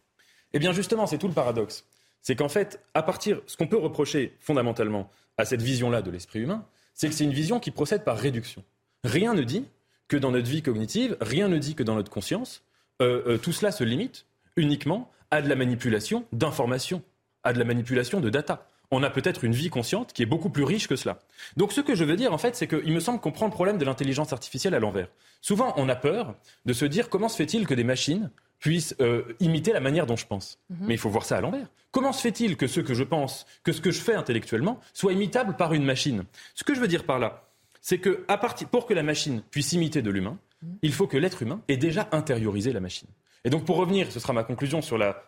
Eh 0.52 0.58
bien 0.58 0.72
justement, 0.72 1.06
c'est 1.06 1.18
tout 1.18 1.28
le 1.28 1.34
paradoxe. 1.34 1.86
C'est 2.20 2.36
qu'en 2.36 2.48
fait, 2.48 2.80
à 2.94 3.02
partir, 3.02 3.40
ce 3.46 3.56
qu'on 3.56 3.66
peut 3.66 3.78
reprocher 3.78 4.36
fondamentalement 4.40 5.10
à 5.38 5.44
cette 5.44 5.62
vision-là 5.62 6.02
de 6.02 6.10
l'esprit 6.10 6.40
humain, 6.40 6.66
c'est 6.94 7.08
que 7.08 7.14
c'est 7.14 7.24
une 7.24 7.32
vision 7.32 7.60
qui 7.60 7.70
procède 7.70 8.04
par 8.04 8.18
réduction. 8.18 8.64
Rien 9.04 9.34
ne 9.34 9.42
dit 9.42 9.64
que 10.08 10.16
dans 10.16 10.32
notre 10.32 10.48
vie 10.48 10.62
cognitive, 10.62 11.16
rien 11.20 11.48
ne 11.48 11.58
dit 11.58 11.74
que 11.74 11.82
dans 11.82 11.94
notre 11.94 12.10
conscience, 12.10 12.64
euh, 13.00 13.22
euh, 13.26 13.38
tout 13.38 13.52
cela 13.52 13.70
se 13.70 13.84
limite 13.84 14.26
uniquement 14.56 15.10
à 15.30 15.42
de 15.42 15.48
la 15.48 15.56
manipulation 15.56 16.24
d'informations, 16.32 17.02
à 17.44 17.52
de 17.52 17.58
la 17.58 17.64
manipulation 17.64 18.20
de 18.20 18.30
data. 18.30 18.66
On 18.90 19.02
a 19.02 19.10
peut-être 19.10 19.44
une 19.44 19.52
vie 19.52 19.68
consciente 19.68 20.12
qui 20.14 20.22
est 20.22 20.26
beaucoup 20.26 20.48
plus 20.48 20.64
riche 20.64 20.88
que 20.88 20.96
cela. 20.96 21.18
Donc 21.56 21.72
ce 21.72 21.82
que 21.82 21.94
je 21.94 22.04
veux 22.04 22.16
dire, 22.16 22.32
en 22.32 22.38
fait, 22.38 22.56
c'est 22.56 22.66
qu'il 22.66 22.92
me 22.92 23.00
semble 23.00 23.20
qu'on 23.20 23.32
prend 23.32 23.46
le 23.46 23.52
problème 23.52 23.76
de 23.76 23.84
l'intelligence 23.84 24.32
artificielle 24.32 24.74
à 24.74 24.78
l'envers. 24.78 25.08
Souvent, 25.42 25.74
on 25.76 25.88
a 25.88 25.96
peur 25.96 26.34
de 26.64 26.72
se 26.72 26.86
dire 26.86 27.10
comment 27.10 27.28
se 27.28 27.36
fait-il 27.36 27.66
que 27.66 27.74
des 27.74 27.84
machines 27.84 28.30
puissent 28.58 28.96
euh, 29.00 29.22
imiter 29.40 29.72
la 29.72 29.80
manière 29.80 30.06
dont 30.06 30.16
je 30.16 30.26
pense? 30.26 30.58
Mhm. 30.70 30.86
Mais 30.88 30.94
il 30.94 30.98
faut 30.98 31.10
voir 31.10 31.24
ça 31.24 31.36
à 31.36 31.40
l'envers. 31.40 31.66
Comment 31.90 32.12
se 32.12 32.22
fait-il 32.22 32.56
que 32.56 32.66
ce 32.66 32.80
que 32.80 32.94
je 32.94 33.04
pense, 33.04 33.46
que 33.62 33.72
ce 33.72 33.80
que 33.80 33.90
je 33.90 34.00
fais 34.00 34.14
intellectuellement, 34.14 34.80
soit 34.94 35.12
imitable 35.12 35.56
par 35.56 35.74
une 35.74 35.84
machine? 35.84 36.24
Ce 36.54 36.64
que 36.64 36.74
je 36.74 36.80
veux 36.80 36.88
dire 36.88 37.04
par 37.04 37.18
là, 37.18 37.44
c'est 37.82 37.98
que 37.98 38.24
pour 38.70 38.86
que 38.86 38.94
la 38.94 39.02
machine 39.02 39.42
puisse 39.50 39.72
imiter 39.72 40.00
de 40.00 40.10
l'humain, 40.10 40.38
mhm. 40.62 40.78
il 40.82 40.92
faut 40.92 41.06
que 41.06 41.18
l'être 41.18 41.42
humain 41.42 41.60
ait 41.68 41.76
déjà 41.76 42.08
intériorisé 42.12 42.72
la 42.72 42.80
machine. 42.80 43.08
Et 43.44 43.50
donc, 43.50 43.64
pour 43.64 43.76
revenir, 43.76 44.10
ce 44.10 44.20
sera 44.20 44.32
ma 44.32 44.44
conclusion 44.44 44.82
sur 44.82 44.98
la, 44.98 45.22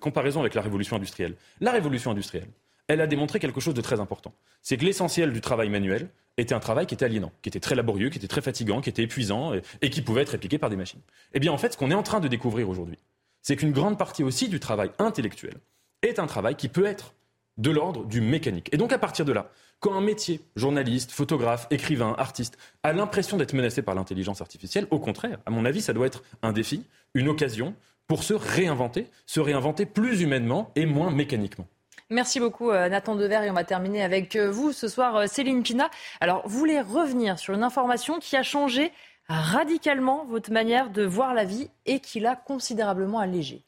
comparaison 0.00 0.40
avec 0.40 0.54
la 0.54 0.62
révolution 0.62 0.96
industrielle. 0.96 1.36
La 1.60 1.72
révolution 1.72 2.10
industrielle, 2.10 2.48
elle 2.88 3.00
a 3.00 3.06
démontré 3.06 3.38
quelque 3.38 3.60
chose 3.60 3.74
de 3.74 3.80
très 3.80 4.00
important. 4.00 4.34
C'est 4.62 4.76
que 4.76 4.84
l'essentiel 4.84 5.32
du 5.32 5.40
travail 5.40 5.68
manuel 5.68 6.08
était 6.36 6.54
un 6.54 6.60
travail 6.60 6.86
qui 6.86 6.94
était 6.94 7.04
aliénant, 7.04 7.32
qui 7.42 7.48
était 7.48 7.60
très 7.60 7.74
laborieux, 7.74 8.08
qui 8.08 8.18
était 8.18 8.28
très 8.28 8.40
fatigant, 8.40 8.80
qui 8.80 8.88
était 8.88 9.02
épuisant 9.02 9.52
et, 9.82 9.90
qui 9.90 10.02
pouvait 10.02 10.22
être 10.22 10.30
répliqué 10.30 10.58
par 10.58 10.70
des 10.70 10.76
machines. 10.76 11.00
Eh 11.34 11.40
bien, 11.40 11.52
en 11.52 11.58
fait, 11.58 11.72
ce 11.72 11.76
qu'on 11.76 11.90
est 11.90 11.94
en 11.94 12.02
train 12.02 12.20
de 12.20 12.28
découvrir 12.28 12.68
aujourd'hui, 12.68 12.98
c'est 13.42 13.56
qu'une 13.56 13.72
grande 13.72 13.98
partie 13.98 14.22
aussi 14.22 14.48
du 14.48 14.60
travail 14.60 14.90
intellectuel 14.98 15.54
est 16.02 16.18
un 16.18 16.26
travail 16.26 16.56
qui 16.56 16.68
peut 16.68 16.86
être 16.86 17.14
de 17.58 17.70
l'ordre 17.70 18.06
du 18.06 18.20
mécanique. 18.20 18.68
Et 18.72 18.76
donc, 18.76 18.92
à 18.92 18.98
partir 18.98 19.24
de 19.24 19.32
là, 19.32 19.50
quand 19.80 19.94
un 19.94 20.02
métier, 20.02 20.40
journaliste, 20.56 21.10
photographe, 21.10 21.66
écrivain, 21.70 22.14
artiste, 22.18 22.58
a 22.82 22.92
l'impression 22.92 23.38
d'être 23.38 23.54
menacé 23.54 23.82
par 23.82 23.94
l'intelligence 23.94 24.40
artificielle, 24.40 24.86
au 24.90 24.98
contraire, 24.98 25.38
à 25.46 25.50
mon 25.50 25.64
avis, 25.64 25.80
ça 25.80 25.92
doit 25.92 26.06
être 26.06 26.22
un 26.42 26.52
défi, 26.52 26.84
une 27.14 27.28
occasion 27.28 27.74
pour 28.06 28.22
se 28.22 28.34
réinventer, 28.34 29.06
se 29.26 29.40
réinventer 29.40 29.86
plus 29.86 30.20
humainement 30.20 30.70
et 30.76 30.84
moins 30.84 31.10
mécaniquement. 31.10 31.66
Merci 32.10 32.40
beaucoup 32.40 32.70
euh, 32.70 32.88
Nathan 32.88 33.14
Dever 33.14 33.40
et 33.44 33.50
on 33.50 33.54
va 33.54 33.62
terminer 33.62 34.02
avec 34.02 34.34
euh, 34.34 34.50
vous 34.50 34.72
ce 34.72 34.88
soir 34.88 35.14
euh, 35.16 35.26
Céline 35.28 35.62
Pina. 35.62 35.90
Alors 36.20 36.42
vous 36.44 36.58
voulez 36.58 36.80
revenir 36.80 37.38
sur 37.38 37.54
une 37.54 37.62
information 37.62 38.18
qui 38.18 38.36
a 38.36 38.42
changé 38.42 38.90
radicalement 39.28 40.24
votre 40.24 40.50
manière 40.50 40.90
de 40.90 41.04
voir 41.04 41.34
la 41.34 41.44
vie 41.44 41.70
et 41.86 42.00
qui 42.00 42.18
l'a 42.18 42.34
considérablement 42.34 43.20
allégée. 43.20 43.62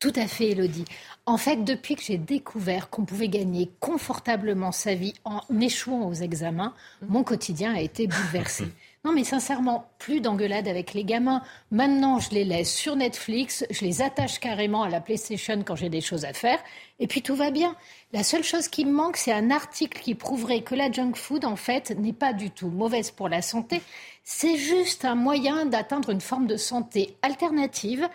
Tout 0.00 0.12
à 0.14 0.28
fait, 0.28 0.50
Elodie. 0.50 0.84
En 1.26 1.36
fait, 1.38 1.64
depuis 1.64 1.96
que 1.96 2.02
j'ai 2.02 2.18
découvert 2.18 2.88
qu'on 2.88 3.04
pouvait 3.04 3.28
gagner 3.28 3.68
confortablement 3.80 4.70
sa 4.70 4.94
vie 4.94 5.14
en 5.24 5.40
échouant 5.60 6.06
aux 6.06 6.14
examens, 6.14 6.72
mon 7.08 7.24
quotidien 7.24 7.74
a 7.74 7.80
été 7.80 8.06
bouleversé. 8.06 8.64
Non, 9.04 9.12
mais 9.12 9.22
sincèrement, 9.22 9.88
plus 9.98 10.20
d'engueulade 10.20 10.66
avec 10.66 10.92
les 10.92 11.04
gamins. 11.04 11.42
Maintenant, 11.70 12.18
je 12.18 12.30
les 12.30 12.44
laisse 12.44 12.74
sur 12.74 12.96
Netflix, 12.96 13.64
je 13.70 13.84
les 13.84 14.02
attache 14.02 14.40
carrément 14.40 14.82
à 14.82 14.88
la 14.88 15.00
PlayStation 15.00 15.62
quand 15.64 15.76
j'ai 15.76 15.88
des 15.88 16.00
choses 16.00 16.24
à 16.24 16.32
faire, 16.32 16.58
et 16.98 17.06
puis 17.06 17.22
tout 17.22 17.36
va 17.36 17.52
bien. 17.52 17.76
La 18.12 18.24
seule 18.24 18.42
chose 18.42 18.66
qui 18.66 18.84
me 18.84 18.90
manque, 18.90 19.16
c'est 19.16 19.32
un 19.32 19.52
article 19.52 20.00
qui 20.00 20.16
prouverait 20.16 20.62
que 20.62 20.74
la 20.74 20.90
junk 20.90 21.12
food, 21.14 21.44
en 21.44 21.54
fait, 21.54 21.90
n'est 21.96 22.12
pas 22.12 22.32
du 22.32 22.50
tout 22.50 22.70
mauvaise 22.70 23.12
pour 23.12 23.28
la 23.28 23.40
santé. 23.40 23.80
C'est 24.24 24.56
juste 24.56 25.04
un 25.04 25.14
moyen 25.14 25.64
d'atteindre 25.64 26.10
une 26.10 26.20
forme 26.20 26.48
de 26.48 26.56
santé 26.56 27.16
alternative 27.22 28.08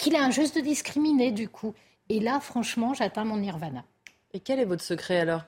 qu'il 0.00 0.16
a 0.16 0.24
un 0.24 0.30
juste 0.30 0.56
de 0.56 0.60
discriminer, 0.62 1.30
du 1.30 1.48
coup. 1.48 1.74
Et 2.08 2.20
là, 2.20 2.40
franchement, 2.40 2.94
j'atteins 2.94 3.24
mon 3.24 3.36
nirvana. 3.36 3.84
Et 4.32 4.40
quel 4.40 4.58
est 4.58 4.64
votre 4.64 4.82
secret 4.82 5.20
alors? 5.20 5.42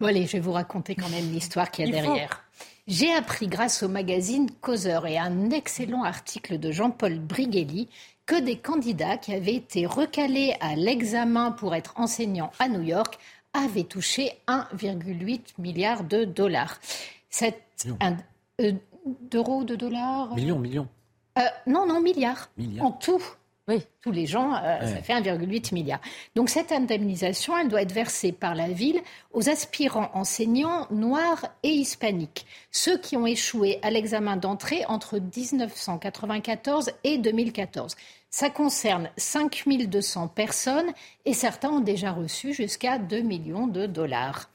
Bon, 0.00 0.06
allez, 0.06 0.26
je 0.26 0.32
vais 0.32 0.40
vous 0.40 0.52
raconter 0.52 0.94
quand 0.94 1.08
même 1.08 1.30
l'histoire 1.32 1.70
qu'il 1.70 1.86
y 1.86 1.88
a 1.88 2.02
derrière. 2.02 2.44
J'ai 2.86 3.12
appris 3.12 3.46
grâce 3.46 3.82
au 3.82 3.88
magazine 3.88 4.50
Causeur 4.60 5.06
et 5.06 5.18
un 5.18 5.50
excellent 5.50 6.02
article 6.04 6.58
de 6.58 6.72
Jean-Paul 6.72 7.18
Brighelli 7.18 7.88
que 8.26 8.40
des 8.40 8.56
candidats 8.56 9.16
qui 9.16 9.34
avaient 9.34 9.54
été 9.54 9.86
recalés 9.86 10.54
à 10.60 10.74
l'examen 10.74 11.50
pour 11.52 11.74
être 11.74 11.94
enseignants 11.96 12.52
à 12.58 12.68
New 12.68 12.82
York 12.82 13.18
avaient 13.52 13.84
touché 13.84 14.32
1,8 14.48 15.40
milliard 15.58 16.04
de 16.04 16.24
dollars. 16.24 16.78
C'est 17.30 17.60
un 18.00 18.16
euh, 18.60 18.72
d'euros, 19.30 19.64
de 19.64 19.76
dollars? 19.76 20.34
Millions, 20.34 20.58
millions. 20.58 20.88
Euh, 21.38 21.42
non, 21.66 21.86
non, 21.86 22.00
milliards. 22.00 22.50
milliards. 22.56 22.86
En 22.86 22.92
tout. 22.92 23.22
Oui, 23.68 23.80
tous 24.00 24.10
les 24.10 24.26
gens, 24.26 24.54
euh, 24.54 24.80
ça 24.80 25.02
fait 25.02 25.12
1,8 25.12 25.72
milliard. 25.72 26.00
Donc 26.34 26.50
cette 26.50 26.72
indemnisation, 26.72 27.56
elle 27.56 27.68
doit 27.68 27.82
être 27.82 27.92
versée 27.92 28.32
par 28.32 28.56
la 28.56 28.66
ville 28.66 29.00
aux 29.32 29.48
aspirants 29.48 30.10
enseignants 30.14 30.88
noirs 30.90 31.46
et 31.62 31.68
hispaniques, 31.68 32.44
ceux 32.72 32.98
qui 32.98 33.16
ont 33.16 33.26
échoué 33.26 33.78
à 33.82 33.90
l'examen 33.90 34.36
d'entrée 34.36 34.84
entre 34.86 35.20
1994 35.20 36.90
et 37.04 37.18
2014. 37.18 37.94
Ça 38.30 38.50
concerne 38.50 39.10
5200 39.16 40.26
personnes 40.26 40.90
et 41.24 41.34
certains 41.34 41.70
ont 41.70 41.80
déjà 41.80 42.10
reçu 42.10 42.54
jusqu'à 42.54 42.98
2 42.98 43.20
millions 43.20 43.68
de 43.68 43.86
dollars. 43.86 44.50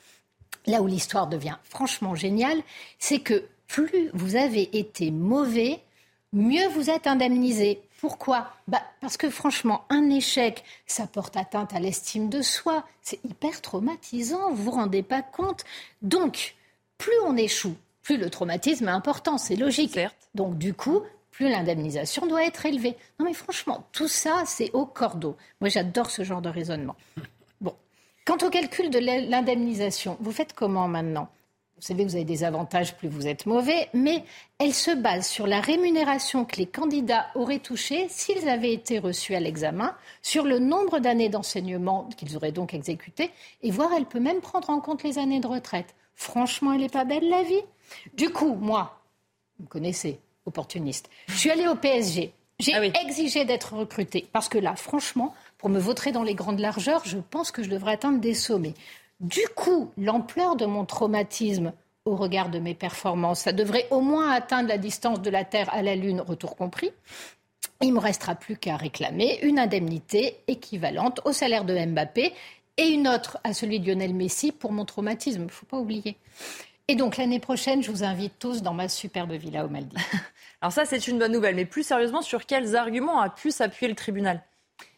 Là 0.66 0.82
où 0.82 0.88
l'histoire 0.88 1.28
devient 1.28 1.55
franchement 1.64 2.14
géniale, 2.14 2.62
c'est 2.99 3.20
que 3.20 3.45
plus 3.68 4.10
vous 4.14 4.36
avez 4.36 4.78
été 4.78 5.12
mauvais, 5.12 5.80
mieux 6.34 6.68
vous 6.70 6.89
êtes 6.89 7.08
indemnisé. 7.08 7.80
Pourquoi? 8.00 8.52
Bah, 8.68 8.82
Parce 9.02 9.18
que 9.18 9.30
franchement, 9.30 9.84
un 9.89 10.10
échec, 10.10 10.64
ça 10.86 11.08
porte 11.08 11.36
atteinte 11.36 11.74
à 11.74 11.80
l'estime 11.80 12.30
de 12.30 12.41
soi. 12.41 12.86
C'est 13.02 13.24
hyper 13.26 13.62
traumatisant, 13.62 14.52
vous 14.52 14.64
vous 14.66 14.72
rendez 14.72 15.02
pas 15.04 15.24
compte. 15.24 15.64
Donc, 16.02 16.56
plus 16.98 17.18
on 17.26 17.36
échoue, 17.36 17.76
plus 18.04 18.18
le 18.18 18.30
traumatisme 18.30 18.88
est 18.88 18.91
important, 18.91 19.38
c'est 19.38 19.56
logique. 19.56 20.00
Donc, 20.36 20.58
du 20.58 20.74
coup, 20.74 21.02
plus 21.32 21.50
l'indemnisation 21.50 22.28
doit 22.28 22.45
être 22.45 22.66
élevée. 22.66 22.95
Non, 23.20 23.26
mais 23.26 23.34
franchement, 23.34 23.88
tout 23.91 24.08
ça, 24.08 24.43
c'est 24.45 24.72
au 24.74 24.86
cordeau. 24.86 25.36
Moi, 25.60 25.70
j'adore 25.70 26.10
ce 26.12 26.24
genre 26.24 26.41
de 26.41 26.50
raisonnement. 26.50 26.95
Bon. 27.62 27.76
Quant 28.26 28.38
au 28.38 28.50
calcul 28.50 28.89
de 28.89 29.00
l'indemnisation, 29.00 30.18
vous 30.20 30.32
faites 30.32 30.54
comment 30.54 30.88
maintenant? 30.88 31.30
Vous 31.78 31.84
savez, 31.86 32.05
vous 32.05 32.15
avez 32.15 32.25
des 32.25 32.43
avantages, 32.43 32.95
plus 32.95 33.07
vous 33.07 33.28
êtes 33.28 33.45
mauvais, 33.45 33.88
mais 33.93 34.23
elle 34.57 34.73
se 34.73 34.89
base 34.89 35.28
sur 35.28 35.45
la 35.45 35.61
rémunération 35.61 36.43
que 36.43 36.55
les 36.55 36.65
candidats 36.65 37.28
auraient 37.36 37.59
touchée 37.59 38.07
s'ils 38.09 38.49
avaient 38.49 38.73
été 38.73 38.97
reçus 38.97 39.36
à 39.36 39.39
l'examen, 39.39 39.95
sur 40.23 40.43
le 40.43 40.57
nombre 40.57 40.97
d'années 40.97 41.30
d'enseignement 41.30 42.09
qu'ils 42.17 42.36
auraient 42.36 42.51
donc 42.51 42.73
exécuté, 42.73 43.30
et 43.61 43.69
voire 43.69 43.91
elle 43.95 44.05
peut 44.05 44.19
même 44.19 44.41
prendre 44.41 44.71
en 44.71 44.80
compte 44.80 45.03
les 45.03 45.19
années 45.19 45.39
de 45.39 45.45
retraite. 45.45 45.93
Franchement, 46.15 46.73
elle 46.73 46.82
n'est 46.82 46.89
pas 46.89 47.05
belle 47.05 47.30
la 47.30 47.43
vie? 47.43 47.61
Du 48.15 48.32
coup, 48.32 48.55
moi, 48.55 48.99
vous 49.59 49.65
me 49.65 49.69
connaissez, 49.69 50.19
opportuniste, 50.47 51.09
je 51.28 51.36
suis 51.36 51.51
allée 51.51 51.67
au 51.67 51.75
PSG. 51.75 52.34
J'ai 52.59 52.73
ah 52.73 52.84
exigé 53.05 53.45
d'être 53.45 53.75
recrutée 53.75 54.28
parce 54.34 54.49
que 54.49 54.57
là, 54.57 54.75
franchement, 54.75 55.36
pour 55.59 55.69
me 55.69 55.78
voter 55.78 56.11
dans 56.11 56.23
les 56.23 56.34
grandes 56.34 56.59
largeurs, 56.59 57.03
je 57.05 57.19
pense 57.19 57.51
que 57.51 57.61
je 57.61 57.69
devrais 57.69 57.93
atteindre 57.93 58.19
des 58.19 58.34
sommets. 58.34 58.73
Du 59.20 59.47
coup, 59.55 59.91
l'ampleur 59.97 60.55
de 60.55 60.65
mon 60.65 60.86
traumatisme 60.86 61.74
au 62.05 62.15
regard 62.15 62.49
de 62.49 62.59
mes 62.59 62.76
performances, 62.76 63.41
ça 63.41 63.51
devrait 63.51 63.88
au 63.89 64.01
moins 64.01 64.32
atteindre 64.32 64.70
la 64.70 64.78
distance 64.78 65.22
de 65.22 65.30
la 65.30 65.43
Terre 65.43 65.74
à 65.74 65.82
la 65.82 65.95
Lune, 65.95 66.22
retour 66.22 66.55
compris. 66.55 66.91
Il 67.82 67.93
me 67.93 67.99
restera 67.99 68.36
plus 68.36 68.57
qu'à 68.57 68.78
réclamer 68.78 69.39
une 69.41 69.59
indemnité 69.59 70.38
équivalente 70.47 71.20
au 71.26 71.34
salaire 71.34 71.65
de 71.65 71.74
Mbappé 71.74 72.34
et 72.78 72.88
une 72.88 73.07
autre 73.07 73.39
à 73.43 73.53
celui 73.53 73.80
de 73.80 73.88
Lionel 73.88 74.13
Messi 74.13 74.51
pour 74.51 74.72
mon 74.72 74.86
traumatisme. 74.86 75.41
Il 75.41 75.45
ne 75.45 75.51
faut 75.51 75.65
pas 75.65 75.78
oublier. 75.78 76.15
Et 76.88 76.95
donc 76.95 77.18
l'année 77.18 77.39
prochaine, 77.39 77.84
je 77.84 77.91
vous 77.91 78.03
invite 78.03 78.39
tous 78.39 78.61
dans 78.61 78.74
ma 78.74 78.88
superbe 78.88 79.34
villa 79.34 79.65
au 79.65 79.70
Maldives. 79.70 79.99
Alors 80.61 80.72
ça, 80.72 80.86
c'est 80.86 81.07
une 81.07 81.20
bonne 81.20 81.32
nouvelle. 81.32 81.55
Mais 81.55 81.65
plus 81.65 81.84
sérieusement, 81.84 82.22
sur 82.22 82.45
quels 82.45 82.76
arguments 82.76 83.20
a 83.20 83.30
pu 83.30 83.51
s'appuyer 83.51 83.89
le 83.89 83.95
tribunal? 83.95 84.41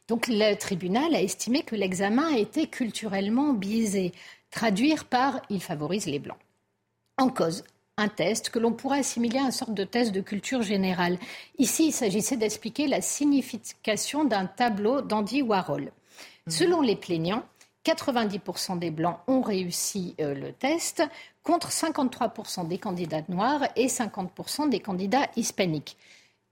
Donc 0.09 0.27
le 0.27 0.55
tribunal 0.55 1.13
a 1.13 1.21
estimé 1.21 1.61
que 1.61 1.75
l'examen 1.75 2.33
a 2.33 2.37
été 2.37 2.67
culturellement 2.67 3.53
biaisé. 3.53 4.11
Traduire 4.49 5.05
par 5.05 5.41
il 5.51 5.61
favorise 5.61 6.07
les 6.07 6.17
blancs. 6.17 6.39
En 7.17 7.29
cause, 7.29 7.63
un 7.97 8.07
test 8.07 8.49
que 8.49 8.57
l'on 8.57 8.73
pourrait 8.73 8.99
assimiler 8.99 9.37
à 9.37 9.43
une 9.43 9.51
sorte 9.51 9.75
de 9.75 9.83
test 9.83 10.11
de 10.11 10.21
culture 10.21 10.63
générale. 10.63 11.19
Ici, 11.59 11.87
il 11.87 11.91
s'agissait 11.91 12.37
d'expliquer 12.37 12.87
la 12.87 13.01
signification 13.01 14.25
d'un 14.25 14.47
tableau 14.47 15.01
d'Andy 15.01 15.43
Warhol. 15.43 15.91
Mmh. 16.47 16.51
Selon 16.51 16.81
les 16.81 16.95
plaignants, 16.95 17.43
90% 17.85 18.79
des 18.79 18.89
Blancs 18.89 19.17
ont 19.27 19.41
réussi 19.41 20.15
euh, 20.19 20.33
le 20.33 20.53
test, 20.53 21.03
contre 21.43 21.69
53% 21.69 22.67
des 22.67 22.77
candidats 22.77 23.21
noirs 23.29 23.61
et 23.75 23.87
50% 23.87 24.69
des 24.69 24.79
candidats 24.79 25.27
hispaniques. 25.35 25.97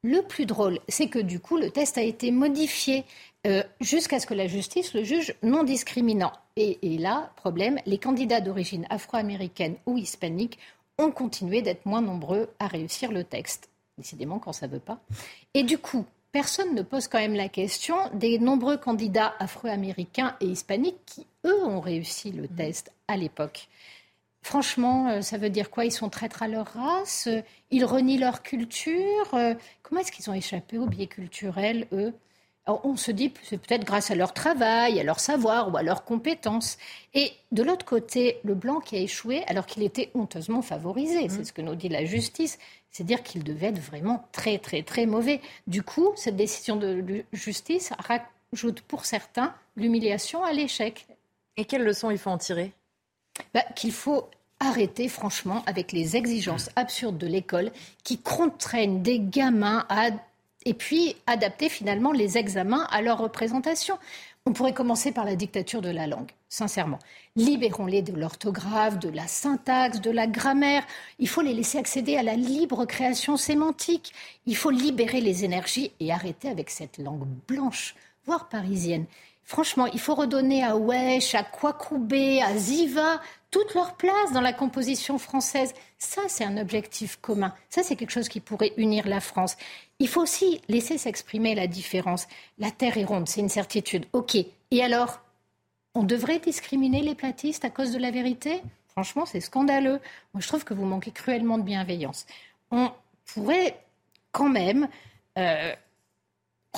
Le 0.04 0.22
plus 0.22 0.46
drôle, 0.46 0.80
c'est 0.88 1.08
que 1.08 1.20
du 1.20 1.40
coup, 1.40 1.58
le 1.58 1.72
test 1.72 1.98
a 1.98 2.02
été 2.02 2.32
modifié 2.32 3.04
euh, 3.48 3.64
jusqu'à 3.82 4.20
ce 4.20 4.28
que 4.28 4.34
la 4.34 4.48
justice 4.48 4.94
le 4.94 5.04
juge 5.04 5.34
non 5.42 5.64
discriminant. 5.64 6.34
Et, 6.56 6.98
là, 6.98 7.32
problème, 7.36 7.80
les 7.86 7.98
candidats 7.98 8.42
d'origine 8.42 8.88
afro-américaine 8.90 9.76
ou 9.86 9.98
hispanique 9.98 10.58
ont 10.98 11.12
continué 11.12 11.62
d'être 11.62 11.86
moins 11.86 12.02
nombreux 12.02 12.50
à 12.60 12.68
réussir 12.68 13.12
le 13.12 13.24
texte. 13.24 13.70
Décidément, 13.98 14.40
quand 14.40 14.54
ça 14.54 14.68
ne 14.68 14.74
veut 14.74 14.80
pas. 14.80 15.00
Et 15.54 15.64
du 15.64 15.78
coup, 15.78 16.06
personne 16.32 16.74
ne 16.74 16.82
pose 16.82 17.08
quand 17.08 17.20
même 17.20 17.36
la 17.36 17.50
question 17.50 17.96
des 18.14 18.40
nombreux 18.40 18.78
candidats 18.78 19.36
afro-américains 19.40 20.36
et 20.42 20.46
hispaniques 20.46 21.06
qui, 21.06 21.26
eux, 21.46 21.64
ont 21.64 21.80
réussi 21.80 22.32
le 22.32 22.48
test 22.48 22.92
à 23.08 23.18
l'époque. 23.18 23.68
Franchement, 24.48 25.10
euh, 25.10 25.22
ça 25.22 25.38
veut 25.38 25.50
dire 25.50 25.70
quoi? 25.70 25.84
Ils 25.84 25.92
sont 25.92 26.08
traîtres 26.08 26.42
à 26.42 26.48
leur 26.48 26.68
race? 26.68 27.28
Ils 27.70 27.84
renient 27.84 28.18
leur 28.18 28.44
culture? 28.44 29.34
Euh, 29.34 29.54
Comment 29.84 30.00
est-ce 30.00 30.12
qu'ils 30.14 30.30
ont 30.30 30.34
échappé 30.34 30.78
au 30.78 30.86
biais 30.86 31.08
culturel, 31.08 31.86
eux? 31.92 32.14
On 32.66 32.96
se 32.96 33.12
dit 33.12 33.34
c'est 33.44 33.58
peut-être 33.58 33.84
grâce 33.84 34.10
à 34.10 34.16
leur 34.16 34.34
travail, 34.34 35.02
à 35.02 35.04
leur 35.04 35.20
savoir 35.20 35.74
ou 35.74 35.76
à 35.76 35.84
leurs 35.84 36.06
compétences. 36.06 36.78
Et 37.14 37.34
de 37.52 37.62
l'autre 37.62 37.84
côté, 37.86 38.40
le 38.46 38.56
blanc 38.56 38.80
qui 38.80 38.96
a 38.96 39.00
échoué 39.00 39.44
alors 39.48 39.66
qu'il 39.66 39.84
était 39.84 40.12
honteusement 40.14 40.62
favorisé, 40.62 41.28
c'est 41.28 41.40
mmh. 41.40 41.46
ce 41.46 41.52
que 41.52 41.62
nous 41.62 41.76
dit 41.76 41.90
la 41.90 42.06
justice, 42.06 42.58
c'est 42.90 43.04
dire 43.04 43.24
qu'il 43.24 43.44
devait 43.44 43.68
être 43.68 43.82
vraiment 43.82 44.26
très 44.32 44.60
très 44.60 44.82
très 44.82 45.06
mauvais. 45.06 45.42
Du 45.68 45.84
coup, 45.84 46.14
cette 46.16 46.38
décision 46.38 46.78
de 46.78 47.26
justice 47.34 47.92
rajoute 48.00 48.80
pour 48.80 49.04
certains 49.04 49.54
l'humiliation 49.76 50.42
à 50.46 50.54
l'échec. 50.54 51.06
Et 51.58 51.66
quelles 51.66 51.84
leçons 51.84 52.12
il 52.12 52.18
faut 52.18 52.30
en 52.30 52.38
tirer? 52.38 52.72
Bah, 53.54 53.64
Qu'il 53.76 53.92
faut 53.92 54.30
arrêter 54.60 55.08
franchement 55.08 55.64
avec 55.66 55.92
les 55.92 56.16
exigences 56.16 56.70
absurdes 56.76 57.18
de 57.18 57.28
l'école 57.28 57.72
qui 58.04 58.18
contraignent 58.18 59.02
des 59.02 59.20
gamins 59.20 59.86
à 59.90 60.10
et 60.66 60.74
puis 60.74 61.16
adapter 61.28 61.70
finalement 61.70 62.12
les 62.12 62.38
examens 62.38 62.86
à 62.92 63.02
leur 63.02 63.20
représentation. 63.20 63.98
On 64.46 64.54
pourrait 64.54 64.74
commencer 64.74 65.14
par 65.14 65.24
la 65.24 65.36
dictature 65.36 65.82
de 65.82 65.90
la 65.90 66.08
langue, 66.08 66.32
sincèrement. 66.50 67.00
Libérons-les 67.38 68.02
de 68.02 68.14
l'orthographe, 68.14 69.00
de 69.00 69.10
la 69.10 69.28
syntaxe, 69.28 70.02
de 70.02 70.12
la 70.12 70.28
grammaire. 70.28 70.86
Il 71.20 71.30
faut 71.30 71.42
les 71.42 71.54
laisser 71.54 71.78
accéder 71.78 72.18
à 72.18 72.24
la 72.24 72.36
libre 72.36 72.86
création 72.86 73.38
sémantique. 73.38 74.14
Il 74.46 74.58
faut 74.58 74.70
libérer 74.70 75.22
les 75.22 75.46
énergies 75.46 75.92
et 76.02 76.12
arrêter 76.12 76.50
avec 76.50 76.70
cette 76.70 76.98
langue 76.98 77.28
blanche, 77.48 77.96
voire 78.26 78.50
parisienne. 78.50 79.06
Franchement, 79.50 79.86
il 79.86 80.00
faut 80.02 80.14
redonner 80.14 80.62
à 80.62 80.76
Wesh, 80.76 81.34
à 81.34 81.42
Kwakubé, 81.42 82.42
à 82.42 82.58
Ziva 82.58 83.22
toute 83.50 83.74
leur 83.76 83.96
place 83.96 84.34
dans 84.34 84.42
la 84.42 84.52
composition 84.52 85.18
française. 85.18 85.74
Ça, 85.98 86.24
c'est 86.28 86.44
un 86.44 86.58
objectif 86.58 87.16
commun. 87.22 87.56
Ça, 87.70 87.82
c'est 87.82 87.96
quelque 87.96 88.12
chose 88.12 88.28
qui 88.28 88.42
pourrait 88.42 88.74
unir 88.76 89.08
la 89.08 89.22
France. 89.22 89.56
Il 90.00 90.10
faut 90.10 90.22
aussi 90.22 90.60
laisser 90.68 90.98
s'exprimer 90.98 91.56
la 91.56 91.68
différence. 91.68 92.28
La 92.58 92.72
Terre 92.72 92.98
est 92.98 93.06
ronde, 93.06 93.30
c'est 93.30 93.40
une 93.40 93.48
certitude. 93.48 94.06
OK. 94.12 94.36
Et 94.36 94.84
alors 94.84 95.22
On 95.96 96.04
devrait 96.04 96.40
discriminer 96.40 97.02
les 97.02 97.16
platistes 97.16 97.64
à 97.64 97.70
cause 97.70 97.94
de 97.94 98.00
la 98.00 98.12
vérité? 98.12 98.62
Franchement, 98.90 99.26
c'est 99.26 99.40
scandaleux. 99.40 100.02
Moi, 100.34 100.42
je 100.42 100.48
trouve 100.48 100.66
que 100.66 100.74
vous 100.74 100.86
manquez 100.86 101.12
cruellement 101.12 101.58
de 101.58 101.64
bienveillance. 101.64 102.26
On 102.70 102.92
pourrait 103.26 103.80
quand 104.34 104.50
même 104.50 104.90
euh, 105.38 105.74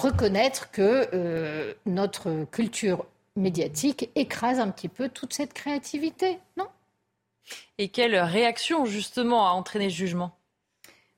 reconnaître 0.01 0.71
que 0.71 1.09
euh, 1.13 1.73
notre 1.85 2.45
culture 2.45 3.05
médiatique 3.35 4.09
écrase 4.15 4.59
un 4.59 4.69
petit 4.69 4.89
peu 4.89 5.09
toute 5.09 5.33
cette 5.33 5.53
créativité, 5.53 6.39
non? 6.57 6.67
Et 7.77 7.89
quelle 7.89 8.15
réaction 8.15 8.85
justement 8.85 9.47
a 9.47 9.51
entraîné 9.51 9.89
ce 9.89 9.95
jugement? 9.95 10.31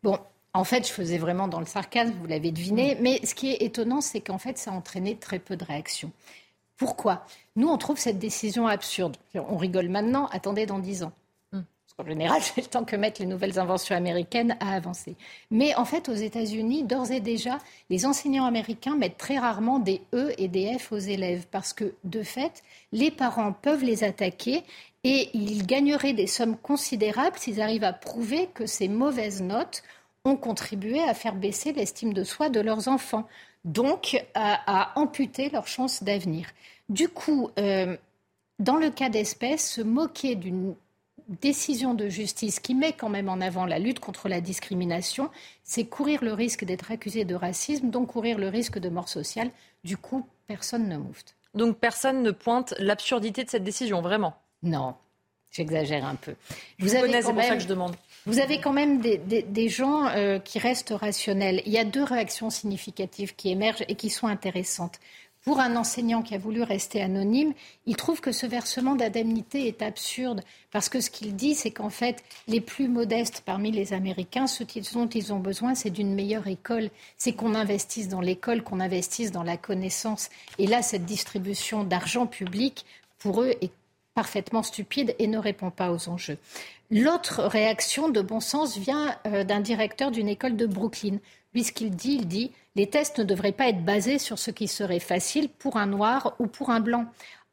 Bon, 0.04 0.18
en 0.54 0.64
fait, 0.64 0.88
je 0.88 0.92
faisais 0.92 1.18
vraiment 1.18 1.48
dans 1.48 1.60
le 1.60 1.66
sarcasme, 1.66 2.14
vous 2.20 2.28
l'avez 2.28 2.52
deviné, 2.52 2.98
mais 3.00 3.26
ce 3.26 3.36
qui 3.36 3.52
est 3.52 3.62
étonnant, 3.62 4.02
c'est 4.02 4.22
qu'en 4.22 4.38
fait, 4.38 4.58
ça 4.58 4.72
a 4.72 4.74
entraîné 4.74 5.18
très 5.18 5.40
peu 5.40 5.56
de 5.56 5.64
réactions. 5.64 6.12
Pourquoi? 6.78 7.26
Nous, 7.56 7.68
on 7.68 7.78
trouve 7.78 8.00
cette 8.00 8.20
décision 8.20 8.68
absurde. 8.68 9.18
On 9.36 9.58
rigole 9.58 9.90
maintenant, 9.90 10.28
attendez 10.28 10.66
dans 10.66 10.80
dix 10.80 11.04
ans. 11.04 11.14
En 12.02 12.06
général, 12.06 12.42
c'est 12.42 12.62
le 12.62 12.68
temps 12.68 12.84
que 12.84 12.96
mettent 12.96 13.20
les 13.20 13.26
nouvelles 13.26 13.60
inventions 13.60 13.96
américaines 13.96 14.58
à 14.60 14.74
avancer. 14.74 15.16
Mais 15.52 15.76
en 15.76 15.86
fait, 15.86 16.10
aux 16.10 16.16
États-Unis, 16.16 16.84
d'ores 16.84 17.12
et 17.12 17.20
déjà, 17.20 17.60
les 17.90 18.06
enseignants 18.06 18.46
américains 18.46 18.96
mettent 18.96 19.18
très 19.18 19.38
rarement 19.38 19.78
des 19.78 20.02
E 20.14 20.34
et 20.38 20.48
des 20.48 20.78
F 20.80 20.92
aux 20.92 20.98
élèves 20.98 21.46
parce 21.52 21.74
que, 21.74 21.94
de 22.04 22.24
fait, 22.24 22.64
les 22.92 23.12
parents 23.12 23.54
peuvent 23.54 23.84
les 23.84 24.04
attaquer 24.04 24.64
et 25.04 25.30
ils 25.34 25.66
gagneraient 25.66 26.14
des 26.14 26.28
sommes 26.28 26.58
considérables 26.58 27.38
s'ils 27.38 27.62
arrivent 27.62 27.84
à 27.84 27.94
prouver 27.94 28.50
que 28.54 28.66
ces 28.66 28.88
mauvaises 28.88 29.42
notes 29.42 29.84
ont 30.26 30.36
contribué 30.36 31.02
à 31.04 31.14
faire 31.14 31.36
baisser 31.36 31.72
l'estime 31.72 32.14
de 32.14 32.24
soi 32.24 32.50
de 32.50 32.60
leurs 32.60 32.88
enfants, 32.88 33.28
donc 33.64 34.24
à, 34.34 34.92
amputer 35.00 35.50
leurs 35.50 35.68
chances 35.68 36.04
d'avenir. 36.04 36.48
Du 36.90 37.10
coup, 37.10 37.50
euh, 37.58 37.96
dans 38.60 38.78
le 38.78 38.92
cas 38.92 39.10
d'espèce, 39.10 39.72
se 39.72 39.82
moquer 39.82 40.36
d'une 40.36 40.76
décision 41.28 41.94
de 41.94 42.10
justice 42.10 42.60
qui 42.60 42.76
met 42.76 42.94
quand 42.94 43.10
même 43.10 43.30
en 43.30 43.42
avant 43.42 43.66
la 43.66 43.80
lutte 43.80 44.00
contre 44.00 44.30
la 44.30 44.42
discrimination, 44.42 45.30
c'est 45.64 45.86
courir 45.86 46.24
le 46.24 46.34
risque 46.34 46.66
d'être 46.66 46.92
accusé 46.92 47.26
de 47.26 47.36
racisme, 47.36 47.90
donc 47.90 48.08
courir 48.08 48.38
le 48.38 48.48
risque 48.48 48.80
de 48.80 48.90
mort 48.90 49.10
sociale. 49.10 49.52
Du 49.84 49.98
coup, 49.98 50.28
personne 50.48 50.88
ne 50.88 50.98
moufte. 50.98 51.36
Donc 51.54 51.78
personne 51.78 52.24
ne 52.24 52.32
pointe 52.32 52.74
l'absurdité 52.80 53.44
de 53.44 53.50
cette 53.50 53.64
décision, 53.64 54.02
vraiment? 54.02 54.36
Non, 54.64 54.96
j'exagère 55.50 56.06
un 56.06 56.16
peu. 56.16 56.36
Vous 56.80 56.96
avez 56.96 57.22
ça 57.22 57.56
que 57.56 57.60
je 57.60 57.68
demande. 57.68 57.96
Vous 58.26 58.40
avez 58.40 58.60
quand 58.60 58.74
même 58.74 59.02
des, 59.02 59.70
gens 59.70 60.08
euh, 60.08 60.40
qui 60.40 60.60
restent 60.60 60.94
rationnels. 60.96 61.62
Il 61.66 61.72
y 61.72 61.80
a 61.80 61.84
deux 61.84 62.04
réactions 62.04 62.50
significatives 62.50 63.36
qui 63.36 63.50
émergent 63.50 63.84
et 63.88 63.96
qui 63.96 64.10
sont 64.10 64.28
intéressantes. 64.28 65.00
Pour 65.44 65.60
un 65.60 65.76
enseignant 65.76 66.22
qui 66.22 66.36
a 66.36 66.38
voulu 66.38 66.62
rester 66.62 67.02
anonyme, 67.02 67.54
il 67.88 67.96
trouve 67.96 68.22
que 68.22 68.32
ce 68.32 68.46
versement 68.46 68.94
d'indemnité 68.94 69.68
est 69.68 69.82
absurde 69.82 70.42
parce 70.70 70.88
que 70.88 71.02
ce 71.02 71.10
qu'il 71.10 71.36
dit, 71.36 71.56
c'est 71.56 71.72
qu'en 71.72 71.90
fait, 71.90 72.24
les 72.48 72.62
plus 72.62 72.88
modestes 72.88 73.42
parmi 73.44 73.72
les 73.72 73.94
Américains, 73.94 74.46
ce 74.46 74.64
dont 74.94 75.08
ils 75.08 75.34
ont 75.34 75.40
besoin, 75.40 75.74
c'est 75.74 75.90
d'une 75.90 76.14
meilleure 76.14 76.48
école. 76.48 76.92
C'est 77.18 77.34
qu'on 77.34 77.56
investisse 77.56 78.08
dans 78.08 78.22
l'école, 78.22 78.64
qu'on 78.64 78.80
investisse 78.80 79.32
dans 79.32 79.42
la 79.42 79.58
connaissance. 79.58 80.30
Et 80.60 80.68
là, 80.68 80.84
cette 80.84 81.06
distribution 81.06 81.84
d'argent 81.84 82.28
public, 82.28 82.86
pour 83.18 83.42
eux, 83.42 83.56
est 83.62 83.72
parfaitement 84.14 84.62
stupide 84.62 85.16
et 85.18 85.28
ne 85.28 85.40
répond 85.40 85.72
pas 85.72 85.92
aux 85.92 86.10
enjeux. 86.10 86.38
L'autre 86.92 87.44
réaction 87.44 88.10
de 88.10 88.22
bon 88.22 88.42
sens 88.42 88.78
vient 88.78 89.16
euh, 89.26 89.44
d'un 89.44 89.62
directeur 89.62 90.12
d'une 90.12 90.28
école 90.28 90.58
de 90.58 90.66
Brooklyn. 90.66 91.18
Lui, 91.54 91.64
ce 91.64 91.72
qu'il 91.72 91.92
dit, 91.92 92.14
il 92.14 92.28
dit 92.28 92.52
les 92.76 92.88
tests 92.88 93.20
ne 93.20 93.24
devraient 93.26 93.52
pas 93.52 93.68
être 93.68 93.84
basés 93.84 94.18
sur 94.18 94.40
ce 94.40 94.52
qui 94.52 94.68
serait 94.68 95.00
facile 95.00 95.50
pour 95.50 95.78
un 95.78 95.86
noir 95.86 96.36
ou 96.40 96.48
pour 96.48 96.70
un 96.70 96.80
blanc. 96.80 97.06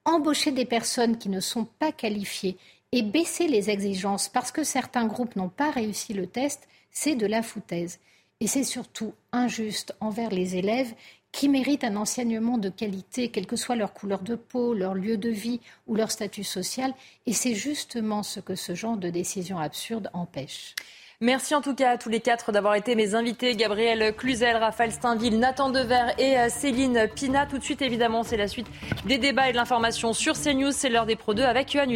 Embaucher 0.04 0.52
des 0.52 0.64
personnes 0.64 1.18
qui 1.18 1.28
ne 1.28 1.40
sont 1.40 1.64
pas 1.64 1.92
qualifiées 1.92 2.56
Et 2.92 3.02
baisser 3.02 3.48
les 3.48 3.68
exigences 3.68 4.28
parce 4.28 4.52
que 4.52 4.64
certains 4.64 5.06
groupes 5.06 5.36
n'ont 5.36 5.50
pas 5.50 5.70
réussi 5.70 6.14
le 6.14 6.26
test, 6.26 6.68
c'est 6.90 7.16
de 7.16 7.26
la 7.26 7.42
foutaise. 7.42 7.98
Et 8.40 8.46
c'est 8.46 8.64
surtout 8.64 9.12
injuste 9.32 9.94
envers 10.00 10.30
les 10.30 10.56
élèves 10.56 10.94
qui 11.32 11.48
méritent 11.48 11.84
un 11.84 11.96
enseignement 11.96 12.56
de 12.56 12.68
qualité, 12.70 13.28
quelle 13.28 13.46
que 13.46 13.56
soit 13.56 13.76
leur 13.76 13.92
couleur 13.92 14.20
de 14.22 14.36
peau, 14.36 14.72
leur 14.72 14.94
lieu 14.94 15.18
de 15.18 15.28
vie 15.28 15.60
ou 15.86 15.94
leur 15.94 16.10
statut 16.10 16.44
social. 16.44 16.94
Et 17.26 17.32
c'est 17.32 17.54
justement 17.54 18.22
ce 18.22 18.40
que 18.40 18.54
ce 18.54 18.74
genre 18.74 18.96
de 18.96 19.10
décision 19.10 19.58
absurde 19.58 20.08
empêche. 20.14 20.74
Merci 21.20 21.56
en 21.56 21.60
tout 21.60 21.74
cas 21.74 21.90
à 21.90 21.98
tous 21.98 22.10
les 22.10 22.20
quatre 22.20 22.52
d'avoir 22.52 22.76
été 22.76 22.94
mes 22.94 23.16
invités. 23.16 23.56
Gabriel 23.56 24.14
Cluzel, 24.14 24.56
Raphaël 24.56 24.92
Steinville, 24.92 25.40
Nathan 25.40 25.68
Dever 25.68 26.12
et 26.16 26.38
euh, 26.38 26.48
Céline 26.48 27.08
Pina. 27.12 27.44
Tout 27.44 27.58
de 27.58 27.64
suite, 27.64 27.82
évidemment, 27.82 28.22
c'est 28.22 28.36
la 28.36 28.46
suite 28.46 28.68
des 29.04 29.18
débats 29.18 29.48
et 29.48 29.52
de 29.52 29.56
l'information 29.56 30.12
sur 30.12 30.34
CNews. 30.40 30.70
C'est 30.70 30.88
l'heure 30.88 31.06
des 31.06 31.16
Pro 31.16 31.34
2 31.34 31.42
avec 31.42 31.74
Yohann. 31.74 31.90